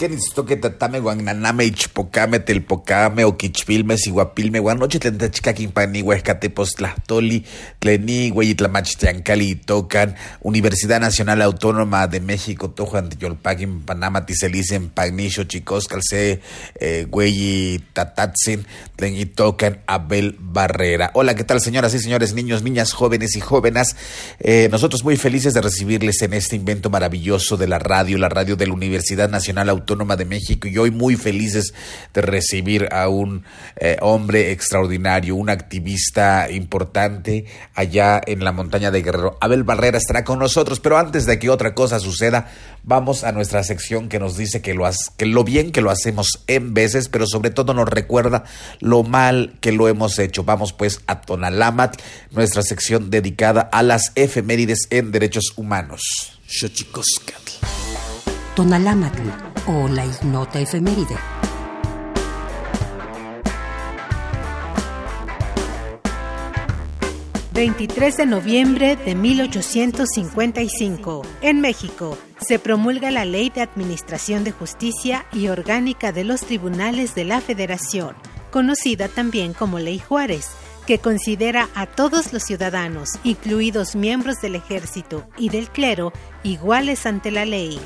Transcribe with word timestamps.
Que 0.00 0.46
que 0.46 0.56
tatame 0.56 0.98
guananame 0.98 1.66
ichpocame 1.66 2.40
telpocame 2.40 3.24
oquichpilme 3.24 3.98
siguapilme 3.98 4.58
guanoche 4.58 4.98
tentachcaquinpani 4.98 6.00
huescatepostlahtoli 6.00 7.44
tleni 7.78 8.30
hueyitlamachtiancali 8.30 9.56
tocan 9.56 10.14
Universidad 10.40 11.00
Nacional 11.00 11.42
Autónoma 11.42 12.06
de 12.06 12.20
México 12.20 12.70
tojan 12.70 13.10
tiyolpaquin 13.10 13.82
panama 13.82 14.24
tiselicen 14.24 14.88
pagnisho 14.88 15.44
chicoscal 15.44 16.00
se 16.02 16.40
güey 17.10 17.74
eh, 17.74 17.80
tatatzin 17.92 18.64
tlen 18.96 19.12
tocan 19.34 19.80
Abel 19.86 20.36
Barrera. 20.38 21.10
Hola, 21.14 21.34
¿qué 21.34 21.44
tal 21.44 21.60
señoras 21.60 21.94
y 21.94 21.98
señores, 21.98 22.32
niños, 22.32 22.62
niñas, 22.62 22.92
jóvenes 22.92 23.36
y 23.36 23.40
jóvenes? 23.40 23.96
Eh, 24.38 24.68
nosotros 24.70 25.04
muy 25.04 25.16
felices 25.16 25.52
de 25.52 25.60
recibirles 25.60 26.22
en 26.22 26.32
este 26.32 26.56
invento 26.56 26.88
maravilloso 26.90 27.56
de 27.56 27.68
la 27.68 27.78
radio, 27.78 28.18
la 28.18 28.28
radio 28.28 28.56
de 28.56 28.66
la 28.66 28.72
Universidad 28.72 29.28
Nacional 29.28 29.68
Autónoma 29.68 29.89
Autónoma 29.90 30.14
de 30.14 30.24
México 30.24 30.68
y 30.68 30.78
hoy 30.78 30.92
muy 30.92 31.16
felices 31.16 31.74
de 32.14 32.22
recibir 32.22 32.88
a 32.92 33.08
un 33.08 33.42
eh, 33.74 33.96
hombre 34.00 34.52
extraordinario, 34.52 35.34
un 35.34 35.50
activista 35.50 36.48
importante 36.48 37.46
allá 37.74 38.20
en 38.24 38.44
la 38.44 38.52
montaña 38.52 38.92
de 38.92 39.02
Guerrero. 39.02 39.36
Abel 39.40 39.64
Barrera 39.64 39.98
estará 39.98 40.22
con 40.22 40.38
nosotros, 40.38 40.78
pero 40.78 40.96
antes 40.96 41.26
de 41.26 41.40
que 41.40 41.50
otra 41.50 41.74
cosa 41.74 41.98
suceda, 41.98 42.48
vamos 42.84 43.24
a 43.24 43.32
nuestra 43.32 43.64
sección 43.64 44.08
que 44.08 44.20
nos 44.20 44.36
dice 44.36 44.62
que 44.62 44.74
lo, 44.74 44.88
que 45.16 45.26
lo 45.26 45.42
bien 45.42 45.72
que 45.72 45.80
lo 45.80 45.90
hacemos 45.90 46.28
en 46.46 46.72
veces, 46.72 47.08
pero 47.08 47.26
sobre 47.26 47.50
todo 47.50 47.74
nos 47.74 47.88
recuerda 47.88 48.44
lo 48.78 49.02
mal 49.02 49.56
que 49.60 49.72
lo 49.72 49.88
hemos 49.88 50.20
hecho. 50.20 50.44
Vamos 50.44 50.72
pues 50.72 51.00
a 51.08 51.20
Tonalamat, 51.22 52.00
nuestra 52.30 52.62
sección 52.62 53.10
dedicada 53.10 53.62
a 53.72 53.82
las 53.82 54.12
efemérides 54.14 54.86
en 54.90 55.10
derechos 55.10 55.52
humanos. 55.56 56.38
Tonalamatl 58.60 59.24
o 59.68 59.88
la 59.88 60.04
ignota 60.04 60.60
efeméride. 60.60 61.16
23 67.54 68.18
de 68.18 68.26
noviembre 68.26 68.96
de 68.96 69.14
1855. 69.14 71.22
En 71.40 71.62
México, 71.62 72.18
se 72.38 72.58
promulga 72.58 73.10
la 73.10 73.24
Ley 73.24 73.48
de 73.48 73.62
Administración 73.62 74.44
de 74.44 74.52
Justicia 74.52 75.24
y 75.32 75.48
Orgánica 75.48 76.12
de 76.12 76.24
los 76.24 76.42
Tribunales 76.42 77.14
de 77.14 77.24
la 77.24 77.40
Federación, 77.40 78.14
conocida 78.50 79.08
también 79.08 79.54
como 79.54 79.78
Ley 79.78 80.00
Juárez, 80.00 80.50
que 80.86 80.98
considera 80.98 81.70
a 81.74 81.86
todos 81.86 82.34
los 82.34 82.42
ciudadanos, 82.42 83.12
incluidos 83.24 83.96
miembros 83.96 84.42
del 84.42 84.56
ejército 84.56 85.26
y 85.38 85.48
del 85.48 85.70
clero, 85.70 86.12
iguales 86.42 87.06
ante 87.06 87.30
la 87.30 87.46
ley. 87.46 87.80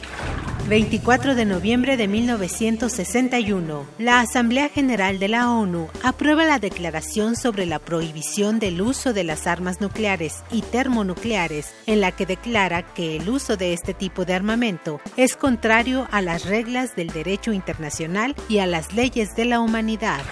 24 0.68 1.34
de 1.34 1.44
noviembre 1.44 1.98
de 1.98 2.08
1961, 2.08 3.86
la 3.98 4.20
Asamblea 4.20 4.70
General 4.70 5.18
de 5.18 5.28
la 5.28 5.50
ONU 5.50 5.88
aprueba 6.02 6.46
la 6.46 6.58
Declaración 6.58 7.36
sobre 7.36 7.66
la 7.66 7.78
prohibición 7.78 8.58
del 8.58 8.80
uso 8.80 9.12
de 9.12 9.24
las 9.24 9.46
armas 9.46 9.82
nucleares 9.82 10.42
y 10.50 10.62
termonucleares, 10.62 11.74
en 11.86 12.00
la 12.00 12.12
que 12.12 12.24
declara 12.24 12.82
que 12.94 13.16
el 13.16 13.28
uso 13.28 13.58
de 13.58 13.74
este 13.74 13.92
tipo 13.92 14.24
de 14.24 14.32
armamento 14.32 15.00
es 15.18 15.36
contrario 15.36 16.08
a 16.10 16.22
las 16.22 16.46
reglas 16.46 16.96
del 16.96 17.08
derecho 17.08 17.52
internacional 17.52 18.34
y 18.48 18.58
a 18.58 18.66
las 18.66 18.94
leyes 18.94 19.36
de 19.36 19.44
la 19.44 19.60
humanidad. 19.60 20.22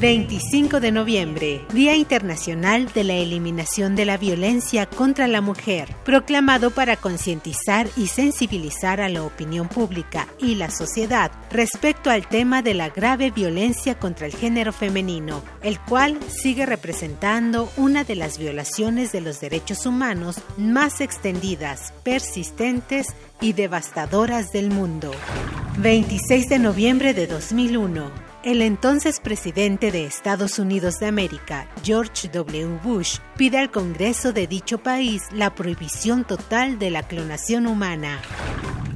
25 0.00 0.80
de 0.80 0.90
noviembre, 0.90 1.64
Día 1.72 1.94
Internacional 1.94 2.92
de 2.92 3.04
la 3.04 3.14
Eliminación 3.14 3.94
de 3.94 4.04
la 4.04 4.16
Violencia 4.16 4.86
contra 4.86 5.28
la 5.28 5.40
Mujer, 5.40 5.94
proclamado 6.04 6.72
para 6.72 6.96
concientizar 6.96 7.88
y 7.96 8.08
sensibilizar 8.08 9.00
a 9.00 9.08
la 9.08 9.22
opinión 9.22 9.68
pública 9.68 10.26
y 10.38 10.56
la 10.56 10.70
sociedad 10.70 11.30
respecto 11.50 12.10
al 12.10 12.28
tema 12.28 12.60
de 12.60 12.74
la 12.74 12.90
grave 12.90 13.30
violencia 13.30 13.98
contra 13.98 14.26
el 14.26 14.34
género 14.34 14.72
femenino, 14.72 15.42
el 15.62 15.78
cual 15.78 16.18
sigue 16.28 16.66
representando 16.66 17.70
una 17.76 18.04
de 18.04 18.16
las 18.16 18.36
violaciones 18.36 19.12
de 19.12 19.20
los 19.20 19.40
derechos 19.40 19.86
humanos 19.86 20.40
más 20.56 21.00
extendidas, 21.00 21.92
persistentes 22.02 23.14
y 23.40 23.52
devastadoras 23.52 24.50
del 24.52 24.70
mundo. 24.70 25.12
26 25.78 26.48
de 26.48 26.58
noviembre 26.58 27.14
de 27.14 27.26
2001 27.26 28.23
el 28.44 28.60
entonces 28.60 29.20
presidente 29.20 29.90
de 29.90 30.04
Estados 30.04 30.58
Unidos 30.58 31.00
de 31.00 31.06
América, 31.06 31.66
George 31.82 32.28
W. 32.28 32.78
Bush, 32.82 33.18
pide 33.36 33.58
al 33.58 33.70
Congreso 33.70 34.34
de 34.34 34.46
dicho 34.46 34.78
país 34.78 35.22
la 35.32 35.54
prohibición 35.54 36.24
total 36.24 36.78
de 36.78 36.90
la 36.90 37.04
clonación 37.04 37.66
humana. 37.66 38.20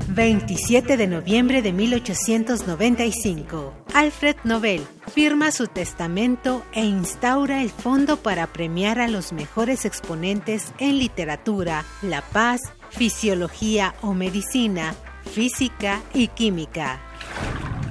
27 0.09 0.99
de 0.99 1.07
noviembre 1.07 1.63
de 1.63 1.73
1895. 1.73 3.73
Alfred 3.95 4.37
Nobel 4.45 4.87
firma 5.15 5.51
su 5.51 5.67
testamento 5.67 6.63
e 6.73 6.85
instaura 6.85 7.63
el 7.63 7.71
fondo 7.71 8.19
para 8.19 8.49
premiar 8.49 9.01
a 9.01 9.09
los 9.09 9.33
mejores 9.33 9.87
exponentes 9.87 10.75
en 10.79 10.99
literatura, 10.99 11.87
la 12.03 12.21
paz, 12.21 12.61
fisiología 12.91 13.95
o 14.03 14.13
medicina, 14.13 14.95
física 15.25 16.03
y 16.13 16.29
química. 16.29 17.01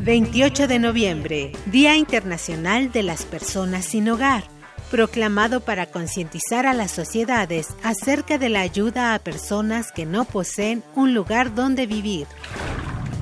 28 0.01 0.67
de 0.67 0.79
noviembre, 0.79 1.51
Día 1.65 1.95
Internacional 1.95 2.91
de 2.91 3.03
las 3.03 3.25
Personas 3.25 3.85
sin 3.85 4.09
Hogar, 4.09 4.43
proclamado 4.91 5.61
para 5.61 5.87
concientizar 5.87 6.65
a 6.65 6.73
las 6.73 6.91
sociedades 6.91 7.69
acerca 7.83 8.37
de 8.37 8.49
la 8.49 8.61
ayuda 8.61 9.13
a 9.13 9.19
personas 9.19 9.91
que 9.91 10.05
no 10.05 10.25
poseen 10.25 10.83
un 10.95 11.13
lugar 11.13 11.55
donde 11.55 11.87
vivir. 11.87 12.27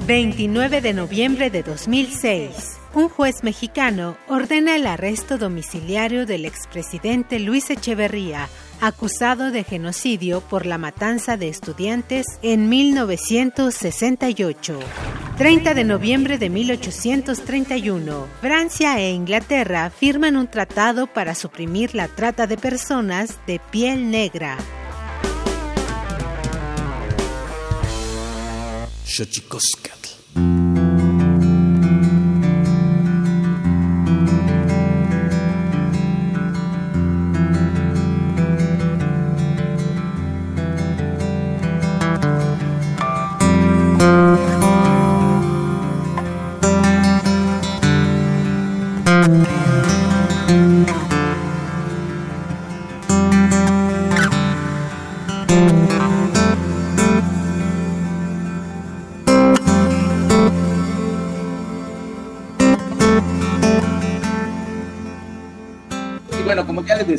29 0.05 0.81
de 0.81 0.93
noviembre 0.93 1.49
de 1.49 1.63
2006. 1.63 2.77
Un 2.93 3.09
juez 3.09 3.43
mexicano 3.43 4.17
ordena 4.27 4.75
el 4.75 4.85
arresto 4.85 5.37
domiciliario 5.37 6.25
del 6.25 6.45
expresidente 6.45 7.39
Luis 7.39 7.69
Echeverría 7.69 8.47
acusado 8.81 9.51
de 9.51 9.63
genocidio 9.63 10.41
por 10.41 10.65
la 10.65 10.77
matanza 10.77 11.37
de 11.37 11.47
estudiantes 11.49 12.25
en 12.41 12.69
1968. 12.69 14.79
30 15.37 15.73
de 15.73 15.83
noviembre 15.83 16.37
de 16.37 16.49
1831, 16.49 18.27
Francia 18.41 18.99
e 18.99 19.11
Inglaterra 19.11 19.89
firman 19.89 20.37
un 20.37 20.47
tratado 20.47 21.07
para 21.07 21.35
suprimir 21.35 21.93
la 21.93 22.07
trata 22.07 22.47
de 22.47 22.57
personas 22.57 23.39
de 23.45 23.59
piel 23.71 24.11
negra. 24.11 24.57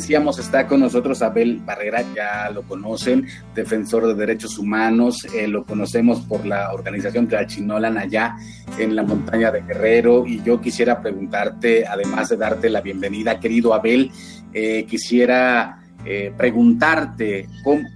Decíamos, 0.07 0.39
está 0.39 0.67
con 0.67 0.79
nosotros 0.79 1.21
Abel 1.21 1.59
Barrera, 1.65 2.01
ya 2.15 2.49
lo 2.49 2.61
conocen, 2.61 3.27
defensor 3.53 4.07
de 4.07 4.13
derechos 4.13 4.57
humanos, 4.57 5.27
eh, 5.35 5.49
lo 5.49 5.65
conocemos 5.65 6.21
por 6.21 6.45
la 6.45 6.71
organización 6.71 7.27
Tlachinolan 7.27 7.97
allá 7.97 8.37
en 8.79 8.95
la 8.95 9.03
montaña 9.03 9.51
de 9.51 9.63
Guerrero. 9.63 10.25
Y 10.25 10.41
yo 10.41 10.61
quisiera 10.61 11.01
preguntarte, 11.01 11.85
además 11.85 12.29
de 12.29 12.37
darte 12.37 12.69
la 12.69 12.79
bienvenida, 12.79 13.37
querido 13.37 13.73
Abel, 13.73 14.09
eh, 14.53 14.85
quisiera 14.85 15.83
eh, 16.05 16.31
preguntarte 16.37 17.49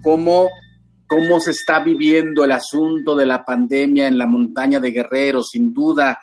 cómo, 0.03 0.49
cómo 1.07 1.39
se 1.39 1.51
está 1.51 1.79
viviendo 1.79 2.43
el 2.43 2.51
asunto 2.51 3.15
de 3.15 3.25
la 3.25 3.45
pandemia 3.45 4.09
en 4.09 4.17
la 4.17 4.25
montaña 4.25 4.81
de 4.81 4.91
Guerrero. 4.91 5.43
Sin 5.43 5.73
duda, 5.73 6.19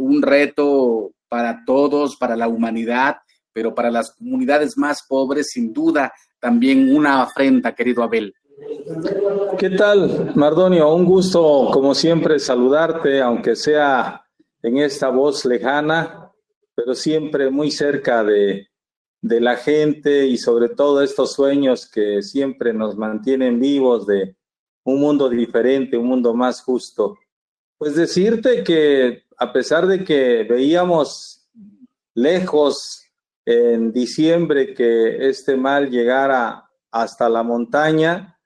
un 0.00 0.20
reto 0.20 1.12
para 1.28 1.64
todos, 1.64 2.16
para 2.16 2.34
la 2.34 2.48
humanidad 2.48 3.18
pero 3.56 3.74
para 3.74 3.90
las 3.90 4.10
comunidades 4.10 4.76
más 4.76 5.06
pobres, 5.08 5.48
sin 5.48 5.72
duda, 5.72 6.12
también 6.38 6.94
una 6.94 7.22
afrenta, 7.22 7.74
querido 7.74 8.02
Abel. 8.02 8.34
¿Qué 9.58 9.70
tal, 9.70 10.32
Mardonio? 10.34 10.94
Un 10.94 11.06
gusto, 11.06 11.70
como 11.72 11.94
siempre, 11.94 12.38
saludarte, 12.38 13.22
aunque 13.22 13.56
sea 13.56 14.22
en 14.60 14.76
esta 14.76 15.08
voz 15.08 15.46
lejana, 15.46 16.30
pero 16.74 16.94
siempre 16.94 17.48
muy 17.48 17.70
cerca 17.70 18.22
de, 18.22 18.68
de 19.22 19.40
la 19.40 19.56
gente 19.56 20.26
y 20.26 20.36
sobre 20.36 20.68
todo 20.68 21.00
estos 21.00 21.32
sueños 21.32 21.90
que 21.90 22.20
siempre 22.22 22.74
nos 22.74 22.94
mantienen 22.94 23.58
vivos 23.58 24.06
de 24.06 24.36
un 24.84 25.00
mundo 25.00 25.30
diferente, 25.30 25.96
un 25.96 26.08
mundo 26.08 26.34
más 26.34 26.60
justo. 26.60 27.16
Pues 27.78 27.94
decirte 27.94 28.62
que 28.62 29.22
a 29.38 29.50
pesar 29.50 29.86
de 29.86 30.04
que 30.04 30.44
veíamos 30.44 31.48
lejos 32.12 33.05
en 33.46 33.92
diciembre 33.92 34.74
que 34.74 35.28
este 35.28 35.56
mal 35.56 35.88
llegara 35.88 36.68
hasta 36.90 37.28
la 37.28 37.44
montaña, 37.44 38.38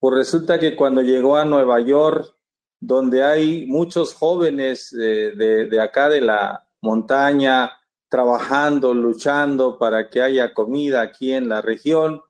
pues 0.00 0.14
resulta 0.16 0.58
que 0.58 0.74
cuando 0.74 1.02
llegó 1.02 1.36
a 1.36 1.44
Nueva 1.44 1.80
York, 1.80 2.34
donde 2.80 3.22
hay 3.22 3.66
muchos 3.66 4.14
jóvenes 4.14 4.90
de, 4.90 5.66
de, 5.66 5.80
acá 5.80 6.08
de 6.08 6.20
la 6.20 6.66
montaña 6.80 7.70
trabajando, 8.08 8.92
luchando 8.92 9.78
para 9.78 10.08
que 10.08 10.20
haya 10.20 10.52
comida 10.52 11.02
aquí 11.02 11.32
en 11.32 11.48
la 11.48 11.60
región, 11.60 12.20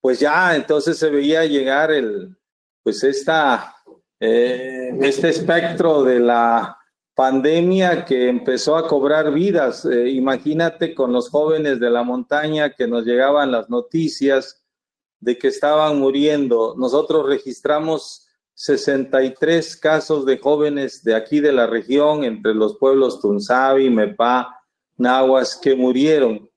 pues 0.00 0.18
ya 0.18 0.56
entonces 0.56 0.98
se 0.98 1.10
veía 1.10 1.44
llegar 1.44 1.92
el, 1.92 2.36
pues 2.82 3.04
esta, 3.04 3.76
eh, 4.18 4.96
este 5.00 5.28
espectro 5.28 6.02
de 6.02 6.18
la 6.18 6.75
pandemia 7.16 8.04
que 8.04 8.28
empezó 8.28 8.76
a 8.76 8.86
cobrar 8.86 9.32
vidas. 9.32 9.86
Eh, 9.86 10.10
imagínate 10.10 10.94
con 10.94 11.14
los 11.14 11.30
jóvenes 11.30 11.80
de 11.80 11.88
la 11.88 12.02
montaña 12.02 12.74
que 12.74 12.86
nos 12.86 13.06
llegaban 13.06 13.50
las 13.50 13.70
noticias 13.70 14.62
de 15.18 15.38
que 15.38 15.48
estaban 15.48 15.98
muriendo. 15.98 16.74
Nosotros 16.76 17.26
registramos 17.26 18.28
63 18.52 19.76
casos 19.78 20.26
de 20.26 20.36
jóvenes 20.36 21.02
de 21.04 21.14
aquí 21.14 21.40
de 21.40 21.52
la 21.52 21.66
región, 21.66 22.22
entre 22.22 22.54
los 22.54 22.76
pueblos 22.76 23.18
Tunzavi, 23.20 23.88
Mepá, 23.88 24.60
Nahuas, 24.98 25.56
que 25.56 25.74
murieron. 25.74 26.50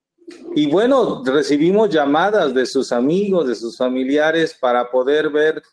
Y 0.55 0.67
bueno, 0.69 1.23
recibimos 1.25 1.89
llamadas 1.89 2.53
de 2.53 2.65
sus 2.65 2.91
amigos, 2.91 3.47
de 3.47 3.55
sus 3.55 3.77
familiares 3.77 4.53
para 4.59 4.91
poder 4.91 5.29
ver 5.29 5.63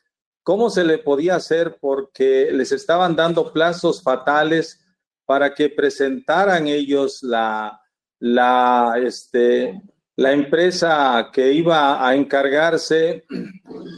cómo 0.46 0.70
se 0.70 0.84
le 0.84 0.98
podía 0.98 1.34
hacer 1.34 1.76
porque 1.80 2.52
les 2.52 2.70
estaban 2.70 3.16
dando 3.16 3.52
plazos 3.52 4.00
fatales 4.00 4.80
para 5.24 5.52
que 5.52 5.68
presentaran 5.68 6.68
ellos 6.68 7.20
la, 7.24 7.80
la, 8.20 8.94
este, 9.04 9.82
la 10.14 10.30
empresa 10.30 11.30
que 11.32 11.52
iba 11.52 12.06
a 12.06 12.14
encargarse 12.14 13.24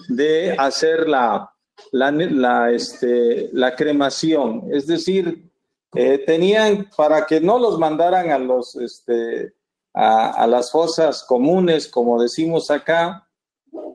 de 0.08 0.56
hacer 0.56 1.06
la, 1.06 1.52
la, 1.92 2.70
este, 2.72 3.50
la 3.52 3.76
cremación. 3.76 4.70
Es 4.72 4.86
decir, 4.86 5.52
eh, 5.94 6.16
tenían 6.24 6.88
para 6.96 7.26
que 7.26 7.42
no 7.42 7.58
los 7.58 7.78
mandaran 7.78 8.30
a 8.30 8.38
los 8.38 8.74
este, 8.76 9.52
a, 9.92 10.46
las 10.46 10.70
fosas 10.70 11.24
comunes, 11.24 11.88
como 11.88 12.22
decimos 12.22 12.70
acá, 12.70 13.28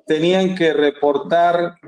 tenían 0.06 0.54
que 0.54 0.72
reportar 0.72 1.80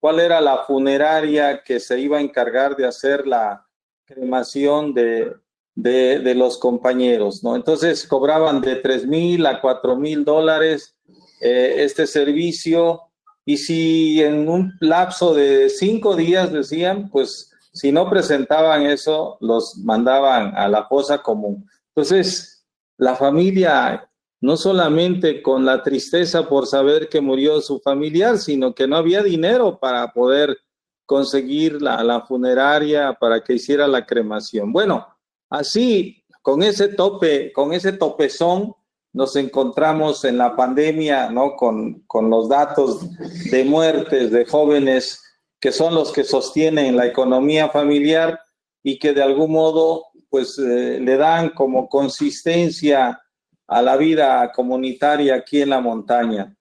cuál 0.00 0.20
era 0.20 0.40
la 0.40 0.58
funeraria 0.58 1.62
que 1.62 1.80
se 1.80 1.98
iba 1.98 2.18
a 2.18 2.22
encargar 2.22 2.76
de 2.76 2.86
hacer 2.86 3.26
la 3.26 3.66
cremación 4.04 4.94
de, 4.94 5.32
de, 5.74 6.34
los 6.34 6.58
compañeros, 6.58 7.44
¿no? 7.44 7.54
Entonces 7.54 8.06
cobraban 8.06 8.60
de 8.60 8.76
tres 8.76 9.06
mil 9.06 9.46
a 9.46 9.60
cuatro 9.60 9.96
mil 9.96 10.24
dólares 10.24 10.96
eh, 11.40 11.76
este 11.78 12.06
servicio 12.06 13.02
y 13.44 13.58
si 13.58 14.22
en 14.22 14.48
un 14.48 14.72
lapso 14.80 15.34
de 15.34 15.68
cinco 15.68 16.16
días 16.16 16.52
decían, 16.52 17.08
pues 17.10 17.52
si 17.72 17.92
no 17.92 18.10
presentaban 18.10 18.86
eso, 18.86 19.38
los 19.40 19.76
mandaban 19.78 20.56
a 20.56 20.68
la 20.68 20.86
fosa 20.86 21.18
común. 21.22 21.68
Entonces, 21.94 22.66
la 22.96 23.14
familia, 23.14 24.07
no 24.40 24.56
solamente 24.56 25.42
con 25.42 25.64
la 25.64 25.82
tristeza 25.82 26.48
por 26.48 26.66
saber 26.66 27.08
que 27.08 27.20
murió 27.20 27.60
su 27.60 27.80
familiar, 27.80 28.38
sino 28.38 28.74
que 28.74 28.86
no 28.86 28.96
había 28.96 29.22
dinero 29.22 29.78
para 29.78 30.12
poder 30.12 30.56
conseguir 31.06 31.80
la, 31.80 32.02
la 32.04 32.20
funeraria 32.22 33.14
para 33.14 33.42
que 33.42 33.54
hiciera 33.54 33.88
la 33.88 34.06
cremación. 34.06 34.72
Bueno, 34.72 35.06
así, 35.50 36.24
con 36.42 36.62
ese 36.62 36.88
tope, 36.88 37.52
con 37.52 37.72
ese 37.72 37.92
topezón, 37.92 38.74
nos 39.12 39.34
encontramos 39.36 40.24
en 40.24 40.38
la 40.38 40.54
pandemia, 40.54 41.30
¿no? 41.30 41.56
Con, 41.56 42.02
con 42.06 42.30
los 42.30 42.48
datos 42.48 43.00
de 43.50 43.64
muertes 43.64 44.30
de 44.30 44.44
jóvenes 44.44 45.22
que 45.60 45.72
son 45.72 45.94
los 45.94 46.12
que 46.12 46.24
sostienen 46.24 46.96
la 46.96 47.06
economía 47.06 47.68
familiar 47.68 48.38
y 48.82 48.98
que 48.98 49.12
de 49.12 49.22
algún 49.22 49.52
modo 49.52 50.04
pues 50.30 50.58
eh, 50.58 51.00
le 51.00 51.16
dan 51.16 51.50
como 51.50 51.88
consistencia 51.88 53.20
a 53.68 53.82
la 53.82 53.96
vida 53.96 54.50
comunitaria 54.52 55.36
aquí 55.36 55.62
en 55.62 55.70
la 55.70 55.80
montaña. 55.80 56.56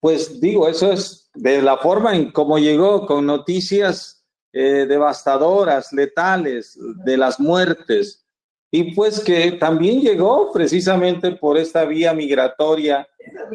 Pues 0.00 0.40
digo, 0.40 0.68
eso 0.68 0.92
es 0.92 1.30
de 1.34 1.60
la 1.60 1.76
forma 1.76 2.14
en 2.14 2.30
cómo 2.30 2.58
llegó 2.58 3.06
con 3.06 3.26
noticias 3.26 4.24
eh, 4.52 4.86
devastadoras, 4.88 5.92
letales, 5.92 6.78
de 7.04 7.16
las 7.16 7.40
muertes, 7.40 8.24
y 8.70 8.94
pues 8.94 9.20
que 9.20 9.52
también 9.52 10.00
llegó 10.00 10.50
precisamente 10.52 11.32
por 11.32 11.58
esta 11.58 11.84
vía 11.84 12.12
migratoria 12.12 13.06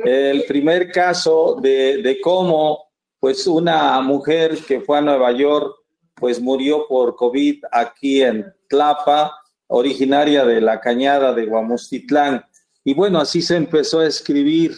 el 0.06 0.46
primer 0.46 0.92
caso 0.92 1.58
de, 1.62 2.02
de 2.02 2.22
cómo 2.22 2.86
pues 3.20 3.46
una 3.46 4.00
mujer 4.00 4.58
que 4.66 4.80
fue 4.80 4.98
a 4.98 5.02
Nueva 5.02 5.32
York 5.34 5.76
pues 6.16 6.40
murió 6.40 6.88
por 6.88 7.16
COVID 7.16 7.64
aquí 7.72 8.22
en 8.22 8.46
Tlapa 8.70 9.40
originaria 9.68 10.46
de 10.46 10.62
la 10.62 10.80
cañada 10.80 11.34
de 11.34 11.46
Guamustitlán. 11.46 12.46
Y 12.84 12.94
bueno, 12.94 13.20
así 13.20 13.42
se 13.42 13.56
empezó 13.56 14.00
a 14.00 14.08
escribir 14.08 14.74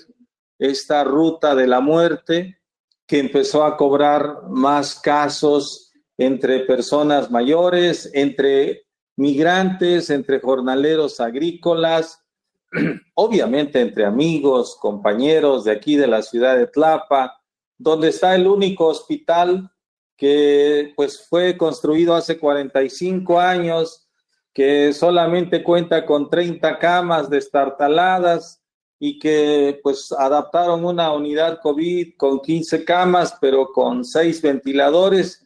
esta 0.59 1.03
ruta 1.03 1.55
de 1.55 1.67
la 1.67 1.79
muerte 1.79 2.59
que 3.07 3.19
empezó 3.19 3.63
a 3.63 3.77
cobrar 3.77 4.43
más 4.49 4.99
casos 4.99 5.91
entre 6.17 6.61
personas 6.61 7.31
mayores, 7.31 8.09
entre 8.13 8.83
migrantes, 9.17 10.09
entre 10.09 10.39
jornaleros 10.39 11.19
agrícolas, 11.19 12.23
obviamente 13.15 13.81
entre 13.81 14.05
amigos, 14.05 14.77
compañeros 14.79 15.65
de 15.65 15.71
aquí 15.71 15.95
de 15.95 16.07
la 16.07 16.21
ciudad 16.21 16.57
de 16.57 16.67
Tlapa, 16.67 17.41
donde 17.77 18.09
está 18.09 18.35
el 18.35 18.47
único 18.47 18.87
hospital 18.87 19.69
que 20.15 20.93
pues 20.95 21.27
fue 21.27 21.57
construido 21.57 22.13
hace 22.13 22.37
45 22.37 23.39
años 23.39 24.07
que 24.53 24.93
solamente 24.93 25.63
cuenta 25.63 26.05
con 26.05 26.29
30 26.29 26.77
camas 26.79 27.29
destartaladas 27.29 28.61
y 28.99 29.17
que 29.17 29.79
pues 29.81 30.11
adaptaron 30.11 30.85
una 30.85 31.11
unidad 31.11 31.59
COVID 31.61 32.15
con 32.17 32.39
15 32.39 32.83
camas, 32.85 33.35
pero 33.39 33.67
con 33.73 34.05
6 34.05 34.41
ventiladores. 34.41 35.45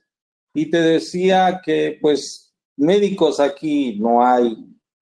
Y 0.53 0.69
te 0.69 0.81
decía 0.81 1.61
que 1.63 1.97
pues 2.01 2.53
médicos 2.75 3.39
aquí 3.39 3.97
no 3.99 4.25
hay. 4.25 4.57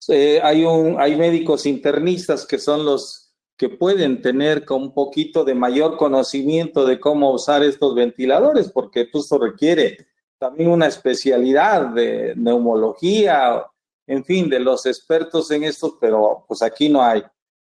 Eh, 0.09 0.41
hay, 0.43 0.65
un, 0.65 1.01
hay 1.01 1.17
médicos 1.17 1.67
internistas 1.67 2.47
que 2.47 2.59
son 2.59 2.85
los 2.85 3.33
que 3.57 3.71
pueden 3.71 4.21
tener 4.21 4.65
con 4.65 4.83
un 4.83 4.95
poquito 4.95 5.43
de 5.43 5.55
mayor 5.55 5.97
conocimiento 5.97 6.87
de 6.87 7.01
cómo 7.01 7.33
usar 7.33 7.65
estos 7.65 7.95
ventiladores, 7.95 8.71
porque 8.71 9.07
pues, 9.07 9.25
esto 9.25 9.39
requiere 9.39 10.07
también 10.39 10.71
una 10.71 10.87
especialidad 10.87 11.89
de 11.89 12.35
neumología 12.37 13.65
en 14.07 14.25
fin, 14.25 14.49
de 14.49 14.61
los 14.61 14.87
expertos 14.87 15.51
en 15.51 15.65
esto, 15.65 15.99
pero 16.01 16.45
pues 16.47 16.63
aquí 16.63 16.89
no 16.89 17.03
hay. 17.03 17.23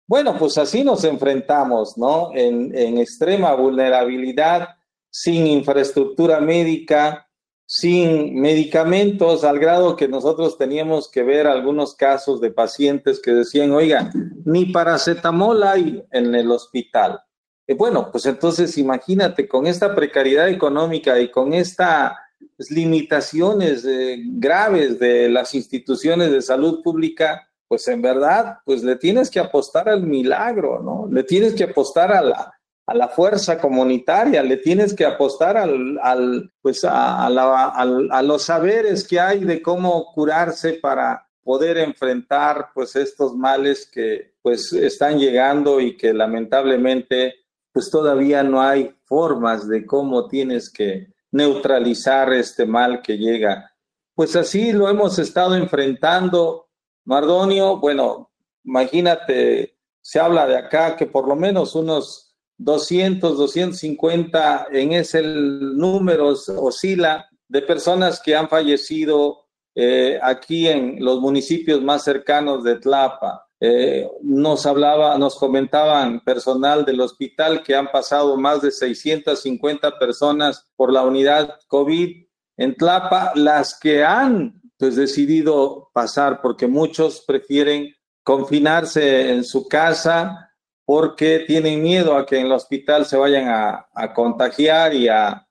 Bueno, 0.08 0.38
pues 0.38 0.58
así 0.58 0.84
nos 0.84 1.04
enfrentamos, 1.04 1.98
¿no? 1.98 2.32
En, 2.34 2.78
en 2.78 2.98
extrema 2.98 3.54
vulnerabilidad, 3.54 4.70
sin 5.10 5.48
infraestructura 5.48 6.40
médica, 6.40 7.28
sin 7.66 8.40
medicamentos, 8.42 9.46
al 9.46 9.58
grado 9.58 9.96
que 9.96 10.10
nosotros 10.10 10.58
teníamos 10.58 11.10
que 11.10 11.24
ver 11.24 11.48
algunos 11.48 11.96
casos 11.96 12.42
de 12.42 12.52
pacientes 12.52 13.22
que 13.22 13.32
decían, 13.32 13.72
oiga, 13.72 14.12
ni 14.44 14.66
paracetamol 14.66 15.64
hay 15.64 16.04
en 16.12 16.36
el 16.36 16.52
hospital. 16.52 17.22
Y 17.66 17.74
bueno, 17.74 18.12
pues 18.12 18.26
entonces 18.26 18.78
imagínate, 18.78 19.48
con 19.48 19.68
esta 19.68 19.96
precariedad 19.96 20.50
económica 20.50 21.18
y 21.22 21.32
con 21.32 21.54
esta 21.54 22.20
limitaciones 22.69 23.86
eh, 23.86 24.17
graves 24.24 25.00
de 25.00 25.29
las 25.29 25.55
instituciones 25.55 26.31
de 26.31 26.41
salud 26.41 26.81
pública, 26.83 27.48
pues 27.67 27.88
en 27.88 28.01
verdad, 28.01 28.57
pues 28.65 28.83
le 28.83 28.95
tienes 28.98 29.29
que 29.29 29.39
apostar 29.39 29.89
al 29.89 30.03
milagro, 30.03 30.81
¿no? 30.81 31.07
Le 31.12 31.24
tienes 31.24 31.53
que 31.53 31.63
apostar 31.63 32.12
a 32.12 32.21
la, 32.21 32.53
a 32.86 32.93
la 32.93 33.07
fuerza 33.07 33.57
comunitaria, 33.60 34.43
le 34.43 34.57
tienes 34.57 34.93
que 34.93 35.05
apostar 35.05 35.55
al, 35.55 35.98
al 36.01 36.51
pues 36.62 36.83
a, 36.83 37.25
a, 37.25 38.21
los 38.21 38.43
saberes 38.43 39.07
que 39.07 39.19
hay 39.19 39.45
de 39.45 39.62
cómo 39.62 40.12
curarse 40.13 40.74
para 40.74 41.25
poder 41.43 41.77
enfrentar 41.77 42.69
pues 42.74 42.95
estos 42.95 43.33
males 43.36 43.89
que 43.89 44.33
pues 44.41 44.74
están 44.74 45.17
llegando 45.17 45.79
y 45.79 45.95
que 45.95 46.13
lamentablemente 46.13 47.36
pues 47.71 47.89
todavía 47.89 48.43
no 48.43 48.62
hay 48.62 48.93
formas 49.05 49.67
de 49.67 49.86
cómo 49.86 50.27
tienes 50.27 50.69
que 50.69 51.07
neutralizar 51.32 52.32
este 52.34 52.66
mal 52.66 53.02
que 53.02 53.18
llega. 53.18 53.72
Pues 54.14 54.36
así 54.36 54.72
lo 54.72 54.90
hemos 54.90 55.18
estado 55.20 55.56
enfrentando, 55.56 56.70
Mardonio. 57.06 57.78
Bueno, 57.78 58.32
imagínate, 58.64 59.78
se 60.02 60.20
habla 60.20 60.46
de 60.46 60.58
acá 60.58 60.96
que 60.96 61.06
por 61.06 61.28
lo 61.28 61.36
menos 61.36 61.76
unos 61.76 62.36
200, 62.58 63.38
250 63.38 64.68
en 64.72 64.94
ese 64.94 65.24
número 65.24 66.28
oscila 66.28 67.28
de 67.48 67.62
personas 67.62 68.22
que 68.22 68.36
han 68.36 68.48
fallecido 68.48 69.46
eh, 69.74 70.20
aquí 70.22 70.68
en 70.68 71.04
los 71.04 71.20
municipios 71.20 71.82
más 71.82 72.04
cercanos 72.04 72.64
de 72.64 72.76
Tlapa. 72.76 73.48
Eh, 73.63 74.10
nos 74.24 74.65
hablaba, 74.65 75.20
nos 75.20 75.36
comentaban 75.36 76.20
personal 76.22 76.84
del 76.84 77.00
hospital 77.00 77.62
que 77.62 77.75
han 77.75 77.91
pasado 77.91 78.36
más 78.36 78.63
de 78.63 78.72
650 78.72 80.00
personas 80.00 80.68
por 80.75 80.91
la 80.91 81.03
unidad 81.03 81.60
COVID 81.68 82.25
en 82.58 82.75
Tlapa, 82.75 83.34
las 83.36 83.80
que 83.80 84.03
han 84.03 84.60
pues 84.80 84.96
decidido 84.96 85.91
pasar 85.94 86.41
porque 86.41 86.65
muchos 86.65 87.22
prefieren 87.22 87.94
confinarse 88.24 89.32
en 89.32 89.44
su 89.44 89.68
casa 89.68 90.51
porque 90.84 91.44
tienen 91.46 91.84
miedo 91.84 92.18
a 92.18 92.25
que 92.25 92.39
en 92.39 92.48
el 92.48 92.51
hospital 92.53 93.06
se 93.06 93.15
vayan 93.15 93.48
a, 93.48 94.13
contagiar 94.15 94.96
y 94.96 95.08
a, 95.08 95.48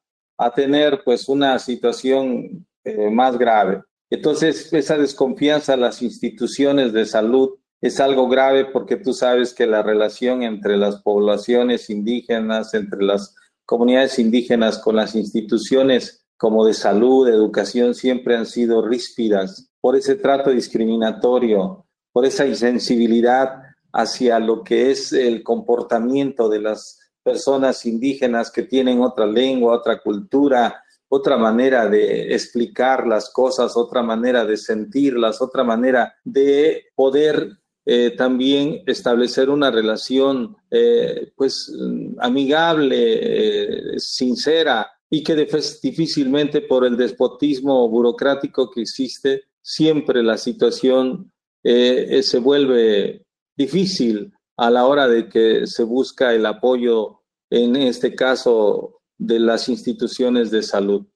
tener 0.57 1.02
pues 1.05 1.29
una 1.29 1.61
situación 1.61 2.67
eh, 2.83 3.09
más 3.09 3.38
grave. 3.38 3.83
Entonces, 4.11 4.73
esa 4.73 4.99
desconfianza 4.99 5.75
a 5.75 5.76
las 5.76 6.02
instituciones 6.02 6.93
de 6.93 7.07
salud 7.07 7.60
es 7.81 7.99
algo 8.01 8.29
grave 8.29 8.67
porque 8.67 8.97
tú 8.97 9.13
sabes 9.15 9.55
que 9.55 9.67
la 9.67 9.83
relación 9.83 10.43
entre 10.43 10.77
las 10.77 11.03
poblaciones 11.03 11.89
indígenas, 11.89 12.75
entre 12.75 13.03
las 13.03 13.35
comunidades 13.65 14.19
indígenas 14.19 14.79
con 14.79 14.97
las 14.97 15.15
instituciones 15.15 16.27
como 16.37 16.67
de 16.67 16.75
salud, 16.75 17.27
de 17.27 17.33
educación, 17.33 17.95
siempre 17.95 18.37
han 18.37 18.47
sido 18.47 18.87
ríspidas 18.87 19.71
por 19.81 19.97
ese 19.97 20.17
trato 20.17 20.51
discriminatorio, 20.51 21.87
por 22.13 22.27
esa 22.27 22.47
insensibilidad 22.47 23.63
hacia 23.93 24.39
lo 24.39 24.63
que 24.63 24.91
es 24.91 25.13
el 25.13 25.43
comportamiento 25.43 26.49
de 26.49 26.61
las 26.61 26.99
personas 27.23 27.85
indígenas 27.87 28.51
que 28.51 28.63
tienen 28.63 29.01
otra 29.01 29.27
lengua, 29.27 29.77
otra 29.77 30.01
cultura, 30.01 30.83
otra 31.09 31.37
manera 31.37 31.89
de 31.89 32.33
explicar 32.35 33.07
las 33.07 33.31
cosas, 33.31 33.77
otra 33.77 34.03
manera 34.03 34.45
de 34.45 34.57
sentirlas, 34.57 35.43
otra 35.43 35.65
manera 35.65 36.15
de 36.25 36.87
poder 36.95 37.60
eh, 37.87 38.11
también 38.11 38.83
establecer 38.87 39.51
una 39.51 39.71
relación 39.71 40.57
eh, 40.71 41.33
pues 41.35 41.73
amigable, 42.19 43.95
eh, 43.95 43.99
sincera 43.99 44.91
y 45.09 45.23
que 45.23 45.35
difícilmente 45.83 46.61
por 46.61 46.85
el 46.85 46.97
despotismo 46.97 47.89
burocrático 47.89 48.71
que 48.71 48.83
existe, 48.83 49.45
siempre 49.63 50.23
la 50.23 50.39
situación 50.39 51.33
se 51.63 52.39
vuelve 52.39 53.27
difícil 53.57 54.33
a 54.57 54.71
la 54.71 54.87
hora 54.87 55.09
de 55.09 55.29
que 55.29 55.67
se 55.67 55.83
busca 55.83 56.33
el 56.33 56.47
apoyo, 56.47 57.23
en 57.51 57.77
este 57.77 58.15
caso, 58.15 59.03
de 59.19 59.41
las 59.41 59.69
instituciones 59.69 60.51
de 60.51 60.63
salud. 60.63 61.07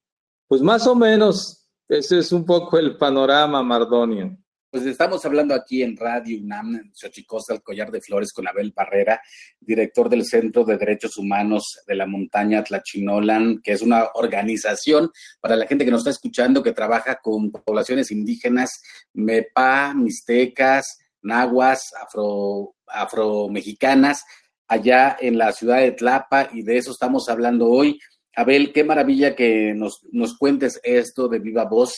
Pues 0.49 0.61
más 0.61 0.87
o 0.87 0.95
menos 0.95 1.65
ese 1.89 2.19
es 2.19 2.33
un 2.33 2.45
poco 2.45 2.79
el 2.79 2.97
panorama, 2.97 3.63
Mardonio. 3.63 4.37
Pues 4.75 4.87
estamos 4.87 5.25
hablando 5.25 5.55
aquí 5.55 5.85
en 5.85 5.97
Radio 5.97 6.37
UNAM, 6.37 6.75
en 6.75 6.93
Xochicosta, 6.93 7.55
el 7.55 7.63
Collar 7.63 7.93
de 7.93 8.01
Flores, 8.01 8.33
con 8.33 8.49
Abel 8.49 8.73
Barrera, 8.75 9.23
director 9.61 10.09
del 10.09 10.25
Centro 10.25 10.65
de 10.65 10.77
Derechos 10.77 11.17
Humanos 11.17 11.79
de 11.87 11.95
la 11.95 12.07
Montaña 12.07 12.65
Tlachinolan, 12.65 13.61
que 13.63 13.71
es 13.71 13.83
una 13.83 14.09
organización 14.15 15.13
para 15.41 15.55
la 15.55 15.69
gente 15.69 15.85
que 15.85 15.93
nos 15.93 16.01
está 16.01 16.11
escuchando 16.11 16.61
que 16.61 16.73
trabaja 16.73 17.21
con 17.23 17.53
poblaciones 17.53 18.11
indígenas, 18.11 18.83
MEPA, 19.13 19.95
Mixtecas, 19.95 20.99
Nahuas, 21.23 21.93
afro, 22.05 22.75
afromexicanas, 22.89 24.25
allá 24.67 25.17
en 25.21 25.39
la 25.39 25.53
ciudad 25.53 25.83
de 25.83 25.93
Tlapa, 25.93 26.49
y 26.53 26.65
de 26.65 26.79
eso 26.79 26.91
estamos 26.91 27.29
hablando 27.29 27.69
hoy. 27.69 28.01
Abel, 28.35 28.73
qué 28.73 28.83
maravilla 28.83 29.37
que 29.37 29.73
nos, 29.73 30.01
nos 30.11 30.37
cuentes 30.37 30.81
esto 30.83 31.29
de 31.29 31.39
viva 31.39 31.65
voz. 31.65 31.95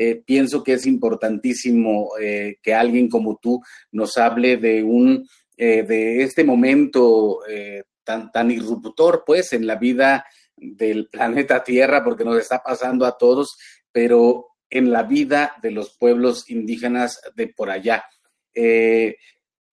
Eh, 0.00 0.22
pienso 0.24 0.62
que 0.62 0.74
es 0.74 0.86
importantísimo 0.86 2.10
eh, 2.20 2.58
que 2.62 2.72
alguien 2.72 3.08
como 3.08 3.36
tú 3.42 3.60
nos 3.90 4.16
hable 4.16 4.56
de 4.56 4.84
un 4.84 5.28
eh, 5.56 5.82
de 5.82 6.22
este 6.22 6.44
momento 6.44 7.40
tan, 8.04 8.30
tan 8.30 8.48
irruptor, 8.52 9.24
pues, 9.26 9.52
en 9.52 9.66
la 9.66 9.74
vida 9.74 10.24
del 10.56 11.08
planeta 11.10 11.64
Tierra, 11.64 12.04
porque 12.04 12.24
nos 12.24 12.38
está 12.38 12.62
pasando 12.62 13.06
a 13.06 13.18
todos, 13.18 13.58
pero 13.90 14.50
en 14.70 14.92
la 14.92 15.02
vida 15.02 15.56
de 15.62 15.72
los 15.72 15.96
pueblos 15.98 16.48
indígenas 16.48 17.20
de 17.34 17.48
por 17.48 17.68
allá. 17.68 18.04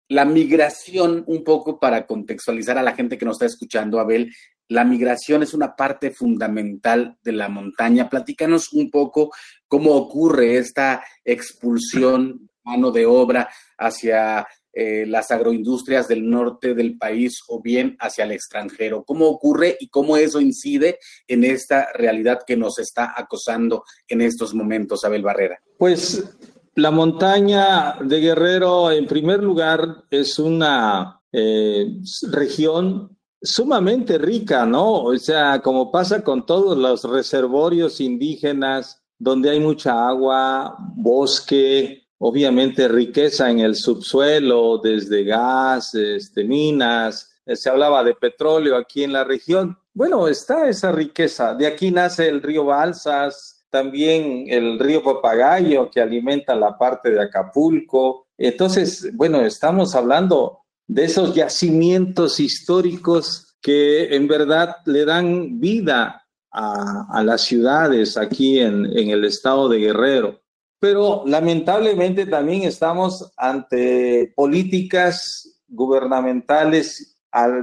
la 0.07 0.25
migración, 0.25 1.23
un 1.27 1.43
poco 1.43 1.79
para 1.79 2.07
contextualizar 2.07 2.79
a 2.79 2.83
la 2.83 2.95
gente 2.95 3.15
que 3.15 3.25
nos 3.25 3.35
está 3.35 3.45
escuchando, 3.45 3.99
Abel, 3.99 4.31
la 4.67 4.83
migración 4.83 5.43
es 5.43 5.53
una 5.53 5.75
parte 5.75 6.11
fundamental 6.11 7.17
de 7.23 7.31
la 7.31 7.49
montaña. 7.49 8.09
Platícanos 8.09 8.73
un 8.73 8.89
poco 8.89 9.31
cómo 9.67 9.93
ocurre 9.93 10.57
esta 10.57 11.03
expulsión 11.23 12.49
mano 12.63 12.91
de 12.91 13.05
obra 13.05 13.49
hacia 13.77 14.47
eh, 14.73 15.05
las 15.07 15.31
agroindustrias 15.31 16.07
del 16.07 16.29
norte 16.29 16.73
del 16.73 16.97
país 16.97 17.39
o 17.47 17.61
bien 17.61 17.95
hacia 17.99 18.25
el 18.25 18.33
extranjero. 18.33 19.05
¿Cómo 19.05 19.27
ocurre 19.27 19.77
y 19.79 19.87
cómo 19.87 20.17
eso 20.17 20.41
incide 20.41 20.99
en 21.27 21.45
esta 21.45 21.93
realidad 21.93 22.41
que 22.45 22.57
nos 22.57 22.79
está 22.79 23.13
acosando 23.15 23.85
en 24.07 24.21
estos 24.21 24.53
momentos, 24.53 25.05
Abel 25.05 25.21
Barrera? 25.21 25.61
Pues 25.77 26.25
la 26.73 26.91
montaña 26.91 27.95
de 28.01 28.19
Guerrero, 28.19 28.91
en 28.91 29.05
primer 29.05 29.41
lugar, 29.41 30.03
es 30.09 30.39
una 30.39 31.21
eh, 31.31 31.87
región 32.31 33.14
sumamente 33.45 34.17
rica, 34.17 34.65
¿no? 34.65 35.03
O 35.03 35.17
sea, 35.17 35.61
como 35.61 35.91
pasa 35.91 36.23
con 36.23 36.45
todos 36.45 36.77
los 36.77 37.03
reservorios 37.03 38.01
indígenas, 38.01 39.01
donde 39.17 39.49
hay 39.49 39.59
mucha 39.59 40.07
agua, 40.07 40.75
bosque, 40.95 42.07
obviamente 42.17 42.87
riqueza 42.87 43.49
en 43.49 43.59
el 43.59 43.75
subsuelo, 43.75 44.79
desde 44.79 45.23
gas, 45.23 45.95
este, 45.95 46.43
minas, 46.43 47.35
eh, 47.45 47.55
se 47.55 47.69
hablaba 47.69 48.03
de 48.03 48.15
petróleo 48.15 48.75
aquí 48.75 49.03
en 49.03 49.13
la 49.13 49.23
región. 49.23 49.77
Bueno, 49.93 50.27
está 50.27 50.67
esa 50.67 50.91
riqueza. 50.91 51.53
De 51.53 51.67
aquí 51.67 51.91
nace 51.91 52.27
el 52.27 52.41
río 52.41 52.65
Balsas, 52.65 53.65
también 53.69 54.45
el 54.47 54.79
río 54.79 55.03
Papagayo 55.03 55.89
que 55.89 56.01
alimenta 56.01 56.55
la 56.55 56.77
parte 56.77 57.11
de 57.11 57.21
Acapulco. 57.21 58.27
Entonces, 58.37 59.15
bueno, 59.15 59.41
estamos 59.41 59.95
hablando 59.95 60.64
de 60.87 61.05
esos 61.05 61.33
yacimientos 61.33 62.39
históricos 62.39 63.55
que 63.61 64.15
en 64.15 64.27
verdad 64.27 64.77
le 64.85 65.05
dan 65.05 65.59
vida 65.59 66.23
a, 66.51 67.21
las 67.23 67.41
ciudades 67.41 68.15
aquí 68.15 68.59
en, 68.59 68.85
en 68.97 69.09
el 69.09 69.25
estado 69.25 69.67
de 69.67 69.79
Guerrero. 69.79 70.39
Pero 70.79 71.23
lamentablemente 71.25 72.25
también 72.25 72.63
estamos 72.63 73.33
ante 73.35 74.31
políticas 74.35 75.61
gubernamentales 75.67 77.17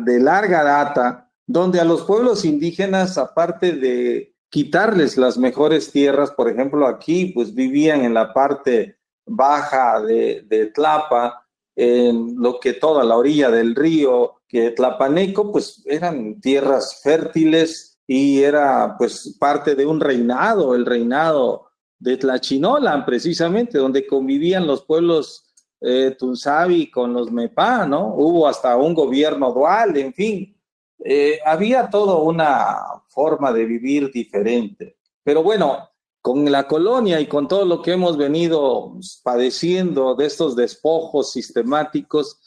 de 0.04 0.20
larga 0.20 0.62
data, 0.62 1.30
donde 1.46 1.80
a 1.80 1.85
los 1.85 2.02
pueblos 2.02 2.44
indígenas, 2.44 3.16
aparte 3.16 3.72
de 3.72 4.35
quitarles 4.50 5.16
las 5.16 5.38
mejores 5.38 5.90
tierras, 5.90 6.30
por 6.30 6.48
ejemplo, 6.48 6.87
aquí, 6.87 7.26
pues 7.26 7.54
vivían 7.54 8.04
en 8.04 8.14
la 8.14 8.35
parte 8.35 8.98
baja 9.24 10.00
de, 10.02 10.42
de 10.46 10.66
Tlapa, 10.66 11.41
en 11.74 12.35
lo 12.38 12.61
que 12.61 12.74
toda 12.74 13.04
la 13.04 13.16
orilla 13.16 13.50
del 13.50 13.74
río, 13.74 14.35
que 14.46 14.70
Tlapaneco, 14.70 15.50
pues 15.50 15.82
eran 15.87 16.40
tierras 16.40 17.00
fértiles 17.02 17.98
y 18.06 18.42
era 18.42 18.96
pues 18.98 19.37
parte 19.38 19.74
de 19.74 19.87
un 19.87 20.00
reinado, 20.00 20.74
el 20.74 20.85
reinado 20.85 21.68
de 21.98 22.16
Tlachinolan, 22.16 23.04
precisamente, 23.06 23.78
donde 23.78 24.06
convivían 24.06 24.66
los 24.66 24.85
pueblos 24.85 25.52
eh, 25.80 26.14
Tunzavi 26.18 26.90
con 26.90 27.12
los 27.12 27.30
Mepá, 27.30 27.87
¿no? 27.87 28.14
Hubo 28.14 28.46
hasta 28.46 28.76
un 28.76 28.92
gobierno 28.92 29.52
dual, 29.52 29.96
en 29.96 30.12
fin, 30.12 30.56
eh, 31.04 31.38
había 31.44 31.88
toda 31.88 32.16
una 32.16 32.76
forma 33.08 33.52
de 33.52 33.64
vivir 33.64 34.11
diferente. 34.12 34.98
Pero 35.24 35.42
bueno, 35.42 35.88
con 36.22 36.50
la 36.50 36.68
colonia 36.68 37.20
y 37.20 37.26
con 37.26 37.48
todo 37.48 37.64
lo 37.64 37.82
que 37.82 37.92
hemos 37.92 38.16
venido 38.16 38.94
padeciendo 39.24 40.14
de 40.14 40.26
estos 40.26 40.54
despojos 40.54 41.32
sistemáticos, 41.32 42.40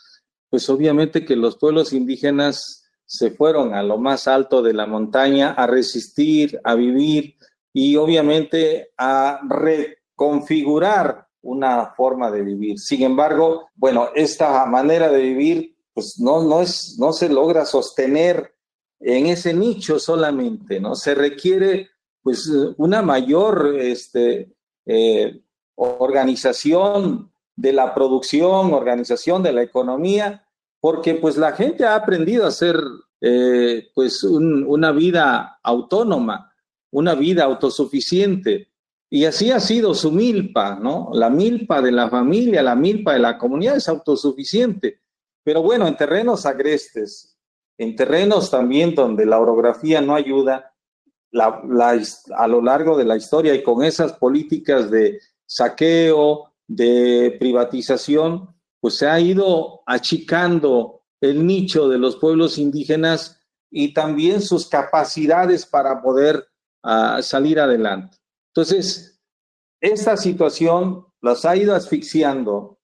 pues 0.49 0.69
obviamente 0.69 1.25
que 1.25 1.35
los 1.35 1.57
pueblos 1.57 1.91
indígenas 1.91 2.85
se 3.05 3.31
fueron 3.31 3.73
a 3.73 3.83
lo 3.83 3.97
más 3.97 4.27
alto 4.27 4.63
de 4.63 4.73
la 4.73 4.87
montaña 4.87 5.51
a 5.51 5.67
resistir, 5.67 6.59
a 6.63 6.73
vivir 6.73 7.35
y 7.73 7.97
obviamente 7.97 8.93
a 8.97 9.41
reconfigurar 9.47 11.27
una 11.41 11.93
forma 11.95 12.31
de 12.31 12.41
vivir. 12.41 12.79
Sin 12.79 13.03
embargo, 13.03 13.69
bueno, 13.75 14.09
esta 14.15 14.65
manera 14.65 15.09
de 15.09 15.21
vivir 15.21 15.75
pues 15.93 16.19
no, 16.19 16.43
no, 16.43 16.61
es, 16.61 16.97
no 16.99 17.13
se 17.13 17.29
logra 17.29 17.65
sostener 17.65 18.53
en 18.99 19.27
ese 19.27 19.53
nicho 19.53 19.97
solamente, 19.97 20.79
¿no? 20.79 20.95
Se 20.95 21.15
requiere 21.15 21.89
pues 22.25 22.51
una 22.77 23.03
mayor 23.03 23.75
este, 23.77 24.51
eh, 24.87 25.41
organización 25.75 27.31
de 27.55 27.71
la 27.71 27.93
producción, 27.93 28.73
organización 28.73 29.43
de 29.43 29.53
la 29.53 29.61
economía, 29.61 30.43
porque 30.79 31.13
pues 31.13 31.37
la 31.37 31.51
gente 31.51 31.85
ha 31.85 31.93
aprendido 31.93 32.45
a 32.45 32.47
hacer 32.47 32.79
eh, 33.21 33.89
pues 33.93 34.23
una 34.23 34.91
vida 34.91 35.59
autónoma, 35.61 36.51
una 36.89 37.13
vida 37.13 37.43
autosuficiente. 37.43 38.71
Y 39.07 39.25
así 39.25 39.51
ha 39.51 39.59
sido 39.59 39.93
su 39.93 40.11
milpa, 40.11 40.79
¿no? 40.81 41.11
La 41.13 41.29
milpa 41.29 41.79
de 41.79 41.91
la 41.91 42.09
familia, 42.09 42.63
la 42.63 42.75
milpa 42.75 43.13
de 43.13 43.19
la 43.19 43.37
comunidad 43.37 43.75
es 43.75 43.87
autosuficiente. 43.87 44.99
Pero 45.43 45.61
bueno, 45.61 45.87
en 45.87 45.95
terrenos 45.95 46.47
agrestes, 46.47 47.37
en 47.77 47.95
terrenos 47.95 48.49
también 48.49 48.95
donde 48.95 49.27
la 49.27 49.39
orografía 49.39 50.01
no 50.01 50.15
ayuda, 50.15 50.74
a 51.41 52.47
lo 52.47 52.61
largo 52.61 52.97
de 52.97 53.05
la 53.05 53.17
historia 53.17 53.53
y 53.53 53.63
con 53.63 53.83
esas 53.83 54.13
políticas 54.13 54.89
de 54.89 55.19
saqueo, 55.45 56.53
de 56.67 57.35
privatización, 57.39 58.55
pues 58.79 58.95
se 58.97 59.07
ha 59.07 59.19
ido 59.19 59.81
achicando 59.85 61.01
el 61.21 61.45
nicho 61.45 61.89
de 61.89 61.97
los 61.97 62.17
pueblos 62.17 62.57
indígenas 62.57 63.39
y 63.69 63.93
también 63.93 64.41
sus 64.41 64.67
capacidades 64.67 65.65
para 65.65 66.01
poder 66.01 66.47
ah, 66.83 67.19
salir 67.21 67.59
adelante. 67.59 68.17
Entonces, 68.53 69.19
esta 69.81 70.17
situación 70.17 71.05
las 71.21 71.45
ha 71.45 71.55
ido 71.55 71.75
asfixiando 71.75 72.79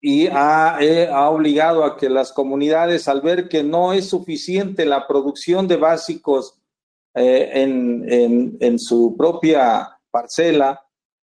y 0.00 0.26
eh, 0.26 0.30
ha, 0.32 1.28
obligado 1.28 1.84
a 1.84 1.96
que 1.96 2.08
las 2.08 2.32
comunidades, 2.32 3.08
al 3.08 3.20
ver 3.20 3.48
que 3.48 3.62
no 3.62 3.92
es 3.92 4.08
suficiente 4.08 4.86
la 4.86 5.06
producción 5.06 5.68
de 5.68 5.76
básicos 5.76 6.59
eh, 7.14 7.50
en, 7.54 8.56
en, 8.60 8.78
su 8.78 9.16
propia 9.16 9.88
parcela, 10.10 10.80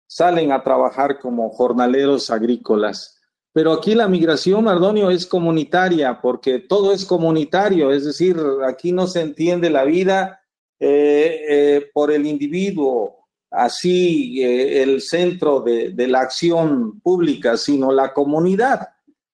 salen 0.07 0.51
a 0.51 0.63
trabajar 0.63 1.19
como 1.19 1.49
jornaleros 1.49 2.29
agrícolas. 2.29 3.21
Pero 3.53 3.71
aquí 3.71 3.95
la 3.95 4.07
migración, 4.07 4.65
Mardonio, 4.65 5.09
es 5.09 5.25
comunitaria, 5.25 6.19
porque 6.21 6.59
todo 6.59 6.91
es 6.91 7.05
comunitario, 7.05 7.91
es 7.91 8.03
decir, 8.03 8.37
aquí 8.67 8.91
no 8.91 9.07
se 9.07 9.21
entiende 9.21 9.69
la 9.69 9.85
vida 9.85 10.41
eh, 10.77 11.45
eh, 11.47 11.89
por 11.93 12.11
el 12.11 12.25
individuo, 12.25 13.27
así 13.49 14.43
eh, 14.43 14.83
el 14.83 15.01
centro 15.01 15.61
de, 15.61 15.91
de, 15.91 16.07
la 16.07 16.19
acción 16.19 16.99
pública, 16.99 17.55
sino 17.55 17.93
la 17.93 18.13
comunidad. 18.13 18.89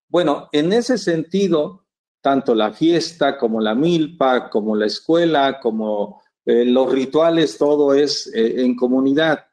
Bueno, 0.07 0.49
en 0.51 0.71
ese 0.71 0.99
sentido, 0.99 1.85
tanto 2.21 2.53
la 2.53 2.73
fiesta 2.73 3.39
como 3.39 3.59
la 3.59 3.73
milpa, 3.73 4.51
como 4.51 4.75
la 4.75 4.85
escuela, 4.85 5.59
como 5.59 6.20
los 6.65 6.91
rituales, 6.91 7.57
todo 7.57 7.93
es 7.93 8.29
en 8.33 8.75
comunidad. 8.75 9.45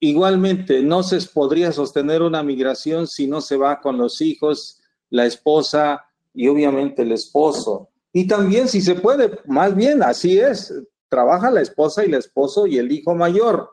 Igualmente, 0.00 0.82
no 0.82 1.02
se 1.02 1.20
podría 1.32 1.72
sostener 1.72 2.22
una 2.22 2.42
migración 2.42 3.06
si 3.06 3.26
no 3.26 3.40
se 3.40 3.56
va 3.56 3.80
con 3.80 3.96
los 3.96 4.20
hijos, 4.20 4.80
la 5.10 5.26
esposa 5.26 6.04
y 6.34 6.48
obviamente 6.48 7.02
el 7.02 7.12
esposo. 7.12 7.90
Y 8.12 8.26
también 8.26 8.68
si 8.68 8.80
se 8.80 8.94
puede, 8.94 9.40
más 9.46 9.74
bien 9.74 10.02
así 10.02 10.38
es, 10.38 10.72
trabaja 11.08 11.50
la 11.50 11.60
esposa 11.60 12.04
y 12.04 12.08
el 12.08 12.14
esposo 12.14 12.66
y 12.66 12.78
el 12.78 12.90
hijo 12.92 13.14
mayor. 13.14 13.70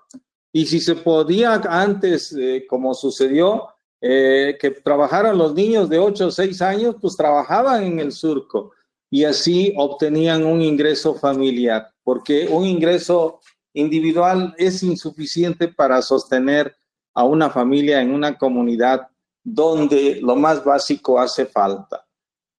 Y 0.51 0.65
si 0.65 0.79
se 0.79 0.95
podía 0.95 1.53
antes, 1.53 2.35
eh, 2.37 2.65
como 2.69 2.93
sucedió, 2.93 3.67
eh, 4.01 4.57
que 4.59 4.71
trabajaran 4.71 5.37
los 5.37 5.53
niños 5.53 5.89
de 5.89 5.99
8 5.99 6.27
o 6.27 6.31
6 6.31 6.61
años, 6.61 6.95
pues 7.01 7.15
trabajaban 7.15 7.83
en 7.83 7.99
el 7.99 8.11
surco 8.11 8.71
y 9.09 9.23
así 9.23 9.73
obtenían 9.77 10.43
un 10.45 10.61
ingreso 10.61 11.15
familiar, 11.15 11.92
porque 12.03 12.47
un 12.47 12.65
ingreso 12.65 13.39
individual 13.73 14.53
es 14.57 14.83
insuficiente 14.83 15.67
para 15.67 16.01
sostener 16.01 16.75
a 17.13 17.23
una 17.23 17.49
familia 17.49 18.01
en 18.01 18.13
una 18.13 18.37
comunidad 18.37 19.07
donde 19.43 20.19
lo 20.21 20.35
más 20.35 20.63
básico 20.63 21.19
hace 21.19 21.45
falta. 21.45 22.05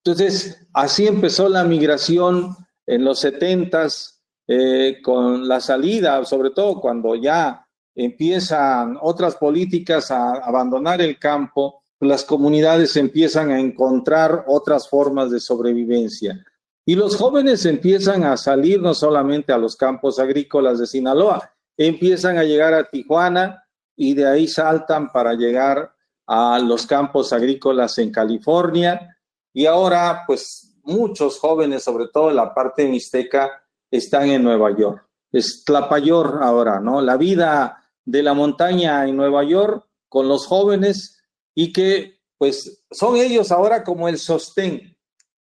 Entonces, 0.04 0.66
así 0.72 1.06
empezó 1.06 1.48
la 1.48 1.64
migración 1.64 2.54
en 2.86 3.04
los 3.04 3.20
setentas, 3.20 4.14
eh, 4.46 5.00
con 5.02 5.48
la 5.48 5.58
salida, 5.60 6.22
sobre 6.26 6.50
todo 6.50 6.78
cuando 6.78 7.14
ya 7.14 7.66
empiezan 7.94 8.98
otras 9.00 9.36
políticas 9.36 10.10
a 10.10 10.32
abandonar 10.32 11.00
el 11.00 11.18
campo, 11.18 11.82
las 12.00 12.24
comunidades 12.24 12.96
empiezan 12.96 13.50
a 13.50 13.58
encontrar 13.58 14.44
otras 14.46 14.88
formas 14.88 15.30
de 15.30 15.40
sobrevivencia. 15.40 16.44
Y 16.86 16.96
los 16.96 17.16
jóvenes 17.16 17.64
empiezan 17.64 18.24
a 18.24 18.36
salir 18.36 18.80
no 18.80 18.94
solamente 18.94 19.52
a 19.52 19.58
los 19.58 19.76
campos 19.76 20.18
agrícolas 20.18 20.78
de 20.78 20.86
Sinaloa, 20.86 21.50
empiezan 21.76 22.38
a 22.38 22.44
llegar 22.44 22.74
a 22.74 22.88
Tijuana 22.90 23.64
y 23.96 24.14
de 24.14 24.26
ahí 24.26 24.46
saltan 24.46 25.10
para 25.10 25.34
llegar 25.34 25.94
a 26.26 26.58
los 26.58 26.86
campos 26.86 27.32
agrícolas 27.32 27.98
en 27.98 28.10
California. 28.10 29.16
Y 29.52 29.66
ahora, 29.66 30.24
pues 30.26 30.76
muchos 30.82 31.38
jóvenes, 31.38 31.84
sobre 31.84 32.08
todo 32.08 32.30
en 32.30 32.36
la 32.36 32.52
parte 32.52 32.86
mixteca, 32.86 33.50
están 33.90 34.28
en 34.28 34.42
Nueva 34.42 34.76
York. 34.76 35.06
Es 35.32 35.64
Tlapayor 35.64 36.40
ahora, 36.42 36.80
¿no? 36.80 37.00
La 37.00 37.16
vida 37.16 37.82
de 38.04 38.22
la 38.22 38.34
montaña 38.34 39.06
en 39.06 39.16
Nueva 39.16 39.42
York 39.44 39.86
con 40.08 40.28
los 40.28 40.46
jóvenes 40.46 41.22
y 41.54 41.72
que, 41.72 42.20
pues, 42.36 42.84
son 42.90 43.16
ellos 43.16 43.50
ahora 43.50 43.84
como 43.84 44.08
el 44.08 44.18
sostén 44.18 44.93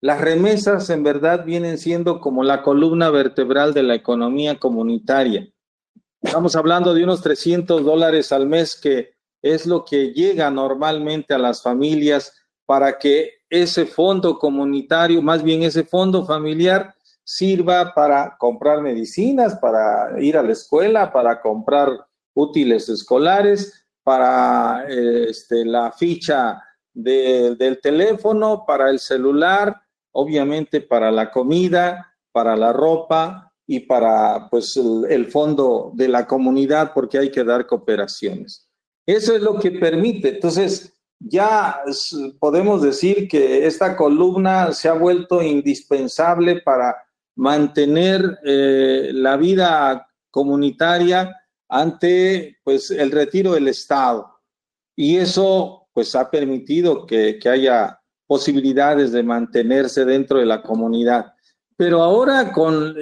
las 0.04 0.20
remesas 0.20 0.90
en 0.90 1.02
verdad 1.02 1.46
vienen 1.46 1.78
siendo 1.78 2.20
como 2.20 2.44
la 2.44 2.62
columna 2.62 3.08
vertebral 3.08 3.72
de 3.72 3.82
la 3.82 3.94
economía 3.94 4.58
comunitaria. 4.58 5.48
Estamos 6.20 6.54
hablando 6.56 6.92
de 6.92 7.04
unos 7.04 7.22
300 7.22 7.82
dólares 7.82 8.30
al 8.30 8.46
mes 8.46 8.78
que 8.78 9.14
es 9.40 9.64
lo 9.64 9.82
que 9.82 10.12
llega 10.12 10.50
normalmente 10.50 11.32
a 11.32 11.38
las 11.38 11.62
familias 11.62 12.34
para 12.66 12.98
que 12.98 13.30
ese 13.48 13.86
fondo 13.86 14.38
comunitario, 14.38 15.22
más 15.22 15.42
bien 15.42 15.62
ese 15.62 15.84
fondo 15.84 16.26
familiar, 16.26 16.94
sirva 17.24 17.94
para 17.94 18.36
comprar 18.38 18.82
medicinas, 18.82 19.56
para 19.56 20.20
ir 20.20 20.36
a 20.36 20.42
la 20.42 20.52
escuela, 20.52 21.10
para 21.14 21.40
comprar 21.40 21.88
útiles 22.34 22.90
escolares, 22.90 23.86
para 24.02 24.84
este, 24.86 25.64
la 25.64 25.92
ficha 25.92 26.62
de, 26.92 27.56
del 27.56 27.80
teléfono, 27.80 28.64
para 28.66 28.90
el 28.90 28.98
celular, 28.98 29.80
obviamente 30.14 30.80
para 30.80 31.10
la 31.10 31.30
comida, 31.30 32.14
para 32.32 32.56
la 32.56 32.72
ropa 32.72 33.52
y 33.66 33.80
para 33.80 34.48
pues 34.48 34.76
el, 34.76 35.26
fondo 35.30 35.92
de 35.94 36.08
la 36.08 36.26
comunidad 36.26 36.92
porque 36.94 37.18
hay 37.18 37.30
que 37.30 37.44
dar 37.44 37.66
cooperaciones. 37.66 38.68
Eso 39.06 39.34
es 39.34 39.42
lo 39.42 39.58
que 39.58 39.72
permite. 39.72 40.30
Entonces, 40.30 40.92
ya 41.18 41.80
podemos 42.38 42.82
decir 42.82 43.28
que 43.28 43.66
esta 43.66 43.96
columna 43.96 44.72
se 44.72 44.88
ha 44.88 44.94
vuelto 44.94 45.42
indispensable 45.42 46.60
para 46.60 46.96
mantener 47.36 48.38
eh, 48.44 49.10
la 49.12 49.36
vida 49.36 50.06
comunitaria 50.30 51.34
ante 51.68 52.58
pues 52.62 52.90
el 52.90 53.10
retiro 53.10 53.54
del 53.54 53.68
Estado. 53.68 54.30
Y 54.96 55.16
eso 55.16 55.88
pues 55.92 56.14
ha 56.14 56.30
permitido 56.30 57.06
que, 57.06 57.38
que 57.38 57.48
haya 57.48 58.00
posibilidades 58.26 59.12
de 59.12 59.22
mantenerse 59.22 60.04
dentro 60.04 60.38
de 60.38 60.46
la 60.46 60.62
comunidad. 60.62 61.34
Pero 61.76 62.02
ahora 62.02 62.52
con 62.52 62.94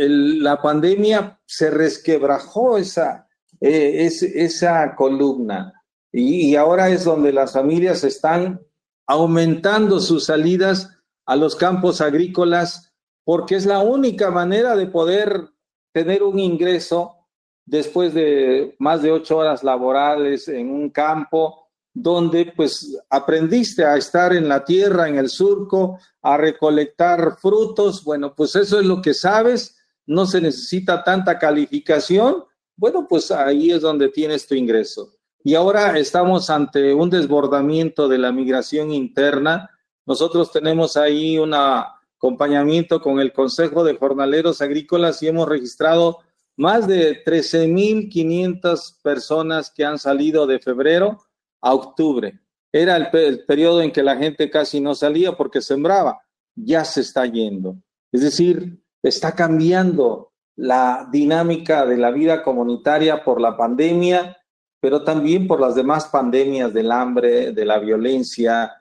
la 0.43 0.61
pandemia 0.61 1.39
se 1.47 1.71
resquebrajó 1.71 2.79
esa, 2.79 3.29
eh, 3.61 4.07
es, 4.07 4.23
esa 4.23 4.95
columna 4.95 5.73
y, 6.11 6.51
y 6.51 6.57
ahora 6.57 6.89
es 6.89 7.05
donde 7.05 7.33
las 7.33 7.53
familias 7.53 8.03
están 8.05 8.61
aumentando 9.07 10.01
sus 10.01 10.27
salidas 10.27 10.91
a 11.27 11.37
los 11.37 11.55
campos 11.55 12.01
agrícolas 12.01 12.93
porque 13.25 13.57
es 13.57 13.67
la 13.67 13.81
única 13.81 14.31
manera 14.31 14.75
de 14.75 14.87
poder 14.87 15.49
tener 15.93 16.23
un 16.23 16.39
ingreso 16.39 17.23
después 17.65 18.15
de 18.15 18.75
más 18.79 19.03
de 19.03 19.13
ocho 19.13 19.39
horas 19.39 19.63
laborales 19.63 20.49
en 20.49 20.71
un 20.71 20.91
campo 20.91 21.62
donde 21.95 22.53
pues 22.57 22.99
aprendiste 23.11 23.85
a 23.85 23.97
estar 23.97 24.35
en 24.35 24.49
la 24.49 24.65
tierra, 24.65 25.09
en 25.09 25.19
el 25.19 25.29
surco, 25.29 25.99
a 26.23 26.37
recolectar 26.37 27.37
frutos, 27.39 28.03
bueno, 28.03 28.35
pues 28.35 28.57
eso 28.57 28.81
es 28.81 28.87
lo 28.87 29.03
que 29.03 29.15
sabes, 29.15 29.77
no 30.07 30.27
se 30.27 30.41
necesita 30.41 31.05
tanta 31.05 31.39
calificación, 31.39 32.45
bueno, 32.77 33.07
pues 33.09 33.31
ahí 33.31 33.71
es 33.71 33.83
donde 33.83 34.09
tienes 34.09 34.47
tu 34.47 34.55
ingreso. 34.55 35.13
Y 35.45 35.55
ahora 35.55 35.99
estamos 35.99 36.51
ante 36.51 36.95
un 36.95 37.11
desbordamiento 37.11 38.09
de 38.09 38.19
la 38.19 38.33
migración 38.33 38.93
interna. 38.93 39.71
Nosotros 40.07 40.53
tenemos 40.53 40.97
ahí 40.97 41.37
un 41.37 41.53
acompañamiento 41.55 43.01
con 43.03 43.19
el 43.19 43.33
Consejo 43.33 43.83
de 43.85 43.97
Jornaleros 43.97 44.63
Agrícolas 44.63 45.23
y 45.23 45.29
hemos 45.29 45.49
registrado 45.49 46.19
más 46.57 46.87
de 46.87 47.25
13.500 47.25 49.03
personas 49.03 49.71
que 49.71 49.85
han 49.85 49.99
salido 49.99 50.47
de 50.47 50.61
febrero 50.61 51.23
a 51.63 51.75
octubre. 51.75 52.39
Era 52.73 52.97
el, 52.97 53.09
el, 53.13 53.45
periodo 53.45 53.83
en 53.83 53.93
que 53.93 54.03
la 54.03 54.17
gente 54.17 54.51
casi 54.51 54.81
no 54.81 54.95
salía 54.95 55.33
porque 55.33 55.61
sembraba. 55.61 56.21
Ya 56.55 56.85
se 56.85 57.01
está 57.01 57.25
yendo. 57.27 57.77
Es 58.11 58.21
decir, 58.23 58.83
está 59.03 59.35
cambiando 59.35 60.33
la 60.57 61.09
dinámica 61.11 61.87
de 61.87 61.97
la 61.97 62.11
vida 62.11 62.43
comunitaria 62.43 63.25
por 63.25 63.41
la 63.41 63.57
pandemia, 63.57 64.37
pero 64.81 65.03
también 65.03 65.47
por 65.47 65.61
las 65.61 65.75
demás 65.75 66.07
pandemias 66.07 66.73
del 66.73 66.93
hambre, 66.93 67.53
de 67.53 67.65
la 67.65 67.79
violencia, 67.79 68.73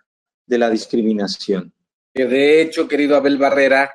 de 0.46 0.58
la 0.58 0.70
discriminación. 0.70 1.74
De 2.14 2.62
hecho, 2.62 2.88
querido 2.88 3.16
Abel 3.16 3.38
Barrera, 3.38 3.92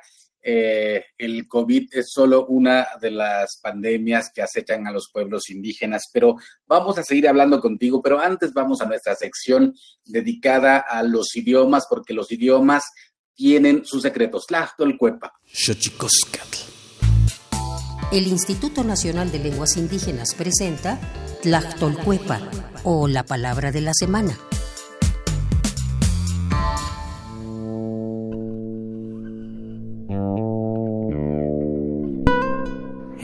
eh, 0.49 1.03
el 1.17 1.45
COVID 1.45 1.89
es 1.91 2.09
solo 2.09 2.45
una 2.45 2.87
de 3.01 3.11
las 3.11 3.59
pandemias 3.61 4.31
que 4.33 4.41
acechan 4.41 4.87
a 4.87 4.91
los 4.91 5.09
pueblos 5.11 5.49
indígenas, 5.49 6.03
pero 6.13 6.37
vamos 6.65 6.97
a 6.97 7.03
seguir 7.03 7.27
hablando 7.27 7.59
contigo, 7.59 8.01
pero 8.01 8.17
antes 8.17 8.53
vamos 8.53 8.79
a 8.79 8.85
nuestra 8.85 9.13
sección 9.15 9.75
dedicada 10.05 10.77
a 10.77 11.03
los 11.03 11.35
idiomas, 11.35 11.85
porque 11.89 12.13
los 12.13 12.31
idiomas 12.31 12.85
tienen 13.35 13.83
sus 13.83 14.03
secretos. 14.03 14.47
Tlachtolcuepa. 14.47 15.33
El 18.13 18.27
Instituto 18.27 18.85
Nacional 18.85 19.29
de 19.33 19.39
Lenguas 19.39 19.75
Indígenas 19.75 20.33
presenta 20.33 20.97
Tlachtolcuepa, 21.43 22.39
o 22.85 23.09
la 23.09 23.25
palabra 23.25 23.73
de 23.73 23.81
la 23.81 23.91
semana. 23.93 24.37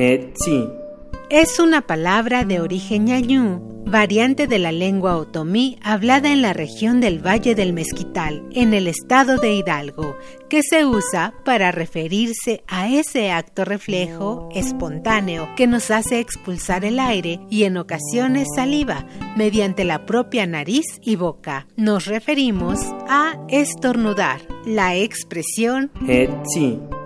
Hetzi. 0.04 0.68
es 1.30 1.60
una 1.60 1.88
palabra 1.88 2.44
de 2.44 2.60
origen 2.60 3.06
ñañú 3.06 3.74
variante 3.86 4.48
de 4.48 4.60
la 4.60 4.72
lengua 4.72 5.16
otomí 5.18 5.78
hablada 5.82 6.32
en 6.32 6.42
la 6.42 6.52
región 6.52 7.00
del 7.00 7.26
Valle 7.26 7.56
del 7.56 7.74
Mezquital, 7.74 8.44
en 8.52 8.74
el 8.74 8.88
estado 8.88 9.38
de 9.38 9.54
Hidalgo, 9.54 10.18
que 10.50 10.62
se 10.62 10.86
usa 10.86 11.34
para 11.46 11.72
referirse 11.72 12.64
a 12.68 12.90
ese 12.90 13.32
acto 13.32 13.66
reflejo 13.66 14.50
espontáneo 14.54 15.48
que 15.56 15.68
nos 15.68 15.92
hace 15.92 16.20
expulsar 16.20 16.86
el 16.86 17.00
aire 17.00 17.40
y 17.50 17.64
en 17.64 17.78
ocasiones 17.78 18.48
saliva 18.56 19.06
mediante 19.36 19.84
la 19.84 20.06
propia 20.06 20.46
nariz 20.46 20.86
y 21.02 21.16
boca. 21.16 21.68
Nos 21.76 22.06
referimos 22.06 22.80
a 23.08 23.38
estornudar. 23.50 24.42
La 24.66 24.96
expresión 24.96 25.92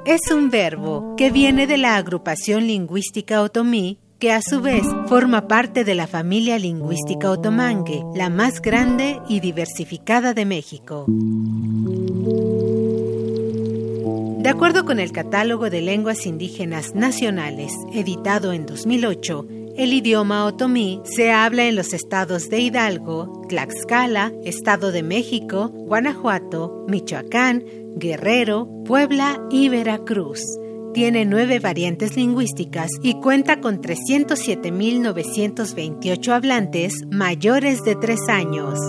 es 0.05 0.31
un 0.31 0.49
verbo 0.49 1.15
que 1.17 1.31
viene 1.31 1.67
de 1.67 1.77
la 1.77 1.95
agrupación 1.97 2.67
lingüística 2.67 3.41
otomí 3.41 3.99
que 4.19 4.31
a 4.31 4.41
su 4.41 4.61
vez 4.61 4.83
forma 5.07 5.47
parte 5.47 5.83
de 5.83 5.93
la 5.93 6.07
familia 6.07 6.57
lingüística 6.57 7.29
otomangue, 7.29 8.03
la 8.15 8.29
más 8.29 8.61
grande 8.61 9.19
y 9.29 9.41
diversificada 9.41 10.33
de 10.33 10.45
México. 10.45 11.05
De 14.39 14.49
acuerdo 14.49 14.85
con 14.85 14.99
el 14.99 15.11
Catálogo 15.11 15.69
de 15.69 15.81
Lenguas 15.81 16.25
Indígenas 16.25 16.95
Nacionales, 16.95 17.73
editado 17.93 18.53
en 18.53 18.65
2008, 18.65 19.45
el 19.77 19.93
idioma 19.93 20.45
otomí 20.45 21.01
se 21.05 21.31
habla 21.31 21.65
en 21.65 21.75
los 21.75 21.93
estados 21.93 22.49
de 22.49 22.59
Hidalgo, 22.59 23.43
Tlaxcala, 23.47 24.33
Estado 24.43 24.91
de 24.91 25.03
México, 25.03 25.69
Guanajuato, 25.69 26.85
Michoacán, 26.87 27.63
Guerrero, 27.95 28.67
Puebla 28.85 29.41
y 29.49 29.69
Veracruz 29.69 30.43
tiene 30.97 31.25
nueve 31.25 31.59
variantes 31.59 32.15
lingüísticas 32.15 32.89
y 33.03 33.21
cuenta 33.21 33.61
con 33.61 33.81
307.928 33.81 36.31
hablantes 36.31 37.03
mayores 37.11 37.83
de 37.83 37.95
tres 37.95 38.21
años. 38.27 38.79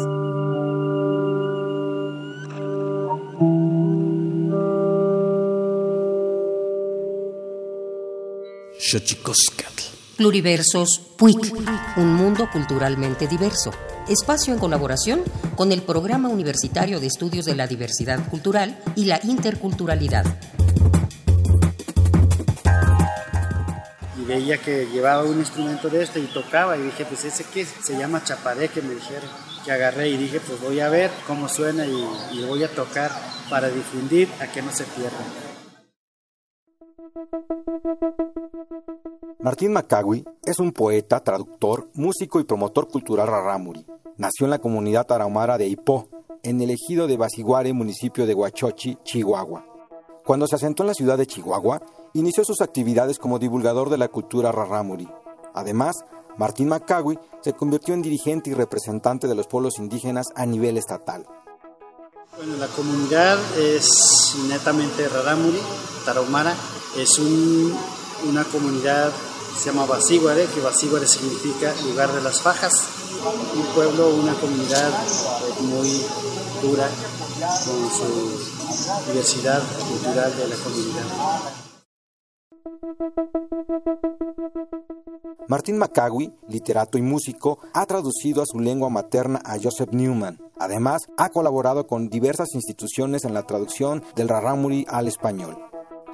Pluriversos 10.18 11.00
PUIC, 11.16 11.54
un 11.96 12.12
mundo 12.12 12.48
culturalmente 12.52 13.28
diverso. 13.28 13.70
Espacio 14.08 14.52
en 14.52 14.58
colaboración 14.58 15.20
con 15.54 15.70
el 15.70 15.80
Programa 15.80 16.28
Universitario 16.28 16.98
de 16.98 17.06
Estudios 17.06 17.44
de 17.44 17.54
la 17.54 17.68
Diversidad 17.68 18.28
Cultural 18.28 18.76
y 18.96 19.04
la 19.04 19.20
Interculturalidad. 19.22 20.24
veía 24.26 24.58
que 24.58 24.86
llevaba 24.92 25.22
un 25.22 25.38
instrumento 25.38 25.88
de 25.88 26.02
este 26.02 26.18
y 26.18 26.26
tocaba 26.26 26.76
y 26.76 26.82
dije, 26.82 27.04
pues 27.04 27.24
ese 27.24 27.44
que 27.44 27.64
se 27.64 27.96
llama 27.96 28.24
chapareque, 28.24 28.82
me 28.82 28.94
dijeron. 28.94 29.30
Que 29.64 29.70
agarré 29.70 30.08
y 30.08 30.16
dije, 30.16 30.40
pues 30.40 30.60
voy 30.60 30.80
a 30.80 30.88
ver 30.88 31.12
cómo 31.28 31.48
suena 31.48 31.86
y, 31.86 32.08
y 32.32 32.44
voy 32.44 32.64
a 32.64 32.68
tocar 32.68 33.12
para 33.48 33.68
difundir 33.68 34.28
a 34.40 34.48
que 34.48 34.62
no 34.62 34.72
se 34.72 34.82
pierda. 34.84 35.24
Martín 39.40 39.72
Macagui 39.72 40.24
es 40.44 40.58
un 40.58 40.72
poeta, 40.72 41.20
traductor, 41.22 41.88
músico 41.94 42.40
y 42.40 42.44
promotor 42.44 42.88
cultural 42.88 43.28
rarámuri. 43.28 43.86
Nació 44.16 44.46
en 44.46 44.50
la 44.50 44.58
comunidad 44.58 45.06
tarahumara 45.06 45.56
de 45.56 45.68
Ipó, 45.68 46.08
en 46.42 46.60
el 46.60 46.70
ejido 46.70 47.06
de 47.06 47.16
Basiguare, 47.16 47.72
municipio 47.72 48.26
de 48.26 48.34
Huachochi, 48.34 48.98
Chihuahua. 49.04 49.64
Cuando 50.24 50.48
se 50.48 50.56
asentó 50.56 50.82
en 50.82 50.88
la 50.88 50.94
ciudad 50.94 51.16
de 51.16 51.28
Chihuahua, 51.28 51.80
inició 52.14 52.44
sus 52.44 52.60
actividades 52.60 53.20
como 53.20 53.38
divulgador 53.38 53.90
de 53.90 53.98
la 53.98 54.08
cultura 54.08 54.50
rarámuri. 54.50 55.08
Además, 55.54 55.94
Martín 56.36 56.66
Macagui 56.66 57.16
se 57.40 57.52
convirtió 57.52 57.94
en 57.94 58.02
dirigente 58.02 58.50
y 58.50 58.54
representante 58.54 59.28
de 59.28 59.36
los 59.36 59.46
pueblos 59.46 59.78
indígenas 59.78 60.26
a 60.34 60.46
nivel 60.46 60.76
estatal. 60.76 61.24
Bueno, 62.36 62.56
la 62.56 62.66
comunidad 62.66 63.38
es 63.56 64.34
netamente 64.48 65.08
rarámuri, 65.08 65.60
tarahumara. 66.04 66.54
Es 66.96 67.18
una 68.26 68.44
comunidad 68.44 69.12
se 69.56 69.70
llama 69.70 69.86
Basíguare, 69.86 70.46
que 70.46 70.60
Basíguare 70.60 71.06
significa 71.06 71.74
lugar 71.82 72.12
de 72.12 72.22
las 72.22 72.40
fajas. 72.40 72.88
Un 73.56 73.66
pueblo, 73.74 74.10
una 74.10 74.32
comunidad 74.34 74.90
muy 75.62 76.04
dura 76.62 76.88
con 77.38 77.90
su 77.90 79.08
diversidad 79.08 79.62
cultural 79.88 80.36
de 80.36 80.48
la 80.48 80.56
comunidad. 80.56 81.04
Martín 85.48 85.78
Macagui, 85.78 86.32
literato 86.46 86.98
y 86.98 87.02
músico, 87.02 87.58
ha 87.72 87.86
traducido 87.86 88.42
a 88.42 88.46
su 88.46 88.60
lengua 88.60 88.90
materna 88.90 89.40
a 89.44 89.56
Joseph 89.60 89.92
Newman. 89.92 90.38
Además, 90.58 91.02
ha 91.16 91.30
colaborado 91.30 91.86
con 91.86 92.08
diversas 92.08 92.54
instituciones 92.54 93.24
en 93.24 93.34
la 93.34 93.44
traducción 93.44 94.04
del 94.14 94.28
rarámuri 94.28 94.84
al 94.88 95.08
español. 95.08 95.67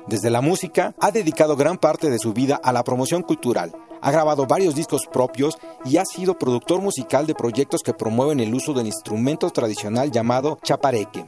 Desde 0.06 0.28
la 0.28 0.42
música, 0.42 0.94
ha 1.00 1.10
dedicado 1.10 1.56
gran 1.56 1.78
parte 1.78 2.10
de 2.10 2.18
su 2.18 2.34
vida 2.34 2.60
a 2.62 2.72
la 2.72 2.84
promoción 2.84 3.22
cultural. 3.22 3.74
Ha 4.02 4.10
grabado 4.10 4.46
varios 4.46 4.74
discos 4.74 5.06
propios 5.10 5.56
y 5.86 5.96
ha 5.96 6.04
sido 6.04 6.38
productor 6.38 6.82
musical 6.82 7.26
de 7.26 7.34
proyectos 7.34 7.82
que 7.82 7.94
promueven 7.94 8.38
el 8.40 8.52
uso 8.52 8.74
del 8.74 8.86
instrumento 8.86 9.48
tradicional 9.48 10.10
llamado 10.10 10.58
chapareque. 10.62 11.24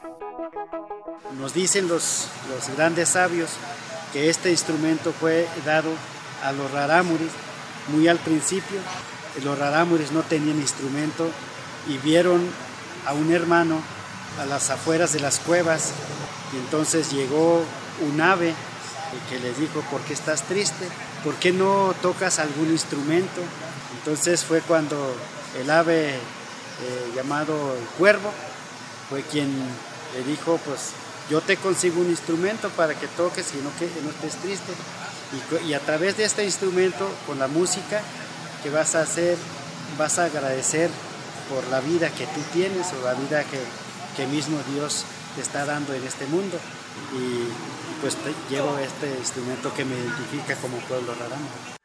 Nos 1.40 1.54
dicen 1.54 1.88
los, 1.88 2.28
los 2.50 2.76
grandes 2.76 3.10
sabios 3.10 3.48
que 4.12 4.28
este 4.28 4.50
instrumento 4.50 5.10
fue 5.12 5.48
dado 5.64 5.88
a 6.44 6.52
los 6.52 6.70
rarámuris 6.70 7.30
muy 7.88 8.08
al 8.08 8.18
principio. 8.18 8.78
Los 9.42 9.58
rarámuris 9.58 10.12
no 10.12 10.20
tenían 10.20 10.58
instrumento 10.58 11.26
y 11.88 11.96
vieron 11.96 12.46
a 13.06 13.14
un 13.14 13.32
hermano 13.32 13.80
a 14.38 14.44
las 14.44 14.68
afueras 14.68 15.14
de 15.14 15.20
las 15.20 15.38
cuevas 15.38 15.92
y 16.52 16.56
entonces 16.58 17.10
llegó 17.10 17.62
un 18.00 18.20
ave 18.20 18.54
que 19.28 19.38
les 19.38 19.58
dijo, 19.58 19.80
¿por 19.90 20.00
qué 20.02 20.14
estás 20.14 20.42
triste? 20.42 20.88
¿Por 21.24 21.34
qué 21.36 21.52
no 21.52 21.94
tocas 22.02 22.38
algún 22.38 22.70
instrumento? 22.70 23.40
Entonces 23.98 24.44
fue 24.44 24.60
cuando 24.60 25.14
el 25.58 25.70
ave 25.70 26.10
eh, 26.10 27.12
llamado 27.14 27.74
el 27.76 27.84
cuervo 27.98 28.30
fue 29.08 29.22
quien 29.22 29.48
le 30.14 30.24
dijo, 30.24 30.58
pues 30.64 30.90
yo 31.30 31.40
te 31.40 31.56
consigo 31.56 32.00
un 32.00 32.10
instrumento 32.10 32.68
para 32.70 32.94
que 32.94 33.06
toques 33.08 33.46
y 33.54 33.58
no, 33.58 33.70
que, 33.78 33.88
no 34.02 34.10
estés 34.10 34.40
triste. 34.42 34.72
Y, 35.66 35.74
a 35.74 35.80
través 35.80 36.16
de 36.16 36.24
este 36.24 36.44
instrumento, 36.44 37.08
con 37.26 37.38
la 37.38 37.48
música 37.48 38.00
que 38.62 38.70
vas 38.70 38.94
a 38.94 39.02
hacer, 39.02 39.36
vas 39.98 40.18
a 40.18 40.26
agradecer 40.26 40.88
por 41.50 41.66
la 41.68 41.80
vida 41.80 42.10
que 42.10 42.26
tú 42.26 42.40
tienes 42.52 42.86
o 42.92 43.04
la 43.04 43.14
vida 43.14 43.42
que, 43.44 43.60
que 44.16 44.26
mismo 44.28 44.58
Dios 44.72 45.04
te 45.34 45.42
está 45.42 45.64
dando 45.64 45.94
en 45.94 46.04
este 46.04 46.26
mundo. 46.26 46.58
Y, 47.12 47.48
pues 48.00 48.16
llevo 48.50 48.78
este 48.78 49.08
instrumento 49.18 49.72
que 49.74 49.84
me 49.84 49.94
identifica 49.96 50.54
como 50.56 50.76
pueblo 50.78 51.14
raramo. 51.14 51.76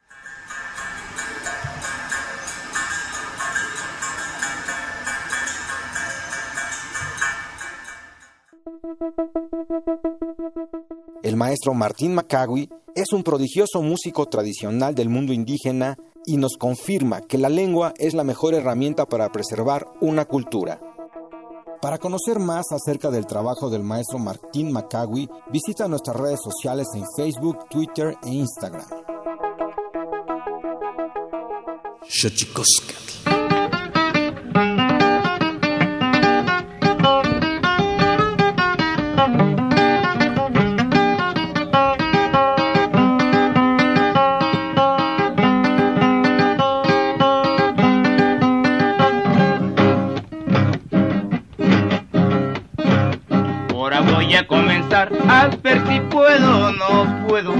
El 11.22 11.36
maestro 11.36 11.72
Martín 11.72 12.14
Macagui 12.14 12.68
es 12.94 13.12
un 13.12 13.22
prodigioso 13.22 13.80
músico 13.80 14.26
tradicional 14.26 14.94
del 14.94 15.08
mundo 15.08 15.32
indígena 15.32 15.96
y 16.26 16.36
nos 16.36 16.56
confirma 16.58 17.22
que 17.22 17.38
la 17.38 17.48
lengua 17.48 17.94
es 17.96 18.14
la 18.14 18.24
mejor 18.24 18.54
herramienta 18.54 19.06
para 19.06 19.30
preservar 19.30 19.86
una 20.00 20.24
cultura. 20.24 20.91
Para 21.82 21.98
conocer 21.98 22.38
más 22.38 22.66
acerca 22.70 23.10
del 23.10 23.26
trabajo 23.26 23.68
del 23.68 23.82
maestro 23.82 24.20
Martín 24.20 24.70
Macagui, 24.70 25.28
visita 25.50 25.88
nuestras 25.88 26.16
redes 26.16 26.38
sociales 26.40 26.86
en 26.94 27.04
Facebook, 27.16 27.68
Twitter 27.68 28.16
e 28.22 28.28
Instagram. 28.30 28.86
A 54.94 55.48
ver 55.62 55.82
si 55.88 56.00
puedo 56.00 56.66
o 56.66 56.72
no 56.72 57.26
puedo, 57.26 57.54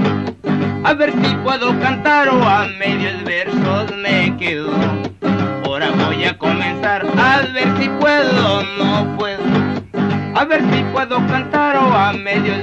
a 0.83 0.93
ver 0.93 1.11
si 1.13 1.35
puedo 1.37 1.79
cantar 1.79 2.29
o 2.29 2.43
a 2.43 2.67
medios 2.77 3.23
versos 3.23 3.91
me 3.97 4.37
quedo. 4.37 4.71
Ahora 5.65 5.89
voy 6.05 6.25
a 6.25 6.37
comenzar 6.37 7.03
a 7.17 7.41
ver 7.51 7.75
si 7.79 7.89
puedo 7.89 8.59
o 8.59 8.63
no 8.77 9.17
puedo, 9.17 9.41
a 10.35 10.45
ver 10.45 10.61
si 10.71 10.83
puedo 10.93 11.15
cantar 11.25 11.75
o 11.77 11.91
a 11.91 12.13
medios 12.13 12.62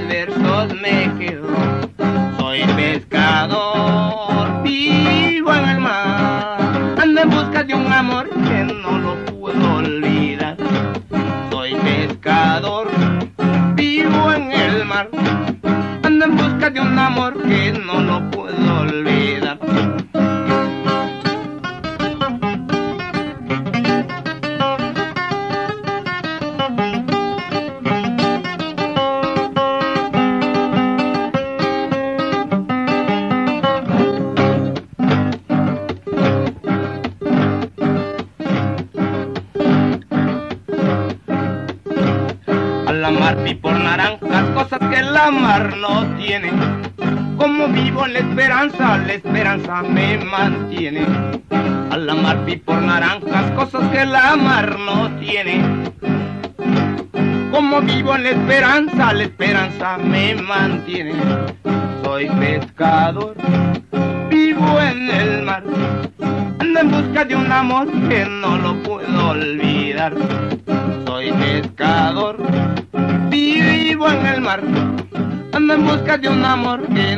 de 76.21 76.29
un 76.29 76.45
amor 76.45 76.87
que 76.93 77.10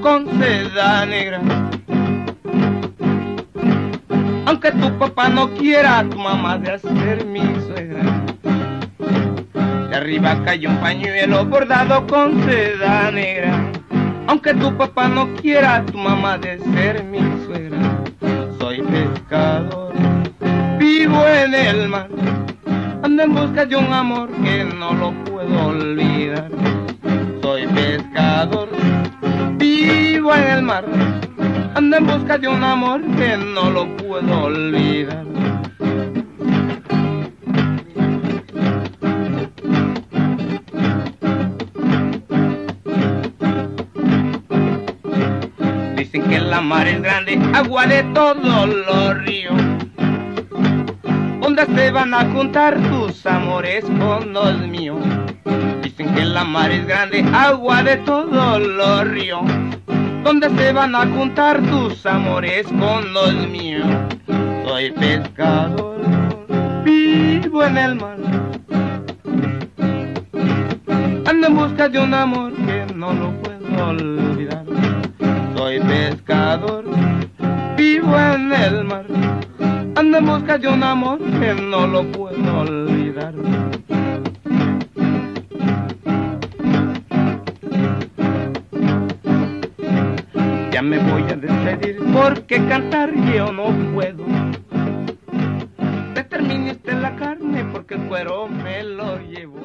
con 0.00 0.26
seda 0.38 1.04
negra. 1.04 1.40
Aunque 4.46 4.72
tu 4.72 4.98
papá 4.98 5.28
no 5.28 5.50
quiera, 5.50 6.04
tu 6.08 6.18
mamá 6.18 6.58
de 6.58 6.78
ser 6.78 7.24
mi 7.26 7.42
suegra. 7.66 8.02
De 9.88 9.96
arriba 9.96 10.40
cayó 10.44 10.70
un 10.70 10.76
pañuelo 10.78 11.44
bordado 11.44 12.06
con 12.06 12.42
seda 12.44 13.10
negra. 13.10 13.72
Aunque 14.26 14.54
tu 14.54 14.74
papá 14.76 15.08
no 15.08 15.34
quiera, 15.34 15.84
tu 15.84 15.98
mamá 15.98 16.38
de 16.38 16.58
ser 16.74 17.04
mi 17.04 17.20
suegra. 17.44 17.78
Soy 18.58 18.82
pescador, 18.82 19.92
vivo 20.78 21.26
en 21.26 21.54
el 21.54 21.88
mar. 21.88 22.08
Ando 23.02 23.22
en 23.22 23.34
busca 23.34 23.66
de 23.66 23.76
un 23.76 23.92
amor 23.92 24.30
que 24.42 24.64
no 24.64 24.92
lo 24.94 25.12
puedo 25.24 25.66
olvidar 25.66 26.69
mar, 30.70 30.84
ando 31.74 31.96
en 31.96 32.06
busca 32.06 32.38
de 32.38 32.46
un 32.46 32.62
amor 32.62 33.00
que 33.16 33.36
no 33.36 33.70
lo 33.70 33.96
puedo 33.96 34.44
olvidar. 34.44 35.24
Dicen 45.96 46.22
que 46.30 46.38
la 46.38 46.60
mar 46.60 46.86
es 46.86 47.02
grande, 47.02 47.40
agua 47.52 47.86
de 47.86 48.04
todos 48.14 48.68
los 48.68 49.18
ríos. 49.24 49.60
Donde 51.40 51.66
se 51.66 51.90
van 51.90 52.14
a 52.14 52.24
juntar 52.30 52.78
tus 52.90 53.26
amores 53.26 53.84
con 53.98 54.32
los 54.32 54.56
míos 54.68 54.98
que 56.06 56.24
la 56.24 56.44
mar 56.44 56.70
es 56.70 56.86
grande, 56.86 57.24
agua 57.32 57.82
de 57.82 57.96
todos 57.98 58.60
los 58.60 59.08
ríos, 59.08 59.42
donde 60.22 60.50
se 60.50 60.72
van 60.72 60.94
a 60.94 61.06
juntar 61.06 61.60
tus 61.62 62.04
amores 62.06 62.66
con 62.66 63.12
los 63.12 63.34
míos. 63.48 63.86
Soy 64.64 64.90
pescador, 64.92 66.00
vivo 66.84 67.64
en 67.64 67.78
el 67.78 67.94
mar, 67.96 68.16
ando 71.26 71.46
en 71.46 71.56
busca 71.56 71.88
de 71.88 71.98
un 71.98 72.14
amor 72.14 72.52
que 72.52 72.86
no 72.94 73.12
lo 73.12 73.32
puedo 73.40 73.86
olvidar. 73.88 74.64
Soy 75.56 75.80
pescador, 75.80 76.84
vivo 77.76 78.18
en 78.18 78.52
el 78.52 78.84
mar, 78.84 79.06
ando 79.96 80.18
en 80.18 80.26
busca 80.26 80.58
de 80.58 80.68
un 80.68 80.82
amor 80.82 81.18
que 81.18 81.54
no 81.54 81.86
lo 81.86 82.04
puedo 82.12 82.60
olvidar. 82.60 83.34
Me 90.82 90.98
voy 90.98 91.22
a 91.22 91.36
despedir 91.36 91.98
porque 92.12 92.64
cantar 92.66 93.12
yo 93.34 93.52
no 93.52 93.66
puedo. 93.92 94.24
Determine 96.14 96.72
usted 96.72 96.94
la 96.94 97.16
carne 97.16 97.64
porque 97.72 97.94
el 97.94 98.02
cuero 98.02 98.48
me 98.48 98.82
lo 98.84 99.18
llevo. 99.18 99.60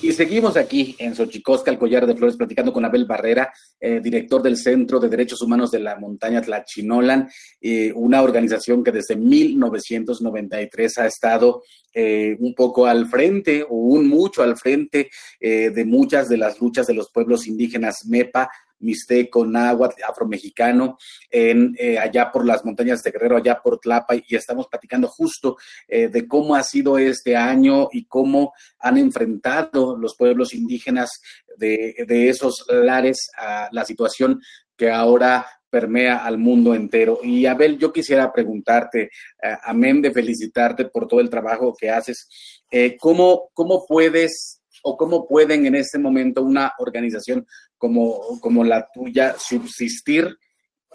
Y 0.00 0.12
seguimos 0.12 0.56
aquí 0.56 0.94
en 1.00 1.16
Xochicosca, 1.16 1.72
el 1.72 1.78
collar 1.78 2.06
de 2.06 2.14
flores, 2.14 2.36
platicando 2.36 2.72
con 2.72 2.84
Abel 2.84 3.04
Barrera, 3.04 3.52
eh, 3.80 3.98
director 4.00 4.40
del 4.40 4.56
Centro 4.56 5.00
de 5.00 5.08
Derechos 5.08 5.42
Humanos 5.42 5.72
de 5.72 5.80
la 5.80 5.98
Montaña 5.98 6.40
Tlachinolan, 6.40 7.28
eh, 7.60 7.92
una 7.96 8.22
organización 8.22 8.84
que 8.84 8.92
desde 8.92 9.16
1993 9.16 10.98
ha 10.98 11.06
estado 11.06 11.64
eh, 11.92 12.36
un 12.38 12.54
poco 12.54 12.86
al 12.86 13.08
frente 13.08 13.64
o 13.64 13.74
un 13.74 14.06
mucho 14.06 14.44
al 14.44 14.56
frente 14.56 15.10
de 15.40 15.84
muchas 15.84 16.28
de 16.28 16.36
las 16.36 16.60
luchas 16.60 16.86
de 16.86 16.94
los 16.94 17.10
pueblos 17.10 17.48
indígenas 17.48 18.06
MEPA, 18.06 18.48
mixteco, 18.80 19.44
náhuatl, 19.44 20.02
afromexicano, 20.02 20.98
eh, 21.30 21.98
allá 21.98 22.30
por 22.30 22.46
las 22.46 22.64
montañas 22.64 23.02
de 23.02 23.10
Guerrero, 23.10 23.36
allá 23.36 23.60
por 23.60 23.78
Tlapa, 23.78 24.14
y 24.14 24.34
estamos 24.34 24.66
platicando 24.68 25.08
justo 25.08 25.56
eh, 25.86 26.08
de 26.08 26.26
cómo 26.26 26.54
ha 26.54 26.62
sido 26.62 26.98
este 26.98 27.36
año 27.36 27.88
y 27.92 28.06
cómo 28.06 28.52
han 28.78 28.98
enfrentado 28.98 29.96
los 29.96 30.16
pueblos 30.16 30.54
indígenas 30.54 31.10
de, 31.56 31.94
esos 32.28 32.64
lares 32.68 33.30
a 33.36 33.68
la 33.72 33.84
situación 33.84 34.40
que 34.76 34.90
ahora 34.90 35.46
permea 35.70 36.24
al 36.24 36.38
mundo 36.38 36.74
entero. 36.74 37.18
Y 37.22 37.46
Abel, 37.46 37.78
yo 37.78 37.92
quisiera 37.92 38.32
preguntarte, 38.32 39.02
eh, 39.02 39.56
amén 39.64 40.00
de 40.00 40.12
felicitarte 40.12 40.86
por 40.86 41.06
todo 41.06 41.20
el 41.20 41.28
trabajo 41.28 41.74
que 41.78 41.90
haces, 41.90 42.28
¿cómo, 43.00 43.50
¿cómo 43.54 43.84
puedes 43.86 44.58
o 44.82 44.96
cómo 44.96 45.26
pueden 45.26 45.66
en 45.66 45.74
este 45.74 45.98
momento 45.98 46.42
una 46.42 46.72
organización 46.78 47.46
como, 47.78 48.38
como 48.40 48.64
la 48.64 48.88
tuya 48.92 49.36
subsistir. 49.38 50.36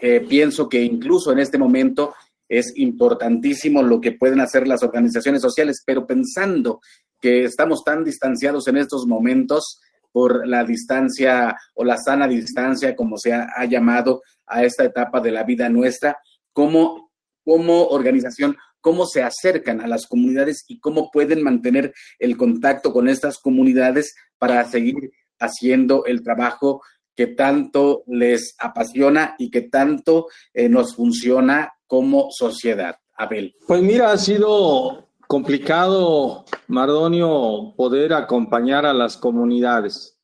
Eh, 0.00 0.20
pienso 0.28 0.68
que 0.68 0.82
incluso 0.82 1.32
en 1.32 1.38
este 1.38 1.58
momento 1.58 2.14
es 2.48 2.72
importantísimo 2.76 3.82
lo 3.82 4.00
que 4.00 4.12
pueden 4.12 4.40
hacer 4.40 4.68
las 4.68 4.82
organizaciones 4.82 5.42
sociales, 5.42 5.82
pero 5.84 6.06
pensando 6.06 6.80
que 7.20 7.44
estamos 7.44 7.82
tan 7.82 8.04
distanciados 8.04 8.68
en 8.68 8.76
estos 8.76 9.06
momentos 9.06 9.80
por 10.12 10.46
la 10.46 10.62
distancia 10.62 11.56
o 11.74 11.84
la 11.84 11.96
sana 11.96 12.28
distancia, 12.28 12.94
como 12.94 13.18
se 13.18 13.32
ha, 13.32 13.64
llamado 13.64 14.22
a 14.46 14.62
esta 14.62 14.84
etapa 14.84 15.20
de 15.20 15.32
la 15.32 15.42
vida 15.42 15.68
nuestra, 15.68 16.18
¿cómo, 16.52 17.10
como 17.42 17.86
organización 17.86 18.56
cómo 18.84 19.06
se 19.06 19.22
acercan 19.22 19.80
a 19.80 19.86
las 19.86 20.06
comunidades 20.06 20.62
y 20.68 20.78
cómo 20.78 21.10
pueden 21.10 21.42
mantener 21.42 21.94
el 22.18 22.36
contacto 22.36 22.92
con 22.92 23.08
estas 23.08 23.38
comunidades 23.38 24.14
para 24.36 24.62
seguir 24.66 25.10
haciendo 25.44 26.04
el 26.04 26.22
trabajo 26.22 26.82
que 27.14 27.28
tanto 27.28 28.02
les 28.06 28.56
apasiona 28.58 29.36
y 29.38 29.50
que 29.50 29.62
tanto 29.62 30.26
eh, 30.52 30.68
nos 30.68 30.96
funciona 30.96 31.72
como 31.86 32.28
sociedad. 32.30 32.96
Abel. 33.16 33.54
Pues 33.68 33.80
mira, 33.80 34.10
ha 34.10 34.18
sido 34.18 35.08
complicado, 35.28 36.44
Mardonio, 36.66 37.72
poder 37.76 38.12
acompañar 38.12 38.84
a 38.86 38.92
las 38.92 39.16
comunidades. 39.16 40.18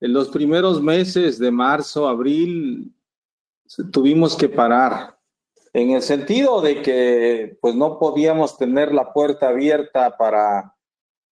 En 0.00 0.14
los 0.14 0.28
primeros 0.28 0.82
meses 0.82 1.38
de 1.38 1.50
marzo, 1.50 2.08
abril, 2.08 2.94
tuvimos 3.92 4.36
que 4.36 4.48
parar, 4.48 5.18
en 5.72 5.90
el 5.90 6.02
sentido 6.02 6.60
de 6.60 6.82
que 6.82 7.58
pues 7.60 7.74
no 7.74 7.98
podíamos 7.98 8.56
tener 8.56 8.92
la 8.92 9.12
puerta 9.12 9.48
abierta 9.48 10.16
para 10.16 10.74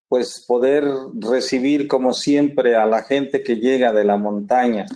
pues 0.08 0.44
poder 0.46 0.84
recibir 1.20 1.86
como 1.86 2.12
siempre 2.12 2.74
a 2.74 2.86
la 2.86 3.02
gente 3.02 3.42
que 3.42 3.56
llega 3.56 3.92
de 3.92 4.04
la 4.04 4.16
montaña. 4.16 4.86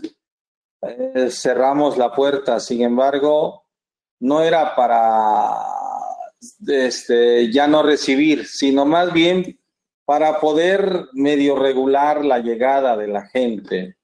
Eh, 0.81 1.29
cerramos 1.31 1.99
la 1.99 2.13
puerta, 2.13 2.59
sin 2.59 2.83
embargo, 2.83 3.67
no 4.21 4.43
era 4.43 4.75
para 4.75 5.59
este, 6.67 7.53
ya 7.53 7.67
no 7.69 7.83
recibir, 7.83 8.47
sino 8.47 8.85
más 8.85 9.13
bien 9.13 9.59
para 10.05 10.41
poder 10.41 11.07
medio 11.13 11.57
regular 11.57 12.25
la 12.25 12.39
llegada 12.39 12.97
de 12.97 13.09
la 13.09 13.27
gente. 13.27 13.97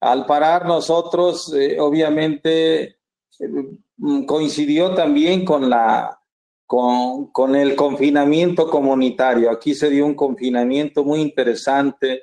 Al 0.00 0.26
parar 0.26 0.66
nosotros, 0.66 1.52
eh, 1.54 1.78
obviamente, 1.80 2.82
eh, 2.82 2.96
coincidió 4.26 4.94
también 4.94 5.44
con 5.44 5.68
la 5.68 6.15
con, 6.66 7.28
con, 7.32 7.54
el 7.54 7.76
confinamiento 7.76 8.68
comunitario. 8.68 9.50
Aquí 9.50 9.74
se 9.74 9.88
dio 9.88 10.04
un 10.04 10.14
confinamiento 10.14 11.04
muy 11.04 11.20
interesante 11.20 12.22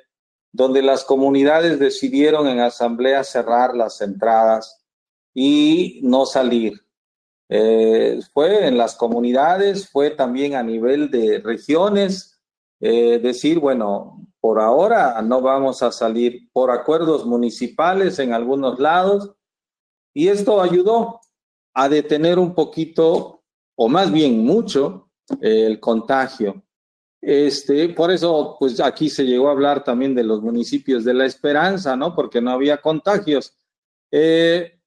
donde 0.52 0.82
las 0.82 1.04
comunidades 1.04 1.78
decidieron 1.78 2.46
en 2.46 2.60
asamblea 2.60 3.24
cerrar 3.24 3.74
las 3.74 4.00
entradas 4.00 4.84
y 5.34 6.00
no 6.02 6.26
salir. 6.26 6.84
Eh, 7.48 8.20
fue 8.32 8.66
en 8.66 8.78
las 8.78 8.94
comunidades, 8.94 9.88
fue 9.88 10.10
también 10.10 10.54
a 10.54 10.62
nivel 10.62 11.10
de 11.10 11.40
regiones, 11.40 12.40
eh, 12.80 13.18
decir, 13.18 13.58
bueno, 13.58 14.24
por 14.40 14.60
ahora 14.60 15.20
no 15.22 15.40
vamos 15.40 15.82
a 15.82 15.90
salir 15.90 16.48
por 16.52 16.70
acuerdos 16.70 17.26
municipales 17.26 18.18
en 18.18 18.32
algunos 18.32 18.78
lados, 18.78 19.34
y 20.14 20.28
esto 20.28 20.60
ayudó 20.60 21.20
a 21.74 21.88
detener 21.88 22.38
un 22.38 22.54
poquito, 22.54 23.33
o 23.76 23.88
más 23.88 24.12
bien 24.12 24.44
mucho, 24.44 25.10
el 25.40 25.80
contagio. 25.80 26.62
Este, 27.20 27.88
por 27.90 28.10
eso, 28.10 28.56
pues 28.58 28.78
aquí 28.80 29.08
se 29.08 29.24
llegó 29.24 29.48
a 29.48 29.52
hablar 29.52 29.82
también 29.82 30.14
de 30.14 30.24
los 30.24 30.42
municipios 30.42 31.04
de 31.04 31.14
la 31.14 31.24
esperanza, 31.24 31.96
¿no? 31.96 32.14
Porque 32.14 32.40
no 32.40 32.50
había 32.50 32.82
contagios. 32.82 33.56
Eh, 34.10 34.78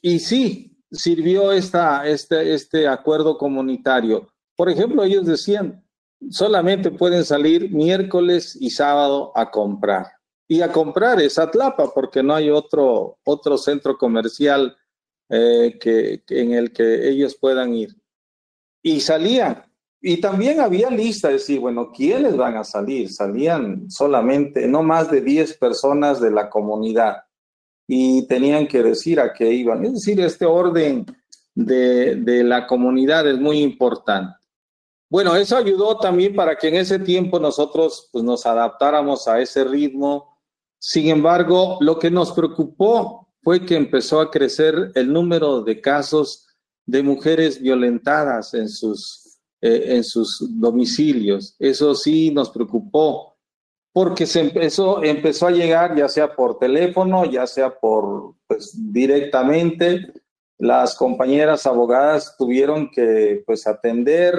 y 0.00 0.18
sí, 0.18 0.72
sirvió 0.90 1.52
esta, 1.52 2.06
este, 2.06 2.54
este 2.54 2.86
acuerdo 2.86 3.36
comunitario? 3.36 4.32
Por 4.56 4.68
ejemplo, 4.68 5.02
ellos 5.02 5.26
decían, 5.26 5.84
solamente 6.30 6.90
pueden 6.90 7.24
salir 7.24 7.70
miércoles 7.70 8.56
y 8.60 8.70
sábado 8.70 9.32
a 9.34 9.50
comprar. 9.50 10.06
Y 10.48 10.60
a 10.60 10.70
comprar 10.70 11.20
es 11.20 11.38
Atlapa, 11.38 11.92
porque 11.94 12.22
no 12.22 12.34
hay 12.34 12.50
otro, 12.50 13.18
otro 13.24 13.56
centro 13.56 13.96
comercial 13.96 14.76
eh, 15.30 15.78
que, 15.80 16.22
en 16.28 16.52
el 16.52 16.72
que 16.72 17.08
ellos 17.08 17.36
puedan 17.40 17.74
ir. 17.74 17.96
Y 18.82 19.00
salían. 19.00 19.64
Y 20.00 20.20
también 20.20 20.60
había 20.60 20.90
lista, 20.90 21.28
de 21.28 21.34
decir, 21.34 21.60
bueno, 21.60 21.92
¿quiénes 21.92 22.36
van 22.36 22.56
a 22.56 22.64
salir? 22.64 23.12
Salían 23.12 23.88
solamente, 23.88 24.66
no 24.66 24.82
más 24.82 25.10
de 25.10 25.20
10 25.20 25.56
personas 25.58 26.20
de 26.20 26.32
la 26.32 26.50
comunidad 26.50 27.18
y 27.86 28.26
tenían 28.26 28.66
que 28.66 28.82
decir 28.82 29.20
a 29.20 29.32
qué 29.32 29.52
iban. 29.52 29.84
Es 29.84 29.92
decir, 29.92 30.20
este 30.20 30.46
orden 30.46 31.06
de, 31.54 32.16
de 32.16 32.42
la 32.42 32.66
comunidad 32.66 33.28
es 33.28 33.38
muy 33.38 33.60
importante. 33.60 34.34
Bueno, 35.10 35.36
eso 35.36 35.58
ayudó 35.58 35.98
también 35.98 36.34
para 36.34 36.56
que 36.56 36.68
en 36.68 36.76
ese 36.76 36.98
tiempo 36.98 37.38
nosotros 37.38 38.08
pues, 38.10 38.24
nos 38.24 38.46
adaptáramos 38.46 39.28
a 39.28 39.40
ese 39.40 39.62
ritmo. 39.62 40.38
Sin 40.78 41.08
embargo, 41.08 41.76
lo 41.80 41.98
que 41.98 42.10
nos 42.10 42.32
preocupó 42.32 43.28
fue 43.42 43.66
que 43.66 43.76
empezó 43.76 44.20
a 44.20 44.30
crecer 44.30 44.90
el 44.94 45.12
número 45.12 45.60
de 45.60 45.80
casos 45.82 46.48
de 46.86 47.02
mujeres 47.02 47.60
violentadas 47.60 48.54
en 48.54 48.68
sus, 48.68 49.38
eh, 49.60 49.96
en 49.96 50.04
sus 50.04 50.44
domicilios. 50.60 51.54
Eso 51.58 51.94
sí 51.94 52.30
nos 52.30 52.50
preocupó 52.50 53.32
porque 53.92 54.26
se 54.26 54.40
empezó, 54.40 55.02
empezó 55.02 55.46
a 55.46 55.50
llegar 55.50 55.94
ya 55.94 56.08
sea 56.08 56.34
por 56.34 56.58
teléfono, 56.58 57.26
ya 57.26 57.46
sea 57.46 57.78
por 57.78 58.34
pues, 58.46 58.72
directamente. 58.74 60.12
Las 60.58 60.94
compañeras 60.94 61.66
abogadas 61.66 62.36
tuvieron 62.38 62.90
que 62.90 63.42
pues 63.44 63.66
atender, 63.66 64.34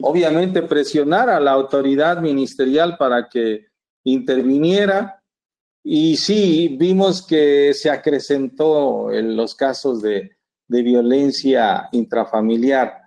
obviamente 0.00 0.62
presionar 0.62 1.30
a 1.30 1.40
la 1.40 1.52
autoridad 1.52 2.20
ministerial 2.20 2.96
para 2.96 3.28
que 3.28 3.66
interviniera. 4.04 5.22
Y 5.84 6.16
sí, 6.16 6.76
vimos 6.78 7.26
que 7.26 7.74
se 7.74 7.90
acrecentó 7.90 9.10
en 9.10 9.34
los 9.34 9.56
casos 9.56 10.00
de, 10.00 10.36
de 10.72 10.82
violencia 10.82 11.88
intrafamiliar 11.92 13.02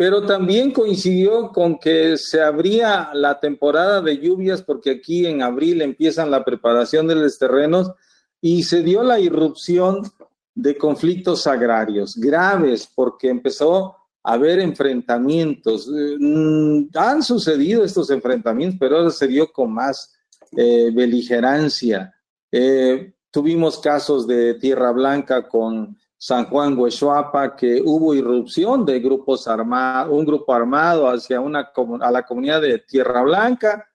pero 0.00 0.24
también 0.24 0.70
coincidió 0.70 1.52
con 1.52 1.78
que 1.78 2.16
se 2.16 2.40
abría 2.40 3.10
la 3.12 3.38
temporada 3.38 4.00
de 4.00 4.16
lluvias 4.16 4.62
porque 4.62 4.92
aquí 4.92 5.26
en 5.26 5.42
abril 5.42 5.82
empiezan 5.82 6.30
la 6.30 6.42
preparación 6.42 7.06
de 7.06 7.16
los 7.16 7.38
terrenos 7.38 7.92
y 8.40 8.62
se 8.62 8.82
dio 8.82 9.02
la 9.02 9.20
irrupción 9.20 10.10
de 10.54 10.78
conflictos 10.78 11.46
agrarios 11.46 12.16
graves 12.16 12.90
porque 12.94 13.28
empezó 13.28 13.94
a 14.22 14.32
haber 14.32 14.60
enfrentamientos. 14.60 15.86
Mm, 16.18 16.84
han 16.94 17.22
sucedido 17.22 17.84
estos 17.84 18.08
enfrentamientos, 18.08 18.78
pero 18.80 18.96
ahora 18.96 19.10
se 19.10 19.28
dio 19.28 19.52
con 19.52 19.70
más 19.74 20.14
eh, 20.56 20.90
beligerancia. 20.94 22.14
Eh, 22.50 23.12
tuvimos 23.30 23.78
casos 23.78 24.26
de 24.26 24.54
Tierra 24.54 24.92
Blanca 24.92 25.46
con 25.46 25.98
San 26.22 26.50
Juan 26.50 26.76
Huechuapa, 26.76 27.56
que 27.56 27.80
hubo 27.82 28.14
irrupción 28.14 28.84
de 28.84 29.00
grupos 29.00 29.48
armados, 29.48 30.12
un 30.12 30.26
grupo 30.26 30.52
armado 30.52 31.08
hacia 31.08 31.40
una, 31.40 31.72
a 32.02 32.10
la 32.10 32.26
comunidad 32.26 32.60
de 32.60 32.78
Tierra 32.80 33.22
Blanca, 33.22 33.88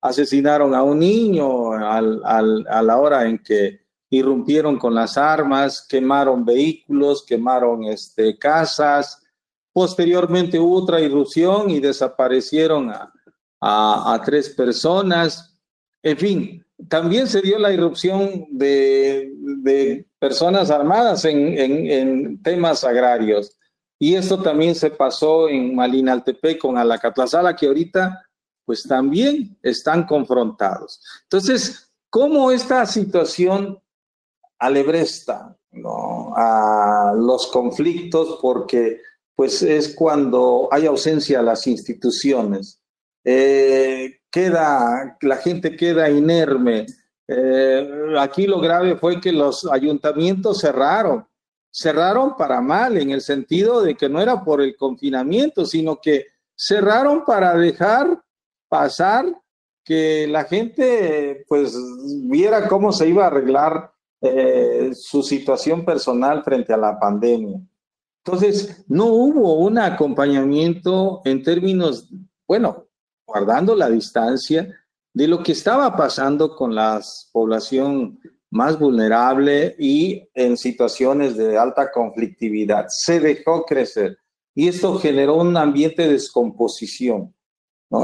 asesinaron 0.00 0.74
a 0.74 0.82
un 0.82 0.98
niño 0.98 1.70
al, 1.74 2.20
al, 2.24 2.66
a 2.68 2.82
la 2.82 2.98
hora 2.98 3.28
en 3.28 3.38
que 3.38 3.86
irrumpieron 4.10 4.76
con 4.76 4.92
las 4.92 5.16
armas, 5.16 5.86
quemaron 5.88 6.44
vehículos, 6.44 7.24
quemaron 7.24 7.84
este, 7.84 8.36
casas. 8.36 9.22
Posteriormente 9.72 10.58
hubo 10.58 10.82
otra 10.82 11.00
irrupción 11.00 11.70
y 11.70 11.78
desaparecieron 11.78 12.90
a, 12.90 13.12
a, 13.60 14.14
a 14.14 14.22
tres 14.22 14.48
personas. 14.48 15.56
En 16.02 16.16
fin, 16.16 16.66
también 16.88 17.28
se 17.28 17.40
dio 17.40 17.56
la 17.56 17.72
irrupción 17.72 18.46
de, 18.50 19.32
de 19.62 20.07
personas 20.18 20.70
armadas 20.70 21.24
en, 21.24 22.42
temas 22.42 22.84
agrarios. 22.84 23.56
Y 23.98 24.14
esto 24.14 24.40
también 24.40 24.74
se 24.74 24.90
pasó 24.90 25.48
en 25.48 25.74
Malinaltepec 25.74 26.58
con 26.58 26.78
Alacatlazala, 26.78 27.56
que 27.56 27.66
ahorita 27.66 28.24
pues 28.64 28.82
también 28.82 29.58
están 29.62 30.04
confrontados. 30.04 31.00
Entonces, 31.24 31.90
¿cómo 32.10 32.50
esta 32.50 32.84
situación 32.86 33.80
alebresta 34.58 35.56
¿no? 35.72 36.32
a 36.36 37.14
los 37.16 37.46
conflictos? 37.46 38.38
Porque 38.42 39.00
pues 39.34 39.62
es 39.62 39.94
cuando 39.94 40.68
hay 40.70 40.86
ausencia 40.86 41.38
de 41.38 41.44
las 41.44 41.66
instituciones. 41.66 42.82
Eh, 43.24 44.20
queda, 44.30 45.16
la 45.20 45.36
gente 45.36 45.76
queda 45.76 46.10
inerme. 46.10 46.86
Eh, 47.28 48.14
aquí 48.18 48.46
lo 48.46 48.58
grave 48.58 48.96
fue 48.96 49.20
que 49.20 49.32
los 49.32 49.70
ayuntamientos 49.70 50.60
cerraron, 50.60 51.26
cerraron 51.70 52.36
para 52.36 52.60
mal, 52.62 52.96
en 52.96 53.10
el 53.10 53.20
sentido 53.20 53.82
de 53.82 53.94
que 53.94 54.08
no 54.08 54.20
era 54.20 54.42
por 54.42 54.62
el 54.62 54.74
confinamiento, 54.76 55.66
sino 55.66 56.00
que 56.00 56.26
cerraron 56.56 57.24
para 57.26 57.54
dejar 57.54 58.22
pasar 58.68 59.26
que 59.84 60.26
la 60.26 60.44
gente 60.44 61.44
pues 61.48 61.76
viera 62.24 62.66
cómo 62.66 62.92
se 62.92 63.08
iba 63.08 63.24
a 63.24 63.28
arreglar 63.28 63.92
eh, 64.20 64.90
su 64.94 65.22
situación 65.22 65.84
personal 65.84 66.42
frente 66.42 66.72
a 66.72 66.78
la 66.78 66.98
pandemia. 66.98 67.60
Entonces, 68.24 68.84
no 68.88 69.06
hubo 69.06 69.54
un 69.60 69.78
acompañamiento 69.78 71.22
en 71.24 71.42
términos, 71.42 72.08
bueno, 72.46 72.86
guardando 73.26 73.74
la 73.76 73.88
distancia 73.88 74.68
de 75.12 75.28
lo 75.28 75.42
que 75.42 75.52
estaba 75.52 75.96
pasando 75.96 76.54
con 76.54 76.74
la 76.74 77.00
población 77.32 78.18
más 78.50 78.78
vulnerable 78.78 79.76
y 79.78 80.28
en 80.34 80.56
situaciones 80.56 81.36
de 81.36 81.58
alta 81.58 81.90
conflictividad. 81.90 82.86
Se 82.88 83.20
dejó 83.20 83.64
crecer 83.64 84.18
y 84.54 84.68
esto 84.68 84.98
generó 84.98 85.36
un 85.36 85.56
ambiente 85.56 86.02
de 86.02 86.12
descomposición. 86.12 87.34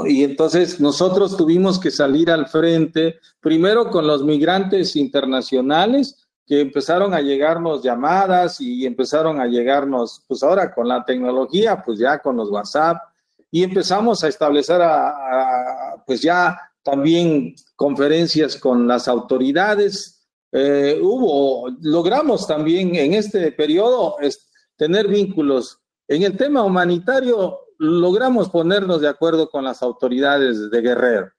Y 0.06 0.24
entonces 0.24 0.80
nosotros 0.80 1.36
tuvimos 1.36 1.78
que 1.78 1.90
salir 1.90 2.30
al 2.30 2.46
frente, 2.46 3.16
primero 3.40 3.90
con 3.90 4.06
los 4.06 4.24
migrantes 4.24 4.96
internacionales, 4.96 6.26
que 6.46 6.60
empezaron 6.60 7.12
a 7.12 7.20
llegarnos 7.20 7.82
llamadas 7.82 8.60
y 8.60 8.86
empezaron 8.86 9.40
a 9.40 9.46
llegarnos, 9.46 10.22
pues 10.26 10.42
ahora 10.42 10.72
con 10.74 10.88
la 10.88 11.04
tecnología, 11.04 11.82
pues 11.82 11.98
ya 11.98 12.18
con 12.18 12.36
los 12.36 12.50
WhatsApp, 12.50 12.98
y 13.50 13.62
empezamos 13.62 14.24
a 14.24 14.28
establecer 14.28 14.80
pues 16.06 16.20
ya 16.22 16.58
también 16.84 17.56
conferencias 17.74 18.56
con 18.56 18.86
las 18.86 19.08
autoridades. 19.08 20.28
Eh, 20.52 21.00
hubo, 21.02 21.68
logramos 21.80 22.46
también 22.46 22.94
en 22.94 23.14
este 23.14 23.50
periodo 23.50 24.16
tener 24.76 25.08
vínculos. 25.08 25.80
En 26.06 26.22
el 26.22 26.36
tema 26.36 26.62
humanitario 26.62 27.58
logramos 27.78 28.50
ponernos 28.50 29.00
de 29.00 29.08
acuerdo 29.08 29.50
con 29.50 29.64
las 29.64 29.82
autoridades 29.82 30.70
de 30.70 30.80
Guerrero 30.80 31.32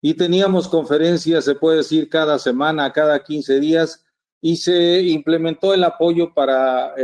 y 0.00 0.14
teníamos 0.14 0.68
conferencias, 0.68 1.44
se 1.44 1.54
puede 1.54 1.78
decir, 1.78 2.08
cada 2.08 2.38
semana, 2.38 2.92
cada 2.92 3.22
15 3.22 3.60
días, 3.60 4.04
y 4.40 4.56
se 4.56 5.00
implementó 5.02 5.72
el 5.72 5.84
apoyo 5.84 6.34
para 6.34 6.94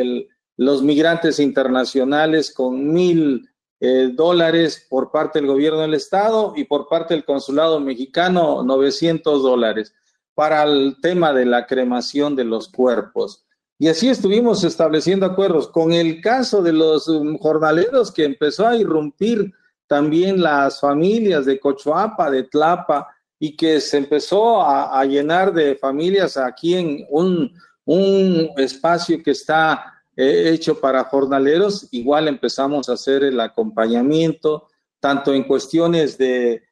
los 0.57 0.83
migrantes 0.83 1.39
internacionales 1.39 2.53
con 2.53 2.93
mil 2.93 3.49
eh, 3.81 4.11
dólares 4.13 4.87
por 4.89 5.11
parte 5.11 5.39
del 5.39 5.49
gobierno 5.49 5.81
del 5.81 5.95
estado 5.95 6.53
y 6.57 6.65
por 6.65 6.89
parte 6.89 7.15
del 7.15 7.25
consulado 7.25 7.79
mexicano 7.79 8.63
900 8.63 9.43
dólares 9.43 9.95
para 10.35 10.65
el 10.65 10.97
tema 11.01 11.33
de 11.33 11.47
la 11.47 11.67
cremación 11.67 12.35
de 12.35 12.45
los 12.45 12.69
cuerpos. 12.69 13.45
Y 13.79 13.87
así 13.87 14.09
estuvimos 14.09 14.65
estableciendo 14.65 15.27
acuerdos. 15.27 15.69
Con 15.69 15.93
el 15.93 16.21
caso 16.21 16.63
de 16.63 16.73
los 16.73 17.07
um, 17.07 17.39
jornaleros 17.39 18.11
que 18.11 18.25
empezó 18.25 18.67
a 18.67 18.77
irrumpir 18.77 19.53
también 19.87 20.43
las 20.43 20.81
familias 20.81 21.47
de 21.47 21.61
Cochoapa, 21.61 22.31
de 22.31 22.43
Tlapa, 22.45 23.09
y 23.39 23.57
que 23.57 23.81
se 23.81 23.99
empezó 23.99 24.61
a, 24.61 25.05
llenar 25.05 25.53
de 25.53 25.77
familias 25.77 26.37
aquí 26.37 26.75
en 26.75 27.07
un, 27.09 27.53
un 27.85 28.51
espacio 28.57 29.23
que 29.23 29.31
está 29.31 29.98
hecho 30.19 30.81
para 30.81 31.05
jornaleros, 31.05 31.89
igual 31.93 32.27
empezamos 32.27 32.89
a 32.89 32.95
hacer 32.95 33.23
el 33.23 33.39
acompañamiento, 33.41 34.67
tanto 35.01 35.33
en 35.33 35.45
cuestiones 35.45 36.19
de 36.19 36.63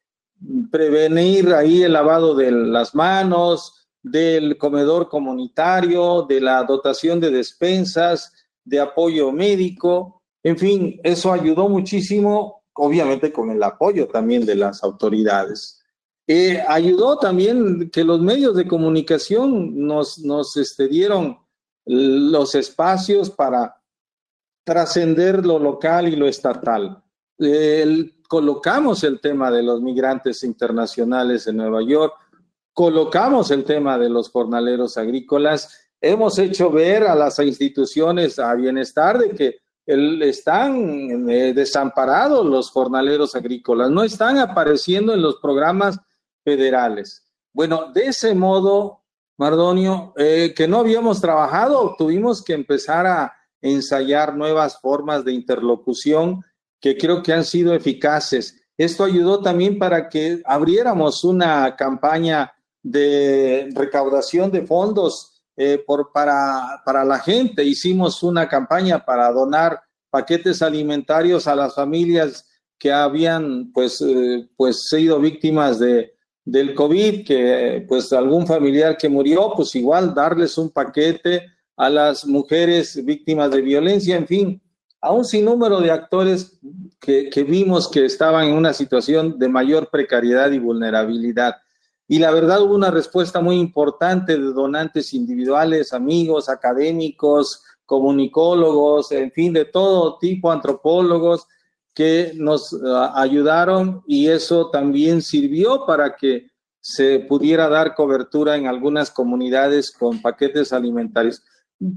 prevenir 0.69 1.53
ahí 1.53 1.83
el 1.83 1.93
lavado 1.93 2.35
de 2.35 2.51
las 2.51 2.93
manos, 2.93 3.87
del 4.03 4.57
comedor 4.57 5.07
comunitario, 5.09 6.23
de 6.23 6.41
la 6.41 6.63
dotación 6.63 7.19
de 7.19 7.31
despensas, 7.31 8.33
de 8.63 8.79
apoyo 8.79 9.31
médico, 9.31 10.17
en 10.43 10.57
fin, 10.57 10.99
eso 11.03 11.31
ayudó 11.31 11.67
muchísimo, 11.67 12.63
obviamente 12.73 13.31
con 13.31 13.49
el 13.49 13.61
apoyo 13.63 14.07
también 14.07 14.45
de 14.45 14.55
las 14.55 14.83
autoridades. 14.83 15.81
Eh, 16.27 16.63
ayudó 16.67 17.17
también 17.17 17.89
que 17.89 18.03
los 18.03 18.21
medios 18.21 18.55
de 18.55 18.67
comunicación 18.67 19.85
nos, 19.87 20.19
nos 20.19 20.55
este, 20.57 20.87
dieron 20.87 21.37
los 21.87 22.53
espacios 22.55 23.29
para 23.29 23.81
trascender 24.63 25.45
lo 25.45 25.57
local 25.57 26.07
y 26.07 26.15
lo 26.15 26.27
estatal. 26.27 27.01
colocamos 28.27 29.03
el 29.03 29.21
tema 29.21 29.49
de 29.49 29.63
los 29.63 29.81
migrantes 29.81 30.43
internacionales 30.43 31.47
en 31.47 31.57
Nueva 31.57 31.81
York, 31.81 32.13
colocamos 32.73 33.49
el 33.51 33.63
tema 33.63 33.97
de 33.97 34.09
los 34.09 34.29
jornaleros 34.29 34.97
agrícolas, 34.97 35.89
hemos 36.01 36.37
hecho 36.37 36.69
ver 36.69 37.03
a 37.03 37.15
las 37.15 37.39
instituciones 37.39 38.37
a 38.39 38.53
bienestar 38.55 39.17
de 39.17 39.29
que 39.29 39.59
están 39.85 41.29
eh, 41.29 41.53
desamparados 41.53 42.45
los 42.45 42.69
jornaleros 42.69 43.35
agrícolas, 43.35 43.89
no 43.89 44.03
están 44.03 44.37
apareciendo 44.37 45.13
en 45.13 45.21
los 45.21 45.37
programas 45.37 45.97
federales. 46.43 47.25
Bueno, 47.53 47.91
de 47.93 48.07
ese 48.07 48.35
modo 48.35 49.03
Mardonio, 49.37 50.13
eh, 50.17 50.53
que 50.55 50.67
no 50.67 50.79
habíamos 50.79 51.21
trabajado, 51.21 51.95
tuvimos 51.97 52.43
que 52.43 52.53
empezar 52.53 53.05
a 53.05 53.33
ensayar 53.61 54.35
nuevas 54.35 54.79
formas 54.79 55.23
de 55.23 55.33
interlocución 55.33 56.43
que 56.79 56.97
creo 56.97 57.21
que 57.21 57.33
han 57.33 57.43
sido 57.43 57.73
eficaces. 57.73 58.61
Esto 58.77 59.03
ayudó 59.03 59.41
también 59.41 59.77
para 59.77 60.09
que 60.09 60.41
abriéramos 60.45 61.23
una 61.23 61.75
campaña 61.75 62.53
de 62.81 63.69
recaudación 63.73 64.51
de 64.51 64.65
fondos 64.65 65.43
eh, 65.55 65.83
por, 65.85 66.11
para, 66.11 66.81
para 66.85 67.03
la 67.03 67.19
gente. 67.19 67.63
Hicimos 67.63 68.23
una 68.23 68.47
campaña 68.47 69.03
para 69.03 69.31
donar 69.31 69.81
paquetes 70.09 70.61
alimentarios 70.61 71.47
a 71.47 71.55
las 71.55 71.75
familias 71.75 72.45
que 72.79 72.91
habían 72.91 73.71
pues, 73.71 74.01
eh, 74.01 74.47
pues 74.55 74.87
sido 74.87 75.19
víctimas 75.19 75.79
de, 75.79 76.16
del 76.47 76.73
COVID, 76.73 77.25
que 77.25 77.85
pues 77.89 78.13
algún 78.13 78.47
familiar 78.47 78.97
que 78.97 79.09
murió, 79.09 79.51
pues 79.53 79.75
igual 79.75 80.13
darles 80.13 80.57
un 80.57 80.69
paquete 80.69 81.45
a 81.75 81.89
las 81.89 82.25
mujeres 82.25 83.03
víctimas 83.03 83.51
de 83.51 83.61
violencia, 83.61 84.15
en 84.15 84.25
fin, 84.25 84.61
a 85.01 85.11
un 85.11 85.25
sinnúmero 85.25 85.81
de 85.81 85.91
actores 85.91 86.57
que, 87.01 87.29
que 87.29 87.43
vimos 87.43 87.89
que 87.89 88.05
estaban 88.05 88.47
en 88.47 88.53
una 88.53 88.71
situación 88.71 89.37
de 89.37 89.49
mayor 89.49 89.89
precariedad 89.89 90.49
y 90.51 90.59
vulnerabilidad. 90.59 91.57
Y 92.07 92.19
la 92.19 92.31
verdad 92.31 92.61
hubo 92.61 92.75
una 92.75 92.91
respuesta 92.91 93.41
muy 93.41 93.57
importante 93.57 94.37
de 94.37 94.53
donantes 94.53 95.13
individuales, 95.13 95.91
amigos, 95.91 96.47
académicos, 96.47 97.61
comunicólogos, 97.85 99.11
en 99.11 99.33
fin, 99.33 99.51
de 99.51 99.65
todo 99.65 100.17
tipo, 100.17 100.49
antropólogos, 100.49 101.45
que 101.97 102.31
nos 102.35 102.73
eh, 102.73 102.77
ayudaron 103.15 104.03
y 104.05 104.27
eso 104.27 104.69
también 104.69 105.23
sirvió 105.23 105.83
para 105.87 106.15
que 106.15 106.51
se 106.79 107.21
pudiera 107.21 107.67
dar 107.69 107.95
cobertura 107.95 108.55
en 108.55 108.67
algunas 108.67 109.09
comunidades 109.09 109.91
con 109.91 110.21
paquetes 110.21 110.71
alimentarios. 110.71 111.41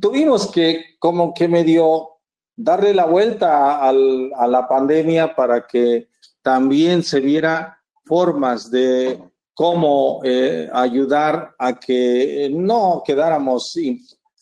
Tuvimos 0.01 0.51
que 0.51 0.97
como 0.99 1.35
que 1.35 1.49
medio 1.49 2.13
darle 2.57 2.95
la 2.95 3.05
vuelta 3.05 3.87
a 3.87 3.93
la 3.93 4.67
pandemia 4.67 5.37
para 5.37 5.67
que 5.67 6.09
también 6.41 7.03
se 7.03 7.21
viera 7.21 7.79
formas 8.07 8.71
de 8.71 9.23
cómo 9.53 10.23
eh, 10.25 10.71
ayudar 10.73 11.55
a 11.59 11.79
que 11.79 12.51
no 12.51 13.03
quedáramos 13.05 13.77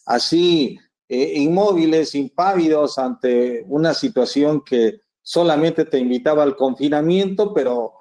así 0.07 0.79
eh, 1.09 1.33
inmóviles, 1.35 2.15
impávidos 2.15 2.97
ante 2.97 3.65
una 3.67 3.93
situación 3.93 4.63
que 4.65 5.08
solamente 5.29 5.85
te 5.85 5.99
invitaba 5.99 6.43
al 6.43 6.57
confinamiento, 6.57 7.53
pero 7.53 8.01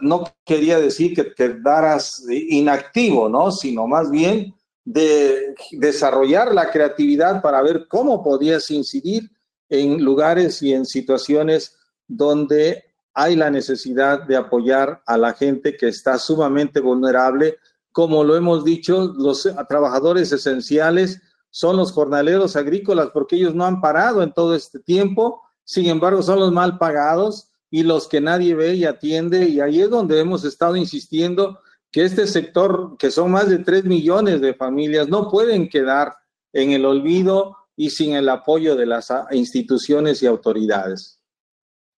no 0.00 0.24
quería 0.44 0.80
decir 0.80 1.14
que 1.14 1.32
quedaras 1.32 2.26
inactivo, 2.28 3.28
¿no? 3.28 3.52
Sino 3.52 3.86
más 3.86 4.10
bien 4.10 4.52
de 4.84 5.54
desarrollar 5.70 6.52
la 6.52 6.72
creatividad 6.72 7.40
para 7.40 7.62
ver 7.62 7.86
cómo 7.86 8.20
podías 8.20 8.68
incidir 8.72 9.30
en 9.68 10.02
lugares 10.02 10.60
y 10.60 10.72
en 10.72 10.86
situaciones 10.86 11.76
donde 12.08 12.82
hay 13.14 13.36
la 13.36 13.48
necesidad 13.48 14.24
de 14.24 14.34
apoyar 14.34 15.00
a 15.06 15.16
la 15.16 15.34
gente 15.34 15.76
que 15.76 15.86
está 15.86 16.18
sumamente 16.18 16.80
vulnerable. 16.80 17.58
Como 17.92 18.24
lo 18.24 18.34
hemos 18.34 18.64
dicho, 18.64 19.14
los 19.16 19.48
trabajadores 19.68 20.32
esenciales 20.32 21.22
son 21.48 21.76
los 21.76 21.92
jornaleros 21.92 22.56
agrícolas 22.56 23.10
porque 23.14 23.36
ellos 23.36 23.54
no 23.54 23.64
han 23.64 23.80
parado 23.80 24.20
en 24.24 24.32
todo 24.32 24.56
este 24.56 24.80
tiempo 24.80 25.45
sin 25.66 25.86
embargo 25.86 26.22
son 26.22 26.40
los 26.40 26.52
mal 26.52 26.78
pagados 26.78 27.50
y 27.70 27.82
los 27.82 28.08
que 28.08 28.20
nadie 28.20 28.54
ve 28.54 28.74
y 28.74 28.84
atiende, 28.84 29.48
y 29.48 29.60
ahí 29.60 29.82
es 29.82 29.90
donde 29.90 30.20
hemos 30.20 30.44
estado 30.44 30.76
insistiendo 30.76 31.58
que 31.90 32.04
este 32.04 32.26
sector, 32.26 32.96
que 32.98 33.10
son 33.10 33.32
más 33.32 33.48
de 33.48 33.58
3 33.58 33.84
millones 33.84 34.40
de 34.40 34.54
familias, 34.54 35.08
no 35.08 35.28
pueden 35.28 35.68
quedar 35.68 36.14
en 36.52 36.70
el 36.70 36.84
olvido 36.84 37.56
y 37.74 37.90
sin 37.90 38.14
el 38.14 38.28
apoyo 38.28 38.76
de 38.76 38.86
las 38.86 39.12
instituciones 39.32 40.22
y 40.22 40.26
autoridades. 40.26 41.20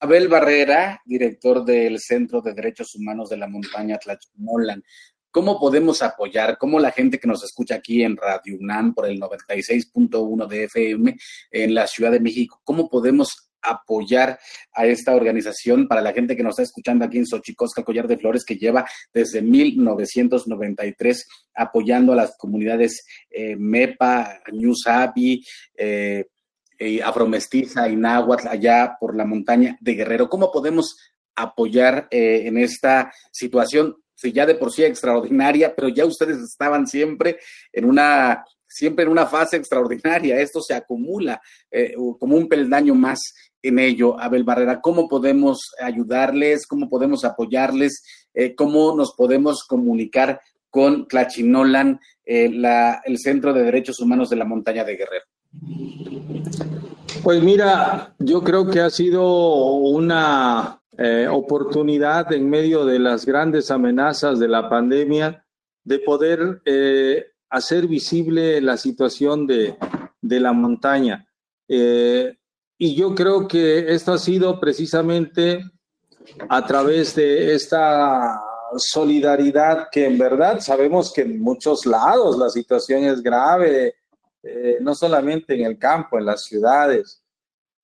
Abel 0.00 0.28
Barrera, 0.28 1.02
director 1.04 1.64
del 1.64 1.98
Centro 2.00 2.40
de 2.40 2.54
Derechos 2.54 2.94
Humanos 2.94 3.28
de 3.28 3.36
la 3.36 3.48
Montaña 3.48 3.98
Tlachimolan. 3.98 4.82
¿Cómo 5.30 5.60
podemos 5.60 6.02
apoyar? 6.02 6.56
¿Cómo 6.56 6.80
la 6.80 6.90
gente 6.90 7.18
que 7.18 7.28
nos 7.28 7.44
escucha 7.44 7.74
aquí 7.74 8.02
en 8.02 8.16
Radio 8.16 8.56
UNAM 8.58 8.94
por 8.94 9.06
el 9.06 9.20
96.1 9.20 10.46
de 10.46 10.64
FM 10.64 11.16
en 11.50 11.74
la 11.74 11.86
Ciudad 11.86 12.12
de 12.12 12.20
México, 12.20 12.60
cómo 12.64 12.88
podemos 12.88 13.47
apoyar 13.70 14.38
a 14.72 14.86
esta 14.86 15.14
organización 15.14 15.88
para 15.88 16.02
la 16.02 16.12
gente 16.12 16.36
que 16.36 16.42
nos 16.42 16.52
está 16.52 16.62
escuchando 16.62 17.04
aquí 17.04 17.18
en 17.18 17.26
Xochicosca, 17.26 17.84
Collar 17.84 18.06
de 18.06 18.18
Flores, 18.18 18.44
que 18.44 18.56
lleva 18.56 18.86
desde 19.12 19.42
1993 19.42 21.26
apoyando 21.54 22.12
a 22.12 22.16
las 22.16 22.36
comunidades 22.36 23.04
eh, 23.30 23.56
MEPA, 23.56 24.40
Ñusabi, 24.52 25.44
eh, 25.76 26.26
eh, 26.78 27.02
Afromestiza 27.02 27.88
y 27.88 28.00
allá 28.04 28.96
por 29.00 29.16
la 29.16 29.24
montaña 29.24 29.76
de 29.80 29.94
Guerrero. 29.94 30.28
¿Cómo 30.28 30.52
podemos 30.52 30.96
apoyar 31.34 32.06
eh, 32.10 32.42
en 32.46 32.56
esta 32.58 33.12
situación? 33.32 33.96
Si 34.14 34.32
ya 34.32 34.46
de 34.46 34.54
por 34.54 34.72
sí 34.72 34.84
extraordinaria, 34.84 35.74
pero 35.74 35.88
ya 35.88 36.04
ustedes 36.06 36.38
estaban 36.38 36.86
siempre 36.86 37.38
en 37.72 37.84
una 37.84 38.44
siempre 38.70 39.04
en 39.04 39.10
una 39.10 39.26
fase 39.26 39.56
extraordinaria. 39.56 40.38
Esto 40.40 40.60
se 40.60 40.74
acumula 40.74 41.40
como 42.18 42.36
un 42.36 42.48
peldaño 42.48 42.94
más 42.94 43.18
en 43.62 43.78
ello, 43.78 44.18
Abel 44.20 44.44
Barrera? 44.44 44.80
¿Cómo 44.80 45.08
podemos 45.08 45.72
ayudarles? 45.80 46.66
¿Cómo 46.66 46.88
podemos 46.88 47.24
apoyarles? 47.24 48.02
Eh, 48.34 48.54
¿Cómo 48.54 48.94
nos 48.96 49.14
podemos 49.14 49.64
comunicar 49.64 50.40
con 50.70 51.06
Clachinolan, 51.06 52.00
eh, 52.24 52.50
el 53.04 53.18
Centro 53.18 53.52
de 53.52 53.62
Derechos 53.62 54.00
Humanos 54.00 54.30
de 54.30 54.36
la 54.36 54.44
Montaña 54.44 54.84
de 54.84 54.96
Guerrero? 54.96 55.24
Pues 57.22 57.42
mira, 57.42 58.14
yo 58.18 58.42
creo 58.42 58.70
que 58.70 58.80
ha 58.80 58.90
sido 58.90 59.74
una 59.74 60.80
eh, 60.96 61.26
oportunidad 61.30 62.32
en 62.32 62.48
medio 62.48 62.84
de 62.84 62.98
las 62.98 63.24
grandes 63.24 63.70
amenazas 63.70 64.38
de 64.38 64.48
la 64.48 64.68
pandemia 64.68 65.44
de 65.84 65.98
poder 66.00 66.60
eh, 66.64 67.26
hacer 67.50 67.86
visible 67.86 68.60
la 68.60 68.76
situación 68.76 69.46
de, 69.46 69.76
la 70.20 70.52
montaña. 70.52 71.26
Y 72.78 72.94
yo 72.94 73.14
creo 73.14 73.48
que 73.48 73.92
esto 73.92 74.12
ha 74.12 74.18
sido 74.18 74.60
precisamente 74.60 75.64
a 76.48 76.64
través 76.64 77.14
de 77.14 77.54
esta 77.54 78.40
solidaridad 78.76 79.88
que 79.90 80.06
en 80.06 80.18
verdad 80.18 80.60
sabemos 80.60 81.12
que 81.12 81.22
en 81.22 81.40
muchos 81.40 81.86
lados 81.86 82.38
la 82.38 82.50
situación 82.50 83.04
es 83.04 83.22
grave, 83.22 83.94
no 84.80 84.94
solamente 84.94 85.54
en 85.54 85.62
el 85.66 85.78
campo, 85.78 86.18
en 86.18 86.26
las 86.26 86.44
ciudades. 86.44 87.22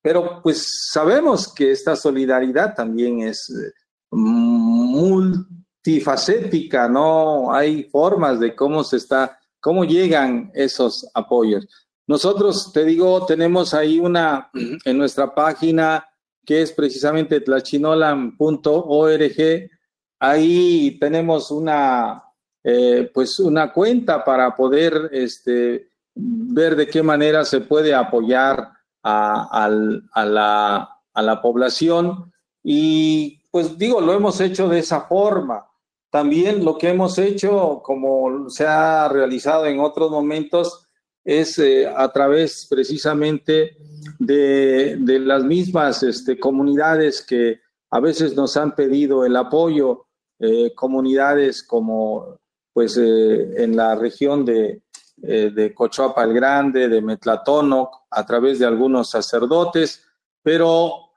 Pero 0.03 0.43
pues 0.43 0.91
sabemos 0.93 1.51
que 1.53 1.73
esta 1.73 1.97
solidaridad 1.97 2.75
también 2.75 3.23
es 3.23 3.49
eh, 3.49 3.73
multifacética, 4.11 6.89
¿no? 6.89 7.53
Hay 7.53 7.85
formas 7.85 8.39
de 8.39 8.55
cómo 8.55 8.85
se 8.85 8.99
está, 8.99 9.41
cómo 9.61 9.85
llegan 9.85 10.53
esos 10.55 11.09
apoyos. 11.15 11.67
Nosotros, 12.07 12.73
te 12.73 12.85
digo, 12.85 13.27
tenemos 13.27 13.75
ahí 13.75 13.99
una 13.99 14.51
en 14.85 14.99
nuestra 14.99 15.35
página 15.35 16.07
que 16.45 16.63
es 16.63 16.73
precisamente 16.73 17.41
tlachinolan.org. 17.41 19.71
Ahí 20.19 20.99
tenemos 21.01 21.51
una, 21.51 22.23
eh, 22.63 23.11
pues 23.13 23.41
una 23.41 23.73
cuenta 23.73 24.25
para 24.25 24.55
poder 24.55 25.11
este, 25.13 25.89
ver 26.15 26.77
de 26.77 26.87
qué 26.87 27.03
manera 27.03 27.45
se 27.45 27.61
puede 27.61 27.95
apoyar 27.95 28.71
a, 29.03 29.69
la, 29.69 30.89
a 31.13 31.23
la 31.23 31.43
población 31.43 32.33
y 32.63 33.43
pues 33.51 33.77
digo, 33.77 34.01
lo 34.01 34.15
hemos 34.15 34.41
hecho 34.41 34.69
de 34.69 34.79
esa 34.79 35.03
forma. 35.03 35.67
También 36.11 36.65
lo 36.65 36.79
que 36.79 36.89
hemos 36.89 37.19
hecho, 37.19 37.83
como 37.85 38.49
se 38.49 38.67
ha 38.67 39.09
realizado 39.09 39.67
en 39.67 39.81
otros 39.81 40.11
momentos, 40.11 40.84
es 41.25 41.59
eh, 41.59 41.87
a 41.89 42.13
través 42.13 42.67
precisamente 42.69 43.77
de, 44.19 44.97
de 45.01 45.19
las 45.19 45.43
mismas 45.43 46.03
este, 46.03 46.39
comunidades 46.39 47.23
que 47.23 47.61
a 47.91 48.01
veces 48.01 48.37
nos 48.37 48.57
han 48.57 48.75
pedido 48.75 49.25
el 49.25 49.35
apoyo, 49.37 50.07
eh, 50.39 50.75
comunidades 50.75 51.63
como 51.63 52.39
pues 52.73 52.99
eh, 52.99 53.63
en 53.63 53.77
la 53.77 53.95
región 53.95 54.45
de, 54.45 54.83
de 55.17 55.75
el 55.77 56.35
Grande, 56.35 56.89
de 56.89 57.01
Metlatónoc, 57.01 58.03
a 58.11 58.27
través 58.27 58.59
de 58.59 58.67
algunos 58.67 59.11
sacerdotes, 59.11 60.05
pero 60.43 61.13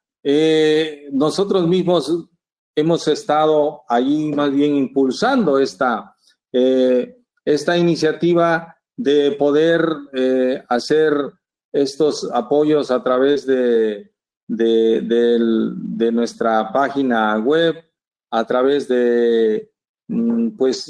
nosotros 1.11 1.67
mismos 1.67 2.27
hemos 2.75 3.07
estado 3.07 3.81
ahí 3.89 4.31
más 4.33 4.51
bien 4.51 4.75
impulsando 4.75 5.57
esta, 5.57 6.15
esta 6.51 7.77
iniciativa 7.77 8.76
de 8.97 9.31
poder 9.33 9.81
hacer 10.67 11.13
estos 11.71 12.29
apoyos 12.33 12.91
a 12.91 13.01
través 13.03 13.45
de, 13.45 14.11
de 14.47 16.11
nuestra 16.11 16.71
página 16.73 17.37
web, 17.37 17.75
a 18.31 18.45
través 18.45 18.87
de 18.87 19.69
Mm, 20.09 20.51
pues 20.51 20.89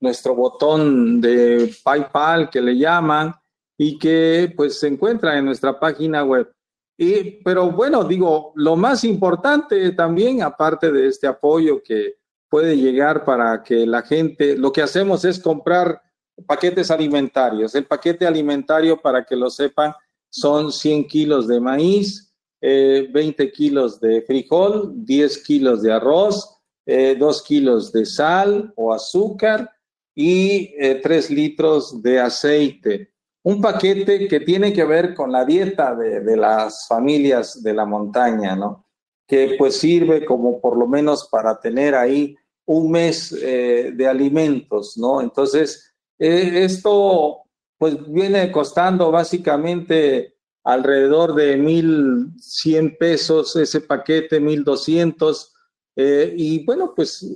nuestro 0.00 0.34
botón 0.34 1.20
de 1.20 1.74
PayPal 1.82 2.50
que 2.50 2.60
le 2.60 2.76
llaman 2.76 3.34
y 3.78 3.98
que 3.98 4.52
pues 4.54 4.78
se 4.78 4.88
encuentra 4.88 5.38
en 5.38 5.46
nuestra 5.46 5.80
página 5.80 6.22
web. 6.24 6.52
Y, 6.98 7.42
pero 7.42 7.70
bueno, 7.70 8.04
digo, 8.04 8.52
lo 8.56 8.76
más 8.76 9.04
importante 9.04 9.92
también, 9.92 10.42
aparte 10.42 10.92
de 10.92 11.06
este 11.06 11.26
apoyo 11.26 11.82
que 11.82 12.16
puede 12.50 12.76
llegar 12.76 13.24
para 13.24 13.62
que 13.62 13.86
la 13.86 14.02
gente, 14.02 14.58
lo 14.58 14.70
que 14.72 14.82
hacemos 14.82 15.24
es 15.24 15.38
comprar 15.40 16.02
paquetes 16.46 16.90
alimentarios. 16.90 17.74
El 17.74 17.86
paquete 17.86 18.26
alimentario, 18.26 19.00
para 19.00 19.24
que 19.24 19.36
lo 19.36 19.50
sepan, 19.50 19.92
son 20.28 20.72
100 20.72 21.06
kilos 21.06 21.48
de 21.48 21.60
maíz, 21.60 22.32
20 22.60 23.42
eh, 23.42 23.52
kilos 23.52 24.00
de 24.00 24.22
frijol, 24.22 24.92
10 24.94 25.42
kilos 25.44 25.82
de 25.82 25.92
arroz, 25.92 26.60
eh, 26.92 27.14
dos 27.14 27.42
kilos 27.42 27.92
de 27.92 28.04
sal 28.04 28.72
o 28.74 28.92
azúcar 28.92 29.70
y 30.12 30.74
eh, 30.76 30.98
tres 31.00 31.30
litros 31.30 32.02
de 32.02 32.18
aceite. 32.18 33.12
Un 33.44 33.60
paquete 33.60 34.26
que 34.26 34.40
tiene 34.40 34.72
que 34.72 34.84
ver 34.84 35.14
con 35.14 35.30
la 35.30 35.44
dieta 35.44 35.94
de, 35.94 36.36
las 36.36 36.88
familias 36.88 37.62
de 37.62 37.74
la 37.74 37.84
montaña, 37.84 38.56
¿no? 38.56 38.86
Que 39.26 39.54
pues 39.56 39.76
sirve 39.76 40.24
como 40.24 40.60
por 40.60 40.76
lo 40.76 40.88
menos 40.88 41.28
para 41.30 41.60
tener 41.60 41.94
ahí 41.94 42.36
un 42.66 42.90
mes 42.90 43.32
eh, 43.40 43.92
de 43.94 44.08
alimentos, 44.08 44.98
¿no? 44.98 45.20
Entonces, 45.20 45.89
esto 46.20 47.42
pues 47.78 47.96
viene 48.12 48.52
costando 48.52 49.10
básicamente 49.10 50.36
alrededor 50.62 51.34
de 51.34 51.58
1.100 51.58 52.98
pesos 52.98 53.56
ese 53.56 53.80
paquete, 53.80 54.40
1.200 54.40 55.50
eh, 55.96 56.34
y 56.36 56.64
bueno, 56.64 56.92
pues 56.94 57.26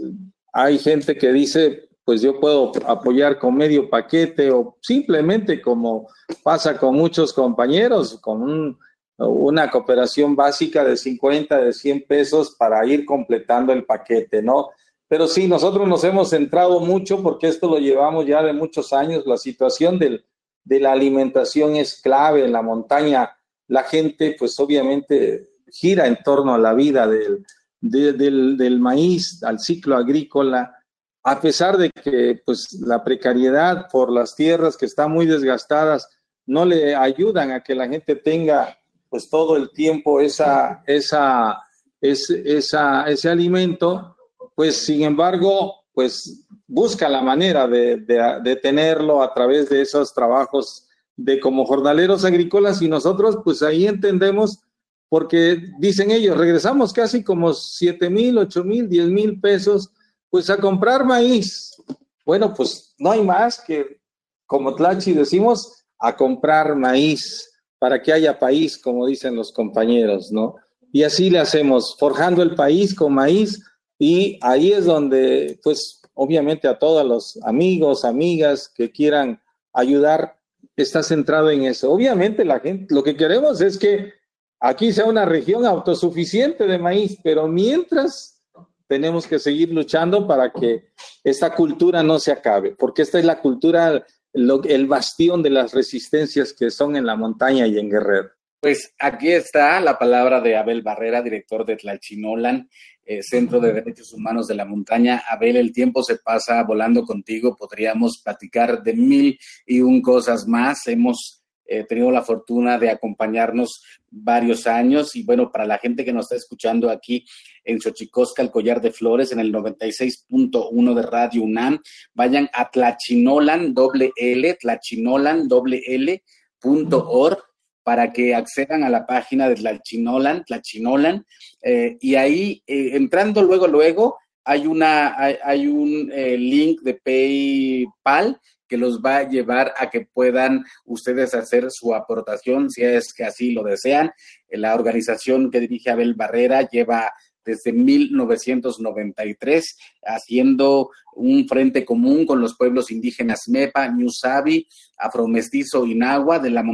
hay 0.52 0.78
gente 0.78 1.16
que 1.16 1.32
dice, 1.32 1.88
pues 2.04 2.20
yo 2.20 2.38
puedo 2.38 2.72
apoyar 2.86 3.38
con 3.38 3.56
medio 3.56 3.88
paquete 3.88 4.50
o 4.50 4.76
simplemente 4.82 5.60
como 5.60 6.08
pasa 6.42 6.76
con 6.78 6.94
muchos 6.94 7.32
compañeros, 7.32 8.18
con 8.20 8.78
una 9.16 9.70
cooperación 9.70 10.36
básica 10.36 10.84
de 10.84 10.96
50, 10.96 11.58
de 11.58 11.72
100 11.72 12.04
pesos 12.06 12.54
para 12.58 12.84
ir 12.86 13.04
completando 13.04 13.72
el 13.72 13.84
paquete, 13.84 14.42
¿no? 14.42 14.70
Pero 15.08 15.26
sí, 15.26 15.46
nosotros 15.46 15.86
nos 15.86 16.02
hemos 16.04 16.30
centrado 16.30 16.80
mucho 16.80 17.22
porque 17.22 17.48
esto 17.48 17.68
lo 17.68 17.78
llevamos 17.78 18.26
ya 18.26 18.42
de 18.42 18.52
muchos 18.52 18.92
años, 18.92 19.26
la 19.26 19.36
situación 19.36 19.98
del, 19.98 20.24
de 20.64 20.80
la 20.80 20.92
alimentación 20.92 21.76
es 21.76 22.00
clave 22.00 22.44
en 22.44 22.52
la 22.52 22.62
montaña, 22.62 23.36
la 23.68 23.84
gente 23.84 24.34
pues 24.38 24.58
obviamente 24.58 25.50
gira 25.70 26.06
en 26.06 26.22
torno 26.22 26.54
a 26.54 26.58
la 26.58 26.72
vida 26.72 27.06
del, 27.06 27.44
del, 27.80 28.80
maíz 28.80 29.42
al 29.42 29.60
ciclo 29.60 29.96
agrícola, 29.96 30.74
a 31.22 31.40
pesar 31.40 31.76
de 31.76 31.90
que 31.90 32.40
pues, 32.44 32.72
la 32.80 33.02
precariedad 33.02 33.88
por 33.90 34.10
las 34.10 34.34
tierras 34.34 34.76
que 34.76 34.86
están 34.86 35.10
muy 35.10 35.26
desgastadas 35.26 36.08
no 36.46 36.64
le 36.64 36.94
ayudan 36.94 37.50
a 37.52 37.62
que 37.62 37.74
la 37.74 37.88
gente 37.88 38.16
tenga 38.16 38.78
pues 39.08 39.28
todo 39.30 39.56
el 39.56 39.70
tiempo 39.70 40.20
esa, 40.20 40.82
esa, 40.86 41.62
esa, 42.00 43.04
ese 43.04 43.28
alimento, 43.28 44.16
pues 44.54 44.76
sin 44.76 45.02
embargo, 45.02 45.84
pues 45.92 46.46
busca 46.66 47.08
la 47.08 47.22
manera 47.22 47.68
de, 47.68 47.96
de, 47.96 48.56
tenerlo 48.56 49.22
a 49.22 49.32
través 49.32 49.68
de 49.68 49.82
esos 49.82 50.12
trabajos 50.12 50.88
de 51.16 51.38
como 51.38 51.64
jornaleros 51.64 52.24
agrícolas 52.24 52.82
y 52.82 52.88
nosotros 52.88 53.38
pues 53.44 53.62
ahí 53.62 53.86
entendemos 53.86 54.60
porque 55.08 55.62
dicen 55.78 56.10
ellos, 56.10 56.36
regresamos 56.36 56.92
casi 56.92 57.22
como 57.22 57.52
7 57.52 58.10
mil, 58.10 58.38
8 58.38 58.64
mil, 58.64 58.88
10 58.88 59.08
mil 59.10 59.40
pesos, 59.40 59.92
pues 60.28 60.50
a 60.50 60.56
comprar 60.56 61.04
maíz. 61.04 61.76
Bueno, 62.24 62.52
pues 62.52 62.94
no 62.98 63.12
hay 63.12 63.22
más 63.22 63.60
que, 63.60 64.00
como 64.46 64.74
Tlachi 64.74 65.12
decimos, 65.12 65.84
a 66.00 66.16
comprar 66.16 66.74
maíz 66.74 67.48
para 67.78 68.02
que 68.02 68.12
haya 68.12 68.38
país, 68.38 68.76
como 68.76 69.06
dicen 69.06 69.36
los 69.36 69.52
compañeros, 69.52 70.32
¿no? 70.32 70.56
Y 70.90 71.04
así 71.04 71.30
le 71.30 71.38
hacemos, 71.38 71.96
forjando 71.98 72.42
el 72.42 72.54
país 72.56 72.94
con 72.94 73.14
maíz 73.14 73.62
y 73.98 74.38
ahí 74.42 74.72
es 74.72 74.84
donde, 74.84 75.58
pues, 75.62 76.02
obviamente 76.14 76.68
a 76.68 76.78
todos 76.78 77.04
los 77.04 77.38
amigos, 77.44 78.04
amigas 78.04 78.68
que 78.68 78.90
quieran 78.90 79.40
ayudar, 79.72 80.38
está 80.76 81.02
centrado 81.02 81.50
en 81.50 81.64
eso. 81.64 81.92
Obviamente 81.92 82.44
la 82.44 82.60
gente, 82.60 82.92
lo 82.94 83.02
que 83.02 83.16
queremos 83.16 83.60
es 83.60 83.78
que 83.78 84.12
aquí 84.60 84.92
sea 84.92 85.04
una 85.04 85.24
región 85.24 85.66
autosuficiente 85.66 86.66
de 86.66 86.78
maíz, 86.78 87.18
pero 87.22 87.46
mientras 87.48 88.42
tenemos 88.86 89.26
que 89.26 89.38
seguir 89.38 89.72
luchando 89.72 90.26
para 90.26 90.52
que 90.52 90.88
esta 91.22 91.54
cultura 91.54 92.02
no 92.02 92.18
se 92.18 92.32
acabe, 92.32 92.72
porque 92.72 93.02
esta 93.02 93.18
es 93.18 93.24
la 93.24 93.40
cultura, 93.40 94.04
el 94.32 94.86
bastión 94.86 95.42
de 95.42 95.50
las 95.50 95.72
resistencias 95.72 96.52
que 96.52 96.70
son 96.70 96.96
en 96.96 97.06
la 97.06 97.16
montaña 97.16 97.66
y 97.66 97.78
en 97.78 97.90
Guerrero. 97.90 98.30
Pues 98.64 98.94
aquí 98.98 99.30
está 99.30 99.78
la 99.78 99.98
palabra 99.98 100.40
de 100.40 100.56
Abel 100.56 100.80
Barrera, 100.80 101.20
director 101.20 101.66
de 101.66 101.76
Tlalchinolan, 101.76 102.66
eh, 103.04 103.22
Centro 103.22 103.60
de 103.60 103.74
Derechos 103.74 104.14
Humanos 104.14 104.48
de 104.48 104.54
la 104.54 104.64
Montaña. 104.64 105.22
Abel, 105.28 105.56
el 105.58 105.70
tiempo 105.70 106.02
se 106.02 106.16
pasa 106.16 106.62
volando 106.62 107.04
contigo, 107.04 107.58
podríamos 107.58 108.22
platicar 108.24 108.82
de 108.82 108.94
mil 108.94 109.38
y 109.66 109.82
un 109.82 110.00
cosas 110.00 110.48
más. 110.48 110.86
Hemos 110.86 111.42
He 111.66 111.84
tenido 111.84 112.10
la 112.10 112.22
fortuna 112.22 112.78
de 112.78 112.88
acompañarnos 112.88 113.82
varios 114.10 114.66
años 114.66 115.14
y 115.14 115.24
bueno, 115.24 115.50
para 115.52 115.66
la 115.66 115.76
gente 115.76 116.02
que 116.04 116.12
nos 116.12 116.26
está 116.26 116.36
escuchando 116.36 116.88
aquí 116.88 117.26
en 117.64 117.80
Xochicosca, 117.80 118.40
el 118.42 118.50
Collar 118.50 118.80
de 118.80 118.92
Flores, 118.92 119.32
en 119.32 119.40
el 119.40 119.52
96.1 119.52 120.94
de 120.94 121.02
Radio 121.02 121.42
UNAM, 121.42 121.82
vayan 122.14 122.48
a 122.54 122.70
tlachinolan, 122.70 123.74
doble 123.74 124.12
L, 124.16 124.54
tlachinolan, 124.54 125.48
doble 125.48 125.82
L, 125.86 126.22
punto 126.58 127.10
org 127.10 127.53
para 127.84 128.12
que 128.12 128.34
accedan 128.34 128.82
a 128.82 128.88
la 128.88 129.06
página 129.06 129.48
de 129.48 129.56
Tlachinolan, 129.56 130.44
Tlachinolan, 130.44 131.24
eh, 131.62 131.96
y 132.00 132.14
ahí, 132.16 132.62
eh, 132.66 132.90
entrando 132.94 133.42
luego, 133.42 133.68
luego, 133.68 134.18
hay, 134.42 134.66
una, 134.66 135.16
hay, 135.16 135.66
un 135.66 136.10
eh, 136.12 136.36
link 136.36 136.80
de 136.82 136.94
PayPal 136.94 138.40
que 138.66 138.76
los 138.76 139.00
va 139.00 139.18
a 139.18 139.28
llevar 139.28 139.72
a 139.76 139.90
que 139.90 140.06
puedan 140.12 140.64
ustedes 140.86 141.34
hacer 141.34 141.66
su 141.70 141.94
aportación 141.94 142.70
si 142.70 142.82
es 142.82 143.12
que 143.14 143.24
así 143.24 143.52
lo 143.52 143.62
desean. 143.62 144.10
La 144.48 144.74
organización 144.74 145.50
que 145.50 145.60
dirige 145.60 145.90
Abel 145.90 146.14
Barrera 146.14 146.68
lleva 146.68 147.12
desde 147.44 147.72
1993 147.72 149.76
haciendo 150.04 150.90
un 151.14 151.46
frente 151.46 151.84
común 151.84 152.26
con 152.26 152.40
los 152.40 152.56
pueblos 152.56 152.90
indígenas 152.90 153.42
Mepa, 153.48 153.88
Ñusabi, 153.88 154.66
Afromestizo 154.98 155.86
y 155.86 155.94
Nahua 155.94 156.38
de 156.38 156.50
la, 156.50 156.64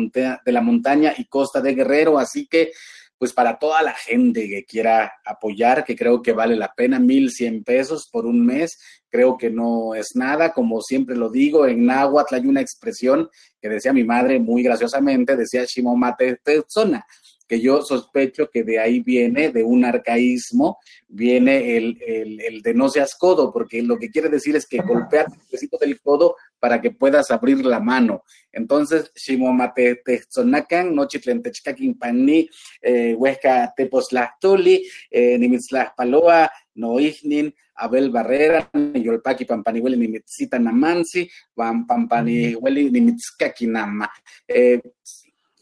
de 0.44 0.52
la 0.52 0.62
montaña 0.62 1.14
y 1.16 1.26
costa 1.26 1.60
de 1.60 1.74
Guerrero. 1.74 2.18
Así 2.18 2.46
que 2.46 2.72
pues 3.20 3.34
para 3.34 3.58
toda 3.58 3.82
la 3.82 3.92
gente 3.92 4.48
que 4.48 4.64
quiera 4.64 5.12
apoyar, 5.26 5.84
que 5.84 5.94
creo 5.94 6.22
que 6.22 6.32
vale 6.32 6.56
la 6.56 6.72
pena, 6.72 6.98
mil 6.98 7.30
cien 7.30 7.62
pesos 7.62 8.08
por 8.10 8.24
un 8.24 8.46
mes, 8.46 8.78
creo 9.10 9.36
que 9.36 9.50
no 9.50 9.94
es 9.94 10.12
nada, 10.14 10.54
como 10.54 10.80
siempre 10.80 11.14
lo 11.14 11.28
digo, 11.28 11.66
en 11.66 11.84
náhuatl 11.84 12.36
hay 12.36 12.46
una 12.46 12.62
expresión 12.62 13.28
que 13.60 13.68
decía 13.68 13.92
mi 13.92 14.04
madre 14.04 14.38
muy 14.38 14.62
graciosamente, 14.62 15.36
decía 15.36 15.66
Shimomate 15.66 16.36
persona, 16.36 17.04
que 17.50 17.60
yo 17.60 17.82
sospecho 17.82 18.48
que 18.48 18.62
de 18.62 18.78
ahí 18.78 19.00
viene, 19.00 19.50
de 19.50 19.64
un 19.64 19.84
arcaísmo, 19.84 20.78
viene 21.08 21.76
el, 21.76 21.98
el, 22.00 22.62
de 22.62 22.74
no 22.74 22.88
seas 22.88 23.16
codo, 23.18 23.52
porque 23.52 23.82
lo 23.82 23.98
que 23.98 24.08
quiere 24.08 24.28
decir 24.28 24.54
es 24.54 24.68
que 24.68 24.78
golpea 24.78 25.26
el 25.50 25.68
del 25.80 26.00
codo 26.00 26.36
para 26.60 26.80
que 26.80 26.92
puedas 26.92 27.32
abrir 27.32 27.66
la 27.66 27.80
mano. 27.80 28.22
Entonces, 28.52 29.10
Shimomate 29.16 29.96
Tezonacan, 29.96 30.94
Nochitlentechkakin 30.94 31.98
Pani, 31.98 32.48
eh, 32.80 33.16
Huesca 33.18 33.74
Teposlachtoli, 33.76 34.86
eh, 35.10 35.36
Nimitzlas 35.36 35.90
Paloa, 35.96 36.48
Noignin, 36.76 37.52
Abel 37.74 38.10
Barrera, 38.10 38.70
Yolpaki 38.94 39.44
Pampanihueli 39.44 39.96
Nimitzita 39.96 40.56
Namansi, 40.60 41.28
Pampanihueli 41.56 42.92
Nimitzkakinama. 42.92 44.08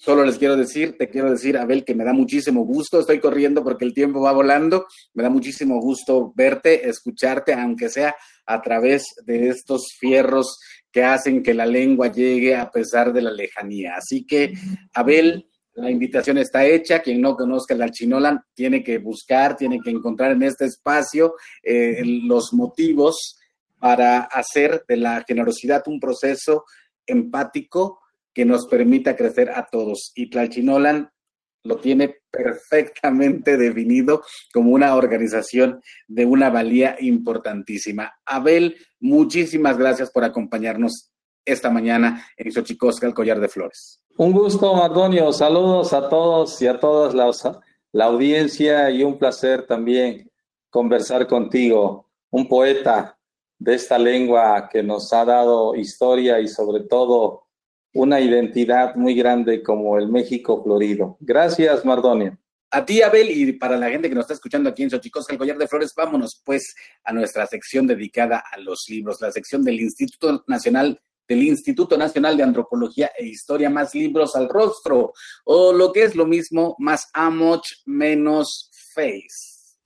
Solo 0.01 0.25
les 0.25 0.39
quiero 0.39 0.57
decir, 0.57 0.97
te 0.97 1.09
quiero 1.09 1.29
decir, 1.29 1.59
Abel, 1.59 1.85
que 1.85 1.93
me 1.93 2.05
da 2.05 2.13
muchísimo 2.13 2.65
gusto. 2.65 3.01
Estoy 3.01 3.19
corriendo 3.19 3.65
porque 3.65 3.85
el 3.85 3.93
tiempo 3.93 4.21
va 4.21 4.31
volando. 4.31 4.87
Me 5.13 5.25
da 5.25 5.29
muchísimo 5.29 5.81
gusto 5.81 6.33
verte, 6.37 6.89
escucharte, 6.89 7.53
aunque 7.53 7.89
sea 7.89 8.15
a 8.47 8.63
través 8.63 9.17
de 9.27 9.49
estos 9.49 9.89
fierros 9.99 10.61
que 10.93 11.03
hacen 11.03 11.43
que 11.43 11.53
la 11.53 11.67
lengua 11.67 12.13
llegue 12.13 12.55
a 12.55 12.71
pesar 12.71 13.13
de 13.13 13.23
la 13.23 13.33
lejanía. 13.33 13.97
Así 13.97 14.25
que, 14.25 14.53
Abel, 14.95 15.49
la 15.75 15.91
invitación 15.91 16.39
está 16.39 16.65
hecha. 16.65 17.01
Quien 17.01 17.21
no 17.21 17.35
conozca 17.35 17.75
el 17.75 17.83
Archinolan 17.83 18.41
tiene 18.55 18.85
que 18.85 18.99
buscar, 18.99 19.57
tiene 19.57 19.81
que 19.81 19.91
encontrar 19.91 20.31
en 20.31 20.45
este 20.45 20.67
espacio 20.67 21.35
eh, 21.61 22.05
los 22.05 22.53
motivos 22.53 23.37
para 23.81 24.21
hacer 24.21 24.85
de 24.87 24.97
la 24.97 25.25
generosidad 25.27 25.83
un 25.87 25.99
proceso 25.99 26.65
empático 27.05 27.99
que 28.33 28.45
nos 28.45 28.67
permita 28.67 29.17
crecer 29.17 29.51
a 29.51 29.67
todos. 29.71 30.13
Y 30.15 30.31
Tlalchinolan 30.31 31.11
lo 31.65 31.77
tiene 31.77 32.17
perfectamente 32.31 33.57
definido 33.57 34.23
como 34.53 34.71
una 34.71 34.95
organización 34.95 35.83
de 36.07 36.25
una 36.25 36.51
valía 36.51 36.97
importantísima. 37.01 38.15
Abel, 38.25 38.77
muchísimas 39.01 39.77
gracias 39.77 40.11
por 40.11 40.25
acompañarnos 40.25 41.11
esta 41.45 41.71
mañana 41.71 42.27
en 42.37 42.53
Xochicosca, 42.53 43.07
el 43.07 43.15
Collar 43.15 43.41
de 43.41 43.49
Flores. 43.49 44.01
Un 44.17 44.33
gusto, 44.33 44.75
Mardonio. 44.75 45.33
Saludos 45.33 45.93
a 45.93 46.09
todos 46.09 46.61
y 46.61 46.67
a 46.67 46.79
todas 46.79 47.15
las, 47.15 47.43
la 47.93 48.05
audiencia 48.05 48.91
y 48.91 49.03
un 49.03 49.19
placer 49.19 49.67
también 49.67 50.31
conversar 50.71 51.27
contigo, 51.27 52.11
un 52.31 52.49
poeta 52.49 53.19
de 53.59 53.75
esta 53.75 53.99
lengua 53.99 54.69
que 54.71 54.83
nos 54.83 55.13
ha 55.13 55.25
dado 55.25 55.75
historia 55.75 56.39
y 56.41 56.49
sobre 56.49 56.85
todo 56.85 57.48
una 57.95 58.21
identidad 58.21 58.95
muy 58.95 59.15
grande 59.15 59.63
como 59.63 59.99
el 59.99 60.09
México 60.09 60.63
florido. 60.63 61.17
Gracias, 61.21 61.85
Mardonio. 61.85 62.39
A 62.71 62.85
ti, 62.85 63.01
Abel, 63.01 63.31
y 63.31 63.53
para 63.53 63.79
la 63.79 63.89
gente 63.89 64.09
que 64.09 64.15
nos 64.15 64.25
está 64.25 64.35
escuchando 64.35 64.69
aquí 64.69 64.83
en 64.83 64.91
Xochicosca, 64.91 65.33
el 65.33 65.39
Collar 65.39 65.57
de 65.57 65.69
Flores, 65.69 65.95
vámonos 65.97 66.43
pues 66.45 66.75
a 67.03 67.15
nuestra 67.15 67.47
sección 67.47 67.87
dedicada 67.87 68.43
a 68.53 68.59
los 68.59 68.85
libros, 68.89 69.19
la 69.23 69.33
sección 69.33 69.65
del 69.65 69.81
Instituto 69.81 70.45
Nacional 70.47 71.01
del 71.27 71.43
Instituto 71.43 71.99
Nacional 71.99 72.39
de 72.39 72.43
Antropología 72.43 73.11
e 73.17 73.27
Historia, 73.27 73.69
más 73.69 73.95
libros 73.95 74.35
al 74.35 74.49
rostro, 74.49 75.13
o 75.45 75.73
lo 75.75 75.93
que 75.93 76.05
es 76.05 76.17
lo 76.17 76.25
mismo, 76.25 76.75
más 76.79 77.09
amoch, 77.13 77.65
menos 77.85 78.71
face. 78.95 79.77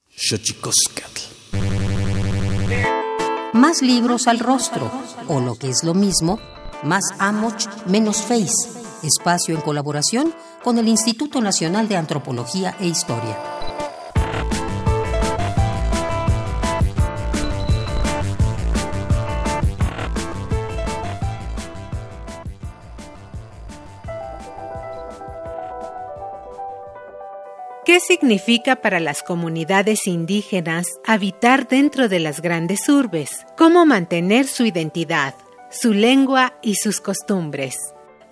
Más 3.52 3.82
libros 3.82 4.28
al 4.28 4.38
rostro, 4.38 4.90
o 5.26 5.40
lo 5.40 5.56
que 5.56 5.68
es 5.68 5.82
lo 5.82 5.94
mismo, 5.94 6.38
más 6.82 7.04
Amoch, 7.18 7.66
menos 7.86 8.22
Face, 8.22 8.68
espacio 9.02 9.54
en 9.54 9.60
colaboración 9.60 10.34
con 10.62 10.78
el 10.78 10.88
Instituto 10.88 11.40
Nacional 11.40 11.88
de 11.88 11.96
Antropología 11.96 12.76
e 12.80 12.86
Historia. 12.86 13.36
¿Qué 27.84 28.00
significa 28.00 28.76
para 28.76 29.00
las 29.00 29.22
comunidades 29.22 30.06
indígenas 30.06 30.86
habitar 31.04 31.68
dentro 31.68 32.08
de 32.08 32.20
las 32.20 32.40
grandes 32.40 32.88
urbes? 32.88 33.44
¿Cómo 33.58 33.84
mantener 33.84 34.46
su 34.46 34.64
identidad? 34.64 35.34
Su 35.72 35.94
lengua 35.94 36.54
y 36.62 36.74
sus 36.74 37.00
costumbres. 37.00 37.76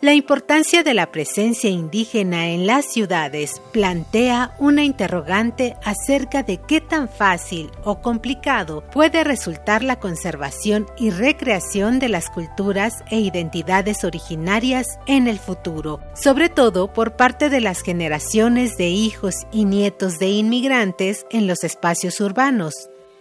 La 0.03 0.15
importancia 0.15 0.83
de 0.83 0.95
la 0.95 1.11
presencia 1.13 1.69
indígena 1.69 2.49
en 2.49 2.67
las 2.67 2.87
ciudades 2.87 3.61
plantea 3.73 4.55
una 4.59 4.83
interrogante 4.83 5.77
acerca 5.85 6.43
de 6.43 6.59
qué 6.59 6.81
tan 6.81 7.09
fácil 7.09 7.71
o 7.85 8.01
complicado 8.01 8.83
puede 8.93 9.25
resultar 9.25 9.83
la 9.83 9.99
conservación 9.99 10.87
y 10.99 11.11
recreación 11.11 11.99
de 11.99 12.09
las 12.09 12.31
culturas 12.31 12.95
e 13.11 13.21
identidades 13.21 14.05
originarias 14.05 14.87
en 15.07 15.29
el 15.29 15.39
futuro, 15.39 16.01
sobre 16.15 16.49
todo 16.49 16.93
por 16.93 17.17
parte 17.17 17.51
de 17.51 17.61
las 17.61 17.83
generaciones 17.83 18.79
de 18.79 18.89
hijos 18.89 19.47
y 19.53 19.67
nietos 19.67 20.19
de 20.19 20.29
inmigrantes 20.29 21.27
en 21.31 21.47
los 21.47 21.63
espacios 21.63 22.21
urbanos. 22.21 22.75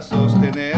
sostener. 0.00 0.77